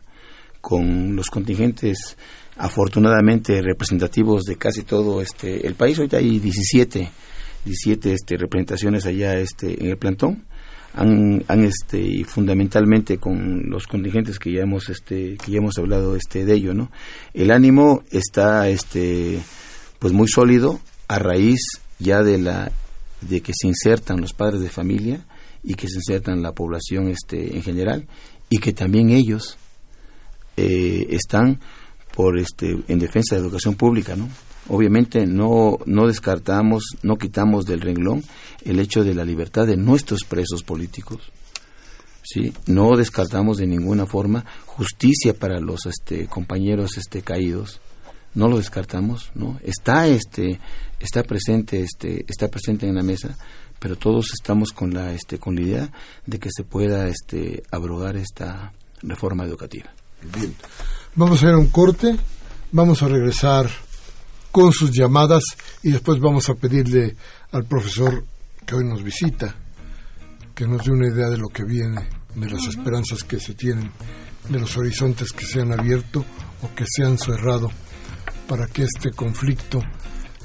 con 0.61 1.17
los 1.17 1.31
contingentes 1.31 2.19
afortunadamente 2.59 3.63
representativos 3.63 4.43
de 4.43 4.57
casi 4.57 4.83
todo 4.83 5.23
este 5.23 5.67
el 5.67 5.75
país. 5.75 5.99
Hoy 5.99 6.11
hay 6.13 6.39
17 6.39 7.11
17 7.67 8.13
este, 8.13 8.37
representaciones 8.37 9.05
allá 9.07 9.37
este, 9.39 9.83
en 9.83 9.91
el 9.91 9.99
plantón. 9.99 10.45
Han, 10.95 11.45
han 11.49 11.65
este 11.65 12.01
y 12.01 12.25
fundamentalmente 12.25 13.19
con 13.19 13.69
los 13.69 13.87
contingentes 13.87 14.39
que 14.39 14.51
ya 14.51 14.63
hemos 14.63 14.89
este 14.89 15.37
que 15.37 15.53
ya 15.53 15.59
hemos 15.59 15.77
hablado 15.77 16.17
este 16.17 16.47
de 16.47 16.55
ello 16.55 16.73
no 16.73 16.91
el 17.35 17.51
ánimo 17.51 18.03
está 18.11 18.71
este 18.71 19.39
pues 19.99 20.15
muy 20.15 20.27
sólido 20.27 20.81
a 21.07 21.19
raíz 21.19 21.61
ya 21.99 22.23
de 22.23 22.39
la 22.39 22.73
de 23.21 23.43
que 23.43 23.53
se 23.55 23.67
insertan 23.67 24.23
los 24.23 24.33
padres 24.33 24.63
de 24.63 24.71
familia 24.71 25.27
y 25.63 25.75
que 25.75 25.87
se 25.87 25.97
insertan 25.97 26.41
la 26.41 26.53
población 26.53 27.09
este 27.09 27.55
en 27.55 27.63
general 27.63 28.07
y 28.49 28.57
que 28.57 28.73
también 28.73 29.11
ellos 29.11 29.59
eh, 30.57 31.09
están 31.11 31.61
por 32.15 32.39
este 32.39 32.75
en 32.89 32.99
defensa 32.99 33.35
de 33.35 33.43
la 33.43 33.49
educación 33.49 33.75
pública 33.75 34.17
no 34.17 34.31
obviamente 34.69 35.27
no, 35.27 35.79
no 35.87 36.07
descartamos, 36.07 36.85
no 37.03 37.17
quitamos 37.17 37.65
del 37.65 37.81
renglón 37.81 38.23
el 38.65 38.81
hecho 38.81 39.05
de 39.05 39.15
la 39.15 39.25
libertad 39.25 39.67
de 39.67 39.77
nuestros 39.77 40.25
presos 40.25 40.63
políticos. 40.63 41.33
¿sí? 42.27 42.53
No 42.67 42.97
descartamos 42.97 43.59
de 43.59 43.67
ninguna 43.67 44.07
forma 44.07 44.45
justicia 44.67 45.35
para 45.35 45.61
los 45.61 45.87
este, 45.87 46.27
compañeros 46.27 46.97
este, 46.97 47.23
caídos. 47.23 47.81
No 48.35 48.49
lo 48.49 48.59
descartamos, 48.59 49.31
¿no? 49.35 49.59
Está, 49.63 50.09
este, 50.09 50.61
está, 51.01 51.23
presente, 51.23 51.81
este, 51.81 52.25
está 52.29 52.49
presente 52.49 52.87
en 52.87 52.95
la 52.95 53.03
mesa, 53.03 53.35
pero 53.79 53.97
todos 53.97 54.27
estamos 54.39 54.73
con 54.73 54.93
la, 54.93 55.13
este, 55.13 55.39
con 55.39 55.55
la 55.55 55.63
idea 55.63 55.93
de 56.27 56.39
que 56.39 56.51
se 56.55 56.63
pueda 56.65 57.09
este, 57.09 57.63
abrogar 57.71 58.17
esta 58.17 58.73
reforma 59.01 59.45
educativa. 59.45 59.91
Bien. 60.35 60.55
Vamos 61.15 61.43
a 61.43 61.47
ir 61.47 61.53
a 61.55 61.59
un 61.59 61.69
corte, 61.69 62.15
vamos 62.73 63.03
a 63.03 63.09
regresar 63.09 63.71
con 64.57 64.73
sus 64.73 64.91
llamadas 64.91 65.43
y 65.83 65.91
después 65.91 66.19
vamos 66.19 66.49
a 66.49 66.55
pedirle 66.55 67.15
al 67.53 67.67
profesor 67.67 68.25
que 68.65 68.75
hoy 68.75 68.87
nos 68.87 69.03
visita 69.03 69.55
que 70.55 70.67
nos 70.67 70.83
dé 70.83 70.93
una 70.93 71.13
idea 71.13 71.29
de 71.29 71.37
lo 71.37 71.49
que 71.49 71.63
viene, 71.63 72.09
de 72.35 72.49
las 72.49 72.67
esperanzas 72.67 73.23
que 73.23 73.39
se 73.39 73.53
tienen 73.53 73.93
de 74.49 74.59
los 74.59 74.75
horizontes 74.79 75.33
que 75.33 75.45
se 75.45 75.61
han 75.61 75.79
abierto 75.79 76.25
o 76.63 76.75
que 76.75 76.87
se 76.89 77.05
han 77.05 77.19
cerrado 77.19 77.69
para 78.49 78.67
que 78.67 78.85
este 78.85 79.11
conflicto 79.11 79.79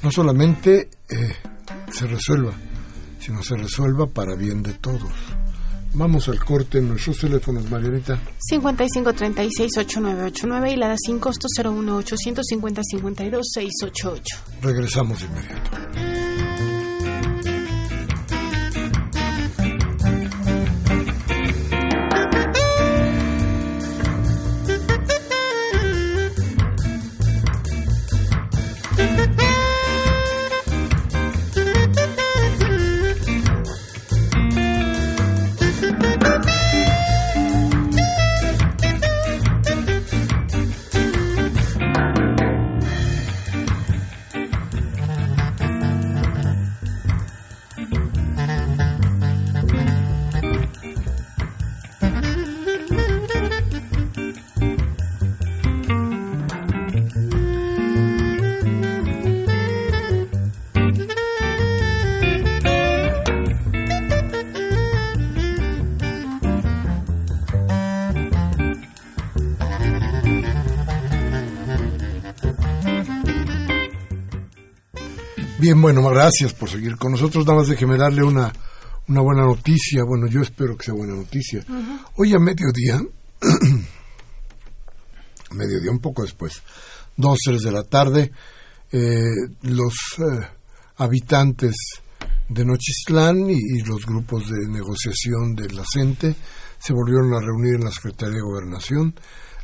no 0.02 0.10
solamente 0.10 0.90
eh, 1.08 1.32
se 1.90 2.06
resuelva, 2.06 2.52
sino 3.18 3.42
se 3.42 3.56
resuelva 3.56 4.08
para 4.08 4.36
bien 4.36 4.62
de 4.62 4.74
todos. 4.74 5.10
Vamos 5.94 6.26
al 6.28 6.42
corte 6.42 6.78
en 6.78 6.88
nuestros 6.88 7.18
teléfonos, 7.18 7.70
Marianita. 7.70 8.18
5536-8989 8.50 10.72
y 10.72 10.76
la 10.76 10.88
da 10.88 10.96
sin 10.96 11.18
costo 11.18 11.48
01850-52-688. 11.58 14.22
Regresamos 14.62 15.20
de 15.20 15.26
inmediato. 15.26 15.70
Bien, 75.62 75.80
bueno, 75.80 76.02
gracias 76.10 76.52
por 76.54 76.68
seguir 76.68 76.96
con 76.96 77.12
nosotros. 77.12 77.46
Nada 77.46 77.60
más 77.60 77.68
déjeme 77.68 77.96
darle 77.96 78.24
una, 78.24 78.52
una 79.06 79.20
buena 79.20 79.44
noticia. 79.44 80.02
Bueno, 80.02 80.26
yo 80.26 80.40
espero 80.40 80.76
que 80.76 80.86
sea 80.86 80.94
buena 80.94 81.14
noticia. 81.14 81.64
Hoy 82.16 82.34
a 82.34 82.40
mediodía, 82.40 83.00
mediodía 85.52 85.92
un 85.92 86.00
poco 86.00 86.22
después, 86.22 86.60
dos, 87.16 87.38
tres 87.44 87.62
de 87.62 87.70
la 87.70 87.84
tarde, 87.84 88.32
eh, 88.90 89.22
los 89.62 89.94
eh, 90.18 90.48
habitantes 90.96 91.76
de 92.48 92.64
Nochistlán 92.64 93.48
y, 93.48 93.54
y, 93.54 93.82
los 93.82 94.04
grupos 94.04 94.50
de 94.50 94.68
negociación 94.68 95.54
de 95.54 95.72
la 95.74 95.84
CENTE 95.84 96.34
se 96.76 96.92
volvieron 96.92 97.34
a 97.34 97.40
reunir 97.40 97.76
en 97.76 97.84
la 97.84 97.92
Secretaría 97.92 98.34
de 98.34 98.42
Gobernación. 98.42 99.14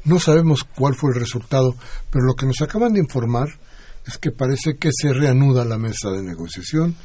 No 0.04 0.20
sabemos 0.20 0.62
cuál 0.62 0.94
fue 0.94 1.10
el 1.10 1.18
resultado, 1.18 1.74
pero 2.08 2.24
lo 2.24 2.34
que 2.34 2.46
nos 2.46 2.62
acaban 2.62 2.92
de 2.92 3.00
informar 3.00 3.48
es 4.08 4.16
que 4.16 4.30
parece 4.30 4.78
que 4.78 4.88
se 4.90 5.12
reanuda 5.12 5.66
la 5.66 5.76
mesa 5.76 6.10
de 6.10 6.22
negociación 6.22 6.96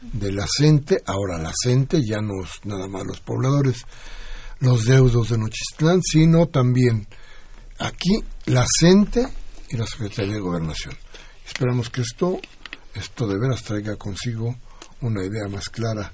de 0.00 0.30
la 0.30 0.46
CENTE, 0.46 1.02
ahora 1.06 1.36
la 1.38 1.52
CENTE, 1.60 2.00
ya 2.08 2.20
no 2.20 2.44
es 2.44 2.50
nada 2.64 2.86
más 2.86 3.04
los 3.04 3.20
pobladores, 3.20 3.84
los 4.60 4.84
deudos 4.84 5.30
de 5.30 5.38
Nochistlán, 5.38 6.00
sino 6.02 6.46
también 6.46 7.08
aquí 7.80 8.22
la 8.46 8.64
CENTE 8.78 9.26
y 9.70 9.76
la 9.76 9.86
Secretaría 9.86 10.34
de 10.34 10.40
Gobernación. 10.40 10.94
Esperamos 11.44 11.90
que 11.90 12.02
esto, 12.02 12.40
esto 12.94 13.26
de 13.26 13.40
veras 13.40 13.64
traiga 13.64 13.96
consigo 13.96 14.54
una 15.00 15.24
idea 15.24 15.48
más 15.50 15.68
clara 15.68 16.12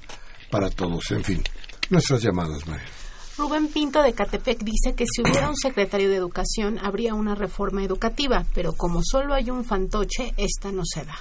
para 0.51 0.71
todos. 0.71 1.11
En 1.11 1.25
fin, 1.25 1.43
nuestras 1.91 2.23
llamadas, 2.23 2.67
María. 2.67 2.98
Rubén 3.39 3.69
Pinto 3.69 4.03
de 4.03 4.15
Catepec 4.15 4.65
dice 4.65 4.97
que 4.97 5.05
si 5.07 5.23
hubiera 5.23 5.49
un 5.49 5.57
secretario 5.57 6.09
de 6.09 6.17
Educación 6.17 6.77
habría 6.83 7.15
una 7.15 7.37
reforma 7.37 7.85
educativa, 7.85 8.45
pero 8.53 8.73
como 8.73 9.01
solo 9.01 9.33
hay 9.33 9.49
un 9.49 9.65
fantoche, 9.65 10.35
esta 10.37 10.73
no 10.73 10.83
se 10.85 11.05
da. 11.05 11.17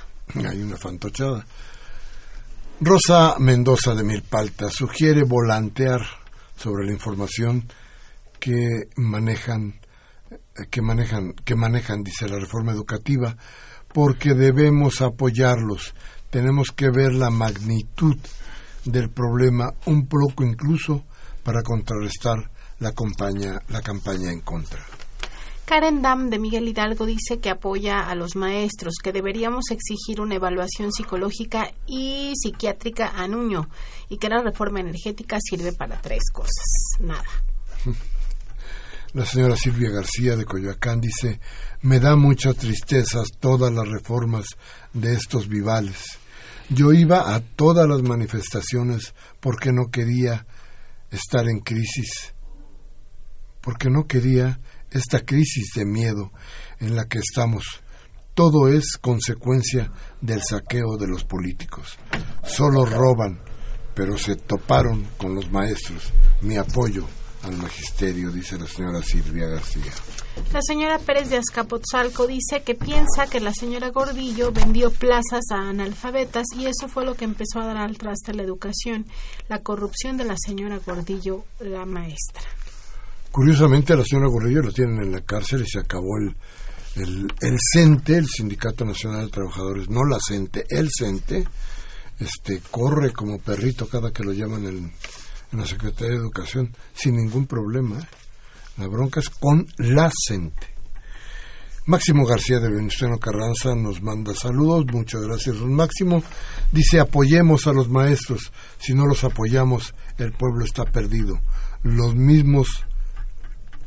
Hay 0.50 0.60
una 0.60 0.78
fantochada. 0.78 1.46
Rosa 2.82 3.36
Mendoza 3.38 3.94
de 3.94 4.04
Milpalta 4.04 4.72
sugiere 4.72 5.24
volantear 5.24 6.02
sobre 6.56 6.88
la 6.88 6.94
información 6.94 7.68
que 8.40 8.90
manejan 8.96 9.80
que 10.72 10.82
manejan 10.82 11.34
que 11.34 11.56
manejan 11.56 12.04
dice 12.04 12.28
la 12.28 12.40
reforma 12.40 12.72
educativa 12.72 13.38
porque 13.94 14.34
debemos 14.34 15.02
apoyarlos. 15.02 15.94
Tenemos 16.32 16.72
que 16.72 16.90
ver 16.90 17.14
la 17.14 17.30
magnitud 17.30 18.18
del 18.86 19.12
problema 19.12 19.72
un 19.86 20.08
poco 20.08 20.44
incluso 20.44 21.06
para 21.48 21.64
contrarrestar 21.64 22.52
la 22.80 22.92
campaña, 22.92 23.62
la 23.70 23.82
campaña 23.82 24.34
en 24.34 24.42
contra. 24.42 24.84
Karen 25.64 26.02
Dam 26.02 26.30
de 26.30 26.40
Miguel 26.40 26.68
Hidalgo 26.68 27.06
dice 27.06 27.40
que 27.40 27.50
apoya 27.50 28.02
a 28.02 28.16
los 28.16 28.36
maestros, 28.36 28.96
que 29.02 29.14
deberíamos 29.14 29.72
exigir 29.72 30.20
una 30.20 30.36
evaluación 30.36 30.92
psicológica 30.92 31.72
y 31.86 32.34
psiquiátrica 32.36 33.14
a 33.16 33.30
Nuño 33.30 33.70
y 34.10 34.18
que 34.18 34.28
la 34.28 34.42
reforma 34.42 34.82
energética 34.82 35.38
sirve 35.40 35.72
para 35.72 36.02
tres 36.02 36.24
cosas. 36.34 36.66
Nada. 37.00 37.24
La 39.14 39.26
señora 39.26 39.56
Silvia 39.56 39.90
García 39.90 40.36
de 40.36 40.44
Coyoacán 40.44 41.00
dice, 41.00 41.40
me 41.82 42.02
da 42.02 42.18
muchas 42.18 42.58
tristezas 42.58 43.30
todas 43.40 43.72
las 43.72 43.88
reformas 43.88 44.48
de 44.92 45.14
estos 45.14 45.48
vivales. 45.48 46.20
Yo 46.68 46.92
iba 46.92 47.34
a 47.34 47.40
todas 47.40 47.88
las 47.88 48.02
manifestaciones 48.02 49.16
porque 49.40 49.72
no 49.72 49.90
quería 49.90 50.46
estar 51.12 51.48
en 51.48 51.60
crisis, 51.60 52.34
porque 53.62 53.90
no 53.90 54.08
quería 54.08 54.60
esta 54.92 55.26
crisis 55.26 55.74
de 55.76 55.86
miedo 55.86 56.32
en 56.80 56.96
la 56.96 57.06
que 57.06 57.20
estamos. 57.20 57.64
Todo 58.34 58.68
es 58.68 58.98
consecuencia 59.02 59.92
del 60.22 60.42
saqueo 60.48 60.98
de 60.98 61.08
los 61.08 61.24
políticos. 61.24 61.98
Solo 62.44 62.86
roban, 62.86 63.42
pero 63.96 64.18
se 64.18 64.36
toparon 64.36 65.08
con 65.18 65.34
los 65.34 65.52
maestros. 65.52 66.14
Mi 66.42 66.56
apoyo 66.58 67.08
al 67.48 67.58
magisterio, 67.58 68.32
dice 68.32 68.58
la 68.58 68.68
señora 68.68 69.02
Silvia 69.02 69.48
García. 69.48 69.92
La 70.54 70.62
señora 70.62 71.00
Pérez 71.00 71.30
de 71.30 71.38
Azcapotzalco 71.38 72.28
dice 72.28 72.62
que 72.64 72.76
piensa 72.76 73.28
que 73.30 73.40
la 73.40 73.54
señora 73.54 73.90
Gordillo 73.90 74.52
vendió 74.52 74.92
plazas 74.92 75.46
a 75.52 75.70
analfabetas 75.70 76.46
y 76.56 76.66
eso 76.66 76.88
fue 76.88 77.06
lo 77.06 77.16
que 77.16 77.26
empezó 77.26 77.60
a 77.60 77.66
dar 77.66 77.78
al 77.78 77.98
traste 77.98 78.32
a 78.32 78.36
la 78.36 78.44
educación, 78.44 79.06
la 79.50 79.60
corrupción 79.60 80.18
de 80.18 80.26
la 80.26 80.36
señora 80.38 80.80
Gordillo, 80.86 81.46
la 81.60 81.86
maestra. 81.86 82.44
Curiosamente, 83.32 83.94
a 83.94 83.98
la 83.98 84.04
señora 84.04 84.30
Gordillo 84.30 84.62
la 84.62 84.72
tienen 84.72 85.04
en 85.04 85.12
la 85.12 85.22
cárcel 85.22 85.64
y 85.64 85.70
se 85.70 85.80
acabó 85.80 86.18
el, 86.18 86.36
el, 86.96 87.34
el 87.42 87.58
CENTE, 87.74 88.18
el 88.18 88.28
Sindicato 88.28 88.86
Nacional 88.86 89.26
de 89.26 89.32
Trabajadores, 89.32 89.90
no 89.90 90.06
la 90.06 90.18
CENTE, 90.26 90.66
el 90.70 90.90
CENTE, 90.98 91.46
este, 92.20 92.62
corre 92.72 93.12
como 93.12 93.40
perrito 93.40 93.88
cada 93.88 94.12
que 94.12 94.24
lo 94.24 94.34
llaman 94.34 94.66
en, 94.66 94.92
en 95.52 95.60
la 95.60 95.66
Secretaría 95.66 96.14
de 96.14 96.22
Educación 96.22 96.76
sin 96.94 97.16
ningún 97.16 97.48
problema. 97.48 98.00
La 98.78 98.88
bronca 98.88 99.20
es 99.20 99.30
con 99.30 99.66
la 99.78 100.12
CENTE. 100.28 100.78
Máximo 101.88 102.26
García 102.26 102.60
de 102.60 102.70
Venustiano 102.70 103.18
Carranza 103.18 103.74
nos 103.74 104.02
manda 104.02 104.34
saludos, 104.36 104.86
muchas 104.92 105.22
gracias 105.22 105.58
don 105.58 105.74
Máximo. 105.74 106.22
Dice 106.72 107.00
apoyemos 107.00 107.66
a 107.66 107.72
los 107.72 107.88
maestros, 107.88 108.52
si 108.78 108.94
no 108.94 109.06
los 109.06 109.24
apoyamos 109.24 109.96
el 110.18 110.34
pueblo 110.34 110.66
está 110.66 110.84
perdido. 110.84 111.40
Los 111.84 112.14
mismos 112.14 112.86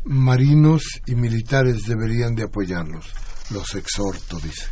marinos 0.05 0.83
y 1.07 1.15
militares 1.15 1.83
deberían 1.83 2.35
de 2.35 2.45
apoyarlos. 2.45 3.13
Los 3.51 3.75
exhorto, 3.75 4.39
dice. 4.39 4.65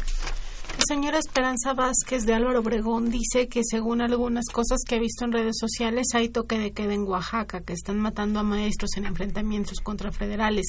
Señora 0.86 1.18
Esperanza 1.18 1.74
Vázquez 1.74 2.24
de 2.24 2.34
Álvaro 2.34 2.60
Obregón 2.60 3.10
dice 3.10 3.48
que 3.48 3.62
según 3.68 4.00
algunas 4.00 4.46
cosas 4.52 4.78
que 4.86 4.94
ha 4.94 5.00
visto 5.00 5.24
en 5.24 5.32
redes 5.32 5.56
sociales 5.58 6.06
hay 6.14 6.28
toque 6.28 6.58
de 6.58 6.72
queda 6.72 6.94
en 6.94 7.02
Oaxaca, 7.02 7.60
que 7.60 7.72
están 7.72 7.98
matando 7.98 8.38
a 8.40 8.42
maestros 8.42 8.90
en 8.96 9.06
enfrentamientos 9.06 9.80
contra 9.80 10.12
federales 10.12 10.66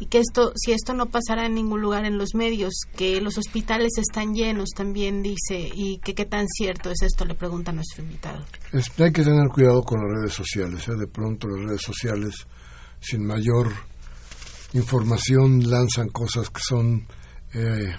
y 0.00 0.06
que 0.06 0.18
esto, 0.18 0.52
si 0.54 0.72
esto 0.72 0.94
no 0.94 1.06
pasará 1.06 1.46
en 1.46 1.54
ningún 1.54 1.80
lugar 1.80 2.04
en 2.04 2.18
los 2.18 2.34
medios, 2.34 2.74
que 2.96 3.20
los 3.20 3.38
hospitales 3.38 3.92
están 3.98 4.34
llenos 4.34 4.70
también 4.76 5.22
dice 5.22 5.70
y 5.74 5.98
que 5.98 6.14
qué 6.14 6.24
tan 6.24 6.46
cierto 6.46 6.90
es 6.90 7.02
esto, 7.02 7.24
le 7.24 7.34
pregunta 7.34 7.72
nuestro 7.72 8.02
invitado. 8.02 8.44
Es, 8.72 8.90
hay 9.00 9.12
que 9.12 9.22
tener 9.22 9.48
cuidado 9.48 9.82
con 9.82 10.00
las 10.00 10.20
redes 10.20 10.34
sociales, 10.34 10.86
¿eh? 10.88 10.94
de 10.94 11.06
pronto 11.06 11.48
las 11.48 11.66
redes 11.66 11.82
sociales 11.82 12.46
sin 13.00 13.26
mayor 13.26 13.72
información 14.72 15.68
lanzan 15.70 16.08
cosas 16.10 16.50
que 16.50 16.60
son 16.60 17.06
eh, 17.54 17.94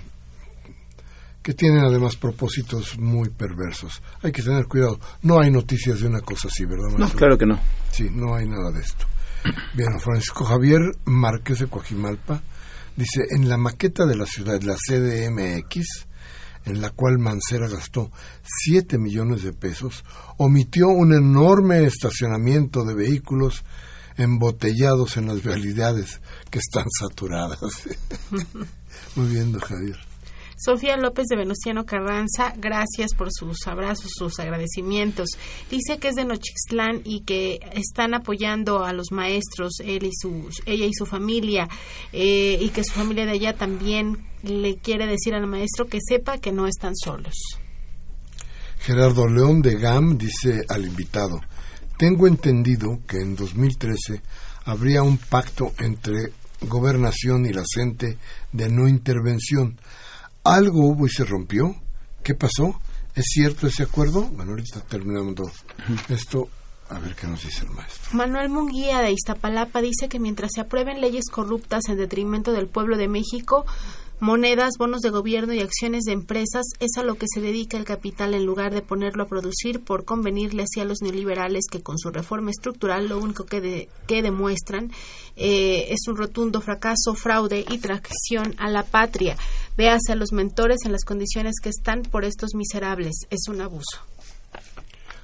que 1.50 1.56
tienen 1.56 1.84
además 1.84 2.16
propósitos 2.16 3.00
muy 3.00 3.30
perversos. 3.30 4.04
Hay 4.22 4.32
que 4.32 4.44
tener 4.44 4.68
cuidado. 4.68 5.00
No 5.24 5.40
hay 5.40 5.50
noticias 5.50 6.00
de 6.00 6.06
una 6.06 6.22
cosa 6.22 6.48
así, 6.48 6.64
¿verdad? 6.64 6.96
No, 6.96 7.10
claro 7.10 7.40
que 7.40 7.48
no. 7.48 7.60
Sí, 7.90 8.08
no 8.12 8.36
hay 8.36 8.48
nada 8.48 8.70
de 8.72 8.82
esto. 8.82 9.08
Bien, 9.74 10.00
Francisco 10.00 10.46
Javier 10.46 10.80
Márquez 11.06 11.58
de 11.58 11.66
Coajimalpa 11.66 12.44
dice, 12.96 13.22
en 13.32 13.50
la 13.50 13.58
maqueta 13.58 14.06
de 14.06 14.16
la 14.16 14.28
ciudad, 14.28 14.62
la 14.62 14.76
CDMX, 14.76 16.06
en 16.66 16.82
la 16.82 16.92
cual 16.92 17.18
Mancera 17.18 17.68
gastó 17.68 18.12
7 18.44 19.00
millones 19.00 19.42
de 19.42 19.52
pesos, 19.52 20.06
omitió 20.38 20.90
un 20.90 21.16
enorme 21.16 21.84
estacionamiento 21.84 22.84
de 22.84 22.94
vehículos 22.94 23.64
embotellados 24.18 25.18
en 25.18 25.26
las 25.26 25.42
vialidades 25.42 26.22
que 26.52 26.60
están 26.60 26.86
saturadas. 27.00 27.60
Muy 29.16 29.30
bien, 29.30 29.52
don 29.52 29.62
Javier. 29.62 30.09
Sofía 30.62 30.98
López 30.98 31.28
de 31.28 31.38
Venustiano 31.38 31.86
Carranza, 31.86 32.54
gracias 32.58 33.14
por 33.14 33.30
sus 33.32 33.66
abrazos, 33.66 34.12
sus 34.14 34.40
agradecimientos. 34.40 35.30
Dice 35.72 36.00
que 36.00 36.10
es 36.10 36.16
de 36.16 36.26
Nochixtlán 36.26 37.00
y 37.06 37.22
que 37.22 37.62
están 37.72 38.14
apoyando 38.14 38.84
a 38.84 38.92
los 38.92 39.14
maestros, 39.14 39.80
él 39.80 40.04
y 40.04 40.12
su, 40.12 40.50
ella 40.66 40.86
y 40.86 40.94
su 40.94 41.06
familia, 41.06 41.70
eh, 42.12 42.58
y 42.60 42.70
que 42.72 42.84
su 42.84 42.92
familia 42.92 43.26
de 43.26 43.32
allá 43.32 43.56
también 43.56 44.28
le 44.44 44.76
quiere 44.76 45.08
decir 45.08 45.34
al 45.34 45.48
maestro 45.48 45.88
que 45.88 46.00
sepa 46.06 46.40
que 46.40 46.52
no 46.52 46.68
están 46.68 46.94
solos. 46.94 47.36
Gerardo 48.80 49.30
León 49.30 49.62
de 49.62 49.76
GAM 49.76 50.18
dice 50.18 50.66
al 50.68 50.86
invitado, 50.86 51.40
tengo 51.98 52.28
entendido 52.28 53.00
que 53.08 53.22
en 53.22 53.38
2013 53.38 54.22
habría 54.66 55.04
un 55.04 55.20
pacto 55.20 55.72
entre 55.80 56.34
gobernación 56.62 57.46
y 57.46 57.54
la 57.54 57.64
CENTE 57.66 58.18
de 58.52 58.70
no 58.70 58.90
intervención. 58.90 59.80
¿Algo 60.44 60.88
hubo 60.88 61.06
y 61.06 61.10
se 61.10 61.26
rompió? 61.26 61.76
¿Qué 62.24 62.36
pasó? 62.36 62.80
¿Es 63.16 63.26
cierto 63.28 63.68
ese 63.68 63.84
acuerdo? 63.84 64.24
Bueno, 64.30 64.52
ahorita 64.52 64.82
terminando 64.82 65.52
esto. 66.10 66.50
A 66.90 66.98
ver 66.98 67.16
qué 67.16 67.28
nos 67.28 67.44
dice 67.44 67.66
el 67.66 67.72
maestro. 67.72 68.10
Manuel 68.14 68.50
Munguía 68.50 69.00
de 69.02 69.12
Iztapalapa 69.12 69.80
dice 69.80 70.10
que 70.10 70.20
mientras 70.20 70.52
se 70.56 70.62
aprueben 70.62 71.02
leyes 71.02 71.26
corruptas 71.30 71.84
en 71.88 71.98
detrimento 71.98 72.52
del 72.52 72.68
pueblo 72.68 72.98
de 72.98 73.08
México, 73.08 73.66
monedas, 74.20 74.74
bonos 74.78 75.02
de 75.02 75.10
gobierno 75.10 75.54
y 75.54 75.62
acciones 75.62 76.04
de 76.04 76.14
empresas 76.14 76.66
es 76.80 76.98
a 76.98 77.04
lo 77.04 77.16
que 77.16 77.26
se 77.34 77.42
dedica 77.42 77.78
el 77.78 77.86
capital 77.86 78.34
en 78.34 78.46
lugar 78.46 78.74
de 78.74 78.82
ponerlo 78.82 79.24
a 79.24 79.28
producir 79.28 79.84
por 79.84 80.06
convenirle 80.06 80.64
hacia 80.64 80.86
los 80.86 81.02
neoliberales 81.02 81.66
que 81.72 81.82
con 81.82 81.98
su 81.98 82.10
reforma 82.10 82.52
estructural 82.52 83.08
lo 83.08 83.20
único 83.20 83.46
que, 83.46 83.90
que 84.08 84.22
demuestran 84.22 84.92
eh, 85.36 85.88
es 85.90 86.08
un 86.08 86.18
rotundo 86.18 86.60
fracaso, 86.62 87.14
fraude 87.16 87.66
y 87.70 87.78
traición 87.78 88.56
a 88.58 88.70
la 88.70 88.84
patria. 88.84 89.38
Véase 89.78 90.12
a 90.12 90.16
los 90.16 90.34
mentores 90.34 90.80
en 90.86 90.92
las 90.92 91.06
condiciones 91.06 91.56
que 91.62 91.70
están 91.70 92.02
por 92.02 92.26
estos 92.26 92.56
miserables. 92.56 93.14
Es 93.30 93.48
un 93.48 93.62
abuso. 93.62 94.00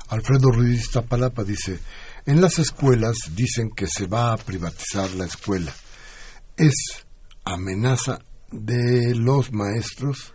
Alfredo 0.08 0.52
Ruiz 0.52 0.92
Tapalapa 0.92 1.44
dice, 1.44 1.80
en 2.26 2.40
las 2.40 2.60
escuelas 2.60 3.18
dicen 3.36 3.70
que 3.76 3.88
se 3.88 4.08
va 4.08 4.34
a 4.34 4.38
privatizar 4.38 5.12
la 5.12 5.26
escuela. 5.26 5.74
Es 6.56 7.06
amenaza 7.44 8.20
de 8.64 9.16
los 9.16 9.52
maestros, 9.52 10.34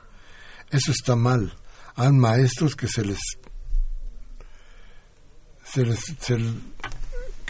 eso 0.70 0.92
está 0.92 1.16
mal. 1.16 1.56
Hay 1.96 2.12
maestros 2.12 2.76
que 2.76 2.88
se 2.88 3.04
les, 3.04 3.20
se 5.64 5.84
les 5.84 6.00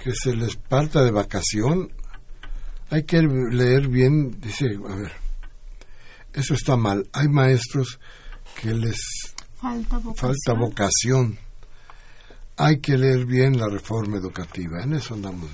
que 0.02 0.12
se 0.14 0.34
les 0.34 0.56
parta 0.56 1.02
de 1.02 1.10
vacación. 1.10 1.92
Hay 2.90 3.04
que 3.04 3.22
leer 3.22 3.88
bien, 3.88 4.40
dice, 4.40 4.66
a 4.88 4.94
ver, 4.94 5.12
eso 6.32 6.54
está 6.54 6.76
mal. 6.76 7.08
Hay 7.12 7.28
maestros 7.28 8.00
que 8.60 8.74
les 8.74 8.98
falta 9.56 9.98
vocación. 9.98 10.16
Falta 10.16 10.52
vocación. 10.58 11.38
Hay 12.56 12.80
que 12.80 12.98
leer 12.98 13.26
bien 13.26 13.58
la 13.58 13.68
reforma 13.68 14.16
educativa, 14.16 14.82
en 14.82 14.94
eso 14.94 15.14
andamos. 15.14 15.50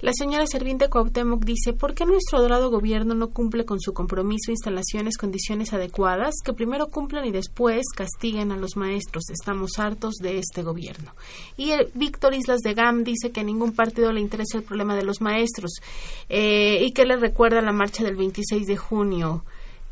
La 0.00 0.12
señora 0.12 0.46
Serviente 0.46 0.88
Cuauhtémoc 0.88 1.44
dice, 1.44 1.72
¿por 1.72 1.92
qué 1.92 2.06
nuestro 2.06 2.40
dorado 2.40 2.70
gobierno 2.70 3.14
no 3.14 3.30
cumple 3.30 3.64
con 3.64 3.80
su 3.80 3.92
compromiso, 3.92 4.52
instalaciones, 4.52 5.16
condiciones 5.16 5.72
adecuadas, 5.72 6.36
que 6.44 6.52
primero 6.52 6.86
cumplan 6.86 7.24
y 7.24 7.32
después 7.32 7.82
castiguen 7.96 8.52
a 8.52 8.56
los 8.56 8.76
maestros? 8.76 9.24
Estamos 9.28 9.72
hartos 9.80 10.14
de 10.22 10.38
este 10.38 10.62
gobierno. 10.62 11.16
Y 11.56 11.72
el 11.72 11.90
Víctor 11.94 12.34
Islas 12.34 12.60
de 12.60 12.74
Gam 12.74 13.02
dice 13.02 13.32
que 13.32 13.40
a 13.40 13.42
ningún 13.44 13.72
partido 13.72 14.12
le 14.12 14.20
interesa 14.20 14.58
el 14.58 14.62
problema 14.62 14.94
de 14.94 15.02
los 15.02 15.20
maestros 15.20 15.80
eh, 16.28 16.78
y 16.80 16.92
que 16.92 17.04
le 17.04 17.16
recuerda 17.16 17.60
la 17.60 17.72
marcha 17.72 18.04
del 18.04 18.14
26 18.14 18.68
de 18.68 18.76
junio, 18.76 19.44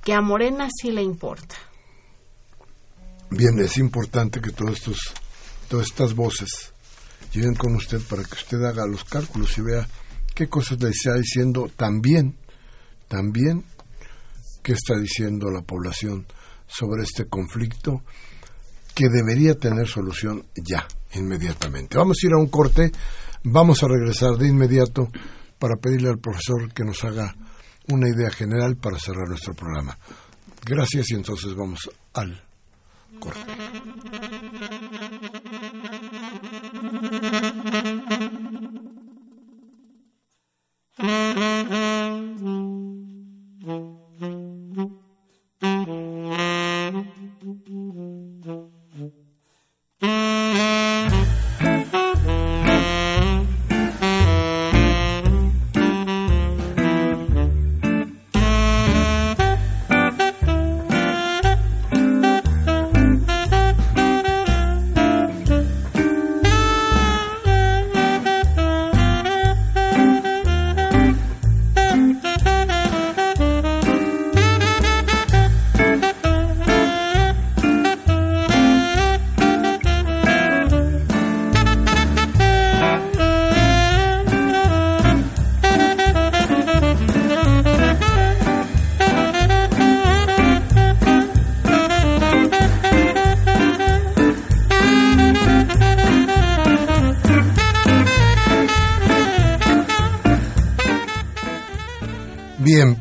que 0.05 0.13
a 0.13 0.21
Morena 0.21 0.69
sí 0.81 0.93
le 0.93 1.03
importa. 1.03 1.57
Bien, 3.31 3.59
es 3.59 3.77
importante 3.77 4.41
que 4.41 4.53
todos 4.53 4.75
estos, 4.75 4.99
todas 5.69 5.87
estas 5.87 6.15
voces 6.15 6.73
lleguen 7.33 7.55
con 7.55 7.75
usted 7.75 8.01
para 8.09 8.23
que 8.25 8.35
usted 8.35 8.63
haga 8.65 8.87
los 8.87 9.05
cálculos 9.05 9.57
y 9.59 9.63
vea 9.63 9.87
qué 10.35 10.49
cosas 10.49 10.81
le 10.81 10.91
está 10.91 11.15
diciendo 11.15 11.71
también, 11.77 12.37
también, 13.09 13.65
qué 14.63 14.73
está 14.73 14.99
diciendo 14.99 15.51
la 15.51 15.63
población 15.63 16.27
sobre 16.67 17.05
este 17.05 17.27
conflicto 17.27 18.03
que 18.95 19.09
debería 19.09 19.55
tener 19.55 19.87
solución 19.87 20.47
ya, 20.55 20.87
inmediatamente. 21.15 21.99
Vamos 21.99 22.19
a 22.23 22.27
ir 22.27 22.33
a 22.33 22.39
un 22.39 22.49
corte, 22.49 22.91
vamos 23.45 23.83
a 23.83 23.89
regresar 23.89 24.37
de 24.37 24.49
inmediato 24.49 25.09
para 25.59 25.77
pedirle 25.77 26.09
al 26.09 26.19
profesor 26.19 26.73
que 26.73 26.85
nos 26.85 27.05
haga 27.05 27.35
una 27.89 28.09
idea 28.09 28.31
general 28.31 28.77
para 28.77 28.99
cerrar 28.99 29.29
nuestro 29.29 29.55
programa. 29.55 29.97
Gracias 30.65 31.11
y 31.11 31.15
entonces 31.15 31.55
vamos 31.55 31.89
al 32.15 32.43
corte. 33.21 33.41
Bien, 36.87 37.43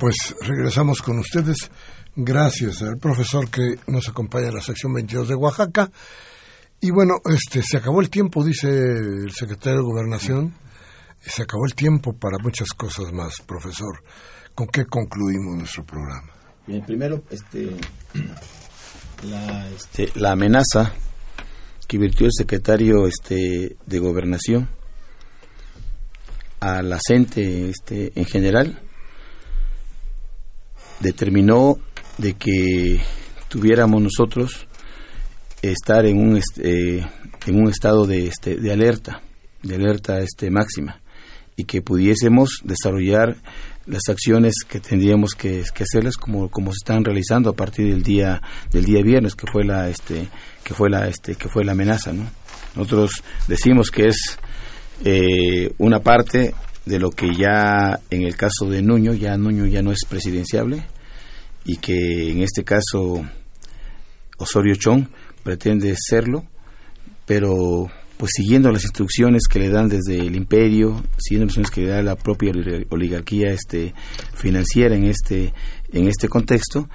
pues 0.06 0.36
regresamos 0.39 1.01
con 1.01 1.18
ustedes. 1.18 1.58
Gracias 2.16 2.84
al 2.84 2.99
profesor 2.99 3.49
que 3.49 3.80
nos 3.88 4.08
acompaña 4.08 4.49
en 4.49 4.53
la 4.53 4.62
sección 4.62 4.93
22 4.93 5.30
de 5.30 5.34
Oaxaca. 5.34 5.89
Y 6.80 6.91
bueno, 6.91 7.16
este 7.26 7.64
se 7.64 7.78
acabó 7.78 8.01
el 8.01 8.12
tiempo, 8.12 8.43
dice 8.43 8.68
el 8.68 9.32
secretario 9.32 9.80
de 9.80 9.84
Gobernación. 9.84 10.53
Se 11.20 11.41
acabó 11.41 11.66
el 11.66 11.74
tiempo 11.74 12.14
para 12.14 12.38
muchas 12.38 12.70
cosas 12.74 13.12
más, 13.14 13.41
profesor. 13.47 14.03
¿Con 14.53 14.68
qué 14.68 14.86
concluimos 14.86 15.58
nuestro 15.58 15.84
programa? 15.84 16.32
Bien, 16.68 16.86
primero, 16.86 17.24
este, 17.32 17.76
la, 19.24 19.68
este, 19.70 20.12
la 20.14 20.34
amenaza 20.34 20.93
que 21.88 21.97
virtió 21.97 22.28
el 22.28 22.32
secretario 22.32 23.08
este, 23.08 23.76
de 23.84 23.99
Gobernación 23.99 24.70
a 26.60 26.84
la 26.84 26.99
gente 27.08 27.72
este, 27.72 28.12
en 28.14 28.26
general 28.26 28.84
determinó 30.99 31.77
de 32.17 32.33
que 32.33 33.01
tuviéramos 33.47 34.01
nosotros 34.01 34.67
estar 35.61 36.05
en 36.05 36.17
un 36.19 36.37
este, 36.37 36.99
en 36.99 37.55
un 37.55 37.69
estado 37.69 38.05
de 38.05 38.27
este 38.27 38.55
de 38.55 38.71
alerta 38.71 39.21
de 39.63 39.75
alerta 39.75 40.19
este 40.19 40.49
máxima 40.51 41.01
y 41.55 41.63
que 41.63 41.81
pudiésemos 41.81 42.61
desarrollar 42.63 43.37
las 43.85 44.01
acciones 44.09 44.55
que 44.67 44.79
tendríamos 44.79 45.31
que, 45.35 45.63
que, 45.73 45.83
hacerlas 45.83 46.17
como, 46.17 46.49
como 46.49 46.71
se 46.71 46.77
están 46.83 47.05
realizando 47.05 47.49
a 47.49 47.55
partir 47.55 47.87
del 47.87 48.03
día 48.03 48.41
del 48.71 48.85
día 48.85 49.01
viernes 49.03 49.35
que 49.35 49.47
fue 49.51 49.63
la 49.63 49.89
este 49.89 50.27
que 50.63 50.73
fue 50.73 50.89
la 50.89 51.07
este 51.07 51.35
que 51.35 51.49
fue 51.49 51.63
la 51.63 51.73
amenaza 51.73 52.11
no 52.13 52.29
nosotros 52.75 53.23
decimos 53.47 53.89
que 53.89 54.07
es 54.07 54.37
eh, 55.03 55.73
una 55.77 55.99
parte 55.99 56.53
de 56.86 56.99
lo 56.99 57.09
que 57.11 57.36
ya 57.36 57.99
en 58.09 58.23
el 58.23 58.36
caso 58.36 58.69
de 58.69 58.81
Nuño, 58.81 59.13
ya 59.13 59.38
Nuño 59.38 59.65
ya 59.65 59.81
no 59.81 59.91
es 59.91 59.99
presidenciable 60.07 60.86
y 61.65 61.77
que 61.77 62.31
en 62.31 62.41
este 62.41 62.63
caso 62.63 63.25
Osorio 64.38 64.75
Chong 64.75 65.07
pretende 65.43 65.95
serlo, 65.97 66.45
pero 67.25 67.88
pues 68.17 68.31
siguiendo 68.36 68.71
las 68.71 68.83
instrucciones 68.83 69.43
que 69.49 69.59
le 69.59 69.69
dan 69.69 69.89
desde 69.89 70.19
el 70.19 70.36
imperio, 70.36 71.03
siguiendo 71.17 71.47
las 71.47 71.57
instrucciones 71.57 71.71
que 71.71 71.81
le 71.81 71.88
da 71.89 72.01
la 72.01 72.15
propia 72.15 72.51
oligarquía 72.89 73.51
este 73.51 73.93
financiera 74.33 74.95
en 74.95 75.05
este 75.05 75.53
en 75.91 76.07
este 76.07 76.29
contexto 76.29 76.88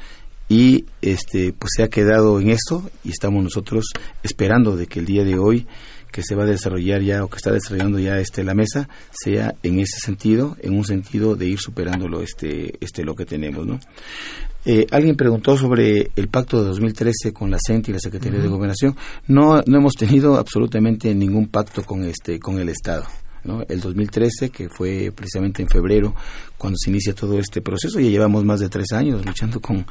y 0.49 0.87
este 1.03 1.53
pues 1.53 1.73
se 1.77 1.83
ha 1.83 1.89
quedado 1.89 2.41
en 2.41 2.51
esto 2.51 2.91
y 3.05 3.11
estamos 3.11 3.43
nosotros 3.43 3.85
esperando 4.23 4.77
de 4.77 4.87
que 4.87 5.01
el 5.01 5.07
día 5.07 5.25
de 5.25 5.39
hoy 5.39 5.67
que 6.13 6.23
se 6.23 6.35
va 6.35 6.45
a 6.45 6.47
desarrollar 6.47 7.03
ya 7.03 7.25
o 7.25 7.29
que 7.29 7.37
está 7.37 7.53
desarrollando 7.53 7.99
ya 7.99 8.19
este 8.19 8.45
la 8.45 8.55
mesa 8.55 8.89
sea 9.11 9.55
en 9.63 9.79
ese 9.79 10.01
sentido, 10.01 10.57
en 10.61 10.77
un 10.77 10.85
sentido 10.85 11.37
de 11.37 11.47
ir 11.47 11.59
superándolo 11.59 12.23
este 12.23 12.75
este 12.81 13.05
lo 13.05 13.15
que 13.15 13.27
tenemos, 13.27 13.67
¿no? 13.67 13.79
Eh, 14.65 14.87
alguien 14.91 15.17
preguntó 15.17 15.57
sobre 15.57 16.11
el 16.17 16.29
pacto 16.29 16.59
de 16.59 16.69
2013 16.69 17.33
con 17.33 17.51
la 17.51 17.59
CENT 17.65 17.89
y 17.89 17.93
la 17.93 17.99
Secretaría 17.99 18.41
de 18.41 18.49
Gobernación. 18.49 18.95
No, 19.27 19.63
no 19.67 19.79
hemos 19.79 19.95
tenido 19.95 20.37
absolutamente 20.37 21.15
ningún 21.15 21.49
pacto 21.49 21.83
con 21.83 22.05
este 22.05 22.39
con 22.39 22.59
el 22.59 22.69
Estado. 22.69 23.05
¿No? 23.45 23.63
El 23.69 23.81
2013, 23.81 24.51
que 24.51 24.69
fue 24.69 25.13
precisamente 25.15 25.63
en 25.63 25.69
febrero 25.69 26.15
cuando 26.59 26.77
se 26.79 26.91
inicia 26.91 27.15
todo 27.15 27.39
este 27.39 27.63
proceso, 27.63 28.01
ya 28.01 28.11
llevamos 28.11 28.45
más 28.45 28.61
de 28.61 28.69
tres 28.69 28.93
años 28.93 29.25
luchando 29.25 29.61
con 29.61 29.87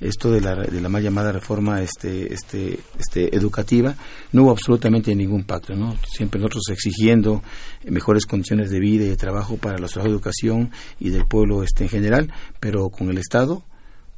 esto 0.00 0.30
de 0.30 0.40
la, 0.40 0.54
de 0.54 0.80
la 0.80 0.88
mal 0.88 1.02
llamada 1.02 1.32
reforma 1.32 1.82
este, 1.82 2.32
este, 2.32 2.78
este, 2.98 3.34
educativa, 3.36 3.94
no 4.32 4.44
hubo 4.44 4.50
absolutamente 4.52 5.14
ningún 5.14 5.44
pacto, 5.44 5.74
¿no? 5.74 5.96
Siempre 6.06 6.40
nosotros 6.40 6.64
exigiendo 6.70 7.42
mejores 7.84 8.26
condiciones 8.26 8.70
de 8.70 8.78
vida 8.78 9.04
y 9.04 9.08
de 9.08 9.16
trabajo 9.16 9.56
para 9.56 9.78
los 9.78 9.90
trabajadores 9.90 10.12
de 10.12 10.16
educación 10.16 10.70
y 11.00 11.10
del 11.10 11.26
pueblo 11.26 11.62
este, 11.62 11.84
en 11.84 11.90
general, 11.90 12.32
pero 12.60 12.88
con 12.90 13.10
el 13.10 13.18
Estado 13.18 13.64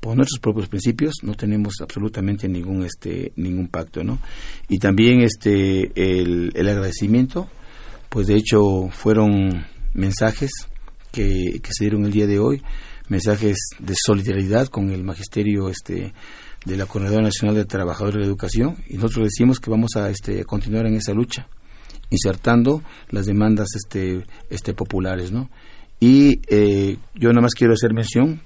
por 0.05 0.17
nuestros 0.17 0.39
propios 0.39 0.69
principios 0.69 1.15
no 1.23 1.35
tenemos 1.35 1.77
absolutamente 1.81 2.47
ningún 2.47 2.85
este 2.85 3.33
ningún 3.37 3.69
pacto 3.69 4.05
no 4.05 4.19
y 4.69 4.79
también 4.79 5.23
este 5.23 5.91
el, 5.95 6.53
el 6.55 6.69
agradecimiento 6.69 7.49
pues 8.15 8.29
de 8.29 8.37
hecho 8.37 8.91
fueron 8.91 9.67
mensajes 9.93 10.53
que, 11.11 11.59
que, 11.61 11.71
se 11.73 11.83
dieron 11.83 12.05
el 12.05 12.13
día 12.13 12.29
de 12.29 12.39
hoy 12.39 12.63
mensajes 13.09 13.57
de 13.81 13.95
solidaridad 13.97 14.69
con 14.69 14.91
el 14.91 15.03
magisterio 15.03 15.69
este 15.69 16.15
de 16.65 16.77
la 16.77 16.87
Coordinadora 16.87 17.25
Nacional 17.25 17.57
de 17.57 17.65
Trabajadores 17.65 18.15
de 18.15 18.21
la 18.21 18.27
Educación 18.27 18.77
y 18.87 18.99
nosotros 18.99 19.25
decimos 19.25 19.59
que 19.59 19.69
vamos 19.69 19.97
a 19.97 20.11
este 20.11 20.45
continuar 20.45 20.87
en 20.87 20.95
esa 20.95 21.13
lucha 21.13 21.49
insertando 22.09 22.85
las 23.11 23.27
demandas 23.27 23.67
este 23.75 24.25
este 24.49 24.75
populares 24.75 25.33
no 25.33 25.51
y 25.99 26.41
eh, 26.47 26.99
yo 27.17 27.31
nada 27.31 27.43
más 27.43 27.55
quiero 27.55 27.73
hacer 27.73 27.95
mención 27.95 28.43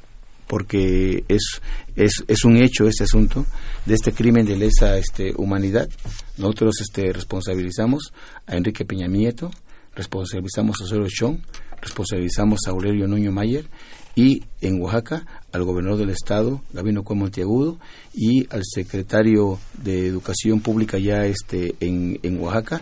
porque 0.48 1.24
es, 1.28 1.60
es, 1.94 2.24
es 2.26 2.44
un 2.44 2.56
hecho 2.56 2.88
este 2.88 3.04
asunto 3.04 3.46
de 3.86 3.94
este 3.94 4.12
crimen 4.12 4.46
de 4.46 4.56
lesa 4.56 4.96
este, 4.98 5.32
humanidad. 5.36 5.88
Nosotros 6.36 6.80
este, 6.80 7.12
responsabilizamos 7.12 8.12
a 8.46 8.56
Enrique 8.56 8.84
Peña 8.84 9.06
Nieto, 9.06 9.50
responsabilizamos 9.94 10.80
a 10.80 10.84
Osorio 10.84 11.08
Chong, 11.08 11.38
responsabilizamos 11.80 12.60
a 12.66 12.70
Aurelio 12.70 13.06
Nuño 13.06 13.30
Mayer 13.30 13.66
y 14.14 14.42
en 14.60 14.80
Oaxaca 14.80 15.24
al 15.52 15.64
gobernador 15.64 15.98
del 15.98 16.10
estado, 16.10 16.62
Gabino 16.72 17.04
Cue 17.04 17.14
Monteagudo, 17.14 17.78
y 18.12 18.52
al 18.52 18.62
secretario 18.64 19.60
de 19.82 20.08
Educación 20.08 20.60
Pública 20.60 20.98
ya 20.98 21.24
este, 21.24 21.76
en, 21.78 22.18
en 22.22 22.40
Oaxaca, 22.40 22.80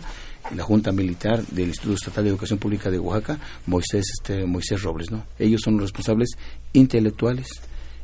la 0.55 0.63
Junta 0.63 0.91
Militar 0.91 1.45
del 1.47 1.69
Instituto 1.69 1.95
Estatal 1.95 2.23
de 2.23 2.29
Educación 2.31 2.59
Pública 2.59 2.89
de 2.89 2.99
Oaxaca, 2.99 3.39
Moisés, 3.65 4.05
este, 4.19 4.45
Moisés 4.45 4.81
Robles. 4.81 5.11
¿no? 5.11 5.25
Ellos 5.39 5.61
son 5.63 5.75
los 5.75 5.83
responsables 5.83 6.29
intelectuales 6.73 7.47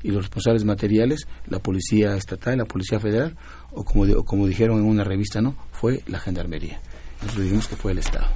y 0.01 0.09
los 0.09 0.23
responsables 0.23 0.65
materiales, 0.65 1.27
la 1.47 1.59
Policía 1.59 2.15
Estatal, 2.15 2.57
la 2.57 2.65
Policía 2.65 2.99
Federal, 2.99 3.37
o 3.71 3.83
como, 3.83 4.25
como 4.25 4.47
dijeron 4.47 4.79
en 4.79 4.85
una 4.85 5.03
revista, 5.03 5.41
¿no? 5.41 5.55
fue 5.71 6.01
la 6.07 6.19
Gendarmería. 6.19 6.81
Nosotros 7.21 7.43
dijimos 7.43 7.67
que 7.67 7.75
fue 7.75 7.93
el 7.93 7.99
Estado. 7.99 8.27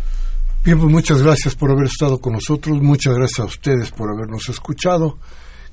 Bien, 0.64 0.80
pues 0.80 0.92
muchas 0.92 1.22
gracias 1.22 1.56
por 1.56 1.72
haber 1.72 1.86
estado 1.86 2.20
con 2.20 2.34
nosotros, 2.34 2.82
muchas 2.82 3.14
gracias 3.14 3.40
a 3.40 3.46
ustedes 3.46 3.92
por 3.92 4.10
habernos 4.10 4.50
escuchado. 4.50 5.18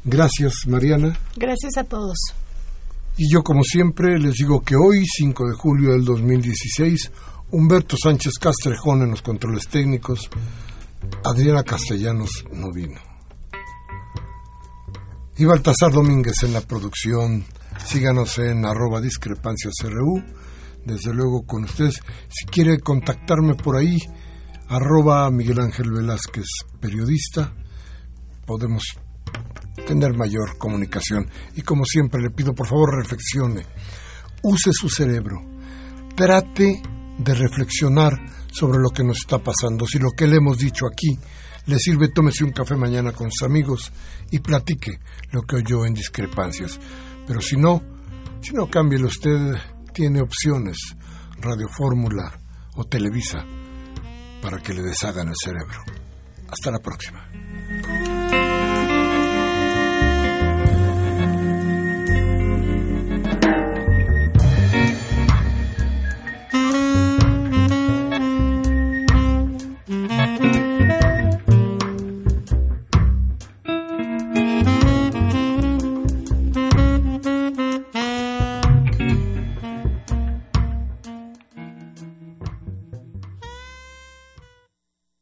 Gracias, 0.04 0.66
Mariana. 0.66 1.18
Gracias 1.36 1.76
a 1.78 1.84
todos. 1.84 2.16
Y 3.16 3.32
yo, 3.32 3.42
como 3.42 3.62
siempre, 3.62 4.18
les 4.18 4.34
digo 4.34 4.62
que 4.62 4.76
hoy, 4.76 5.04
5 5.04 5.48
de 5.48 5.54
julio 5.56 5.92
del 5.92 6.04
2016, 6.04 7.10
Humberto 7.54 7.96
Sánchez 7.96 8.32
Castrejón 8.40 9.02
en 9.02 9.12
los 9.12 9.22
controles 9.22 9.68
técnicos, 9.68 10.28
Adriana 11.24 11.62
Castellanos 11.62 12.44
no 12.52 12.72
vino. 12.72 13.00
Y 15.36 15.44
Baltasar 15.44 15.92
Domínguez 15.92 16.42
en 16.42 16.52
la 16.52 16.62
producción. 16.62 17.44
Síganos 17.78 18.38
en 18.38 18.64
arroba 18.64 19.00
discrepancias 19.00 19.74
RU. 19.84 20.20
Desde 20.84 21.14
luego 21.14 21.46
con 21.46 21.62
ustedes. 21.62 22.02
Si 22.28 22.44
quiere 22.46 22.80
contactarme 22.80 23.54
por 23.54 23.76
ahí, 23.76 23.98
arroba 24.66 25.30
Miguel 25.30 25.60
Ángel 25.60 25.92
Velázquez, 25.92 26.48
periodista. 26.80 27.54
Podemos 28.44 28.82
tener 29.86 30.12
mayor 30.16 30.58
comunicación. 30.58 31.30
Y 31.54 31.62
como 31.62 31.84
siempre 31.84 32.20
le 32.20 32.30
pido, 32.30 32.52
por 32.52 32.66
favor, 32.66 32.96
reflexione. 32.96 33.64
Use 34.42 34.72
su 34.72 34.88
cerebro. 34.88 35.36
Trate 36.16 36.82
de 37.18 37.34
reflexionar 37.34 38.12
sobre 38.50 38.78
lo 38.78 38.90
que 38.90 39.04
nos 39.04 39.18
está 39.18 39.38
pasando. 39.38 39.86
Si 39.86 39.98
lo 39.98 40.10
que 40.16 40.26
le 40.26 40.36
hemos 40.36 40.58
dicho 40.58 40.86
aquí 40.86 41.18
le 41.66 41.78
sirve, 41.78 42.08
tómese 42.08 42.44
un 42.44 42.52
café 42.52 42.76
mañana 42.76 43.12
con 43.12 43.30
sus 43.30 43.46
amigos 43.46 43.92
y 44.30 44.40
platique 44.40 45.00
lo 45.30 45.42
que 45.42 45.56
oyó 45.56 45.86
en 45.86 45.94
discrepancias. 45.94 46.78
Pero 47.26 47.40
si 47.40 47.56
no, 47.56 47.82
si 48.40 48.52
no, 48.52 48.68
cámbielo 48.68 49.06
usted, 49.06 49.54
tiene 49.92 50.20
opciones, 50.20 50.76
Radio 51.40 51.68
Fórmula 51.68 52.38
o 52.76 52.84
Televisa, 52.84 53.44
para 54.42 54.58
que 54.58 54.74
le 54.74 54.82
deshagan 54.82 55.28
el 55.28 55.34
cerebro. 55.42 55.82
Hasta 56.50 56.70
la 56.70 56.78
próxima. 56.78 58.13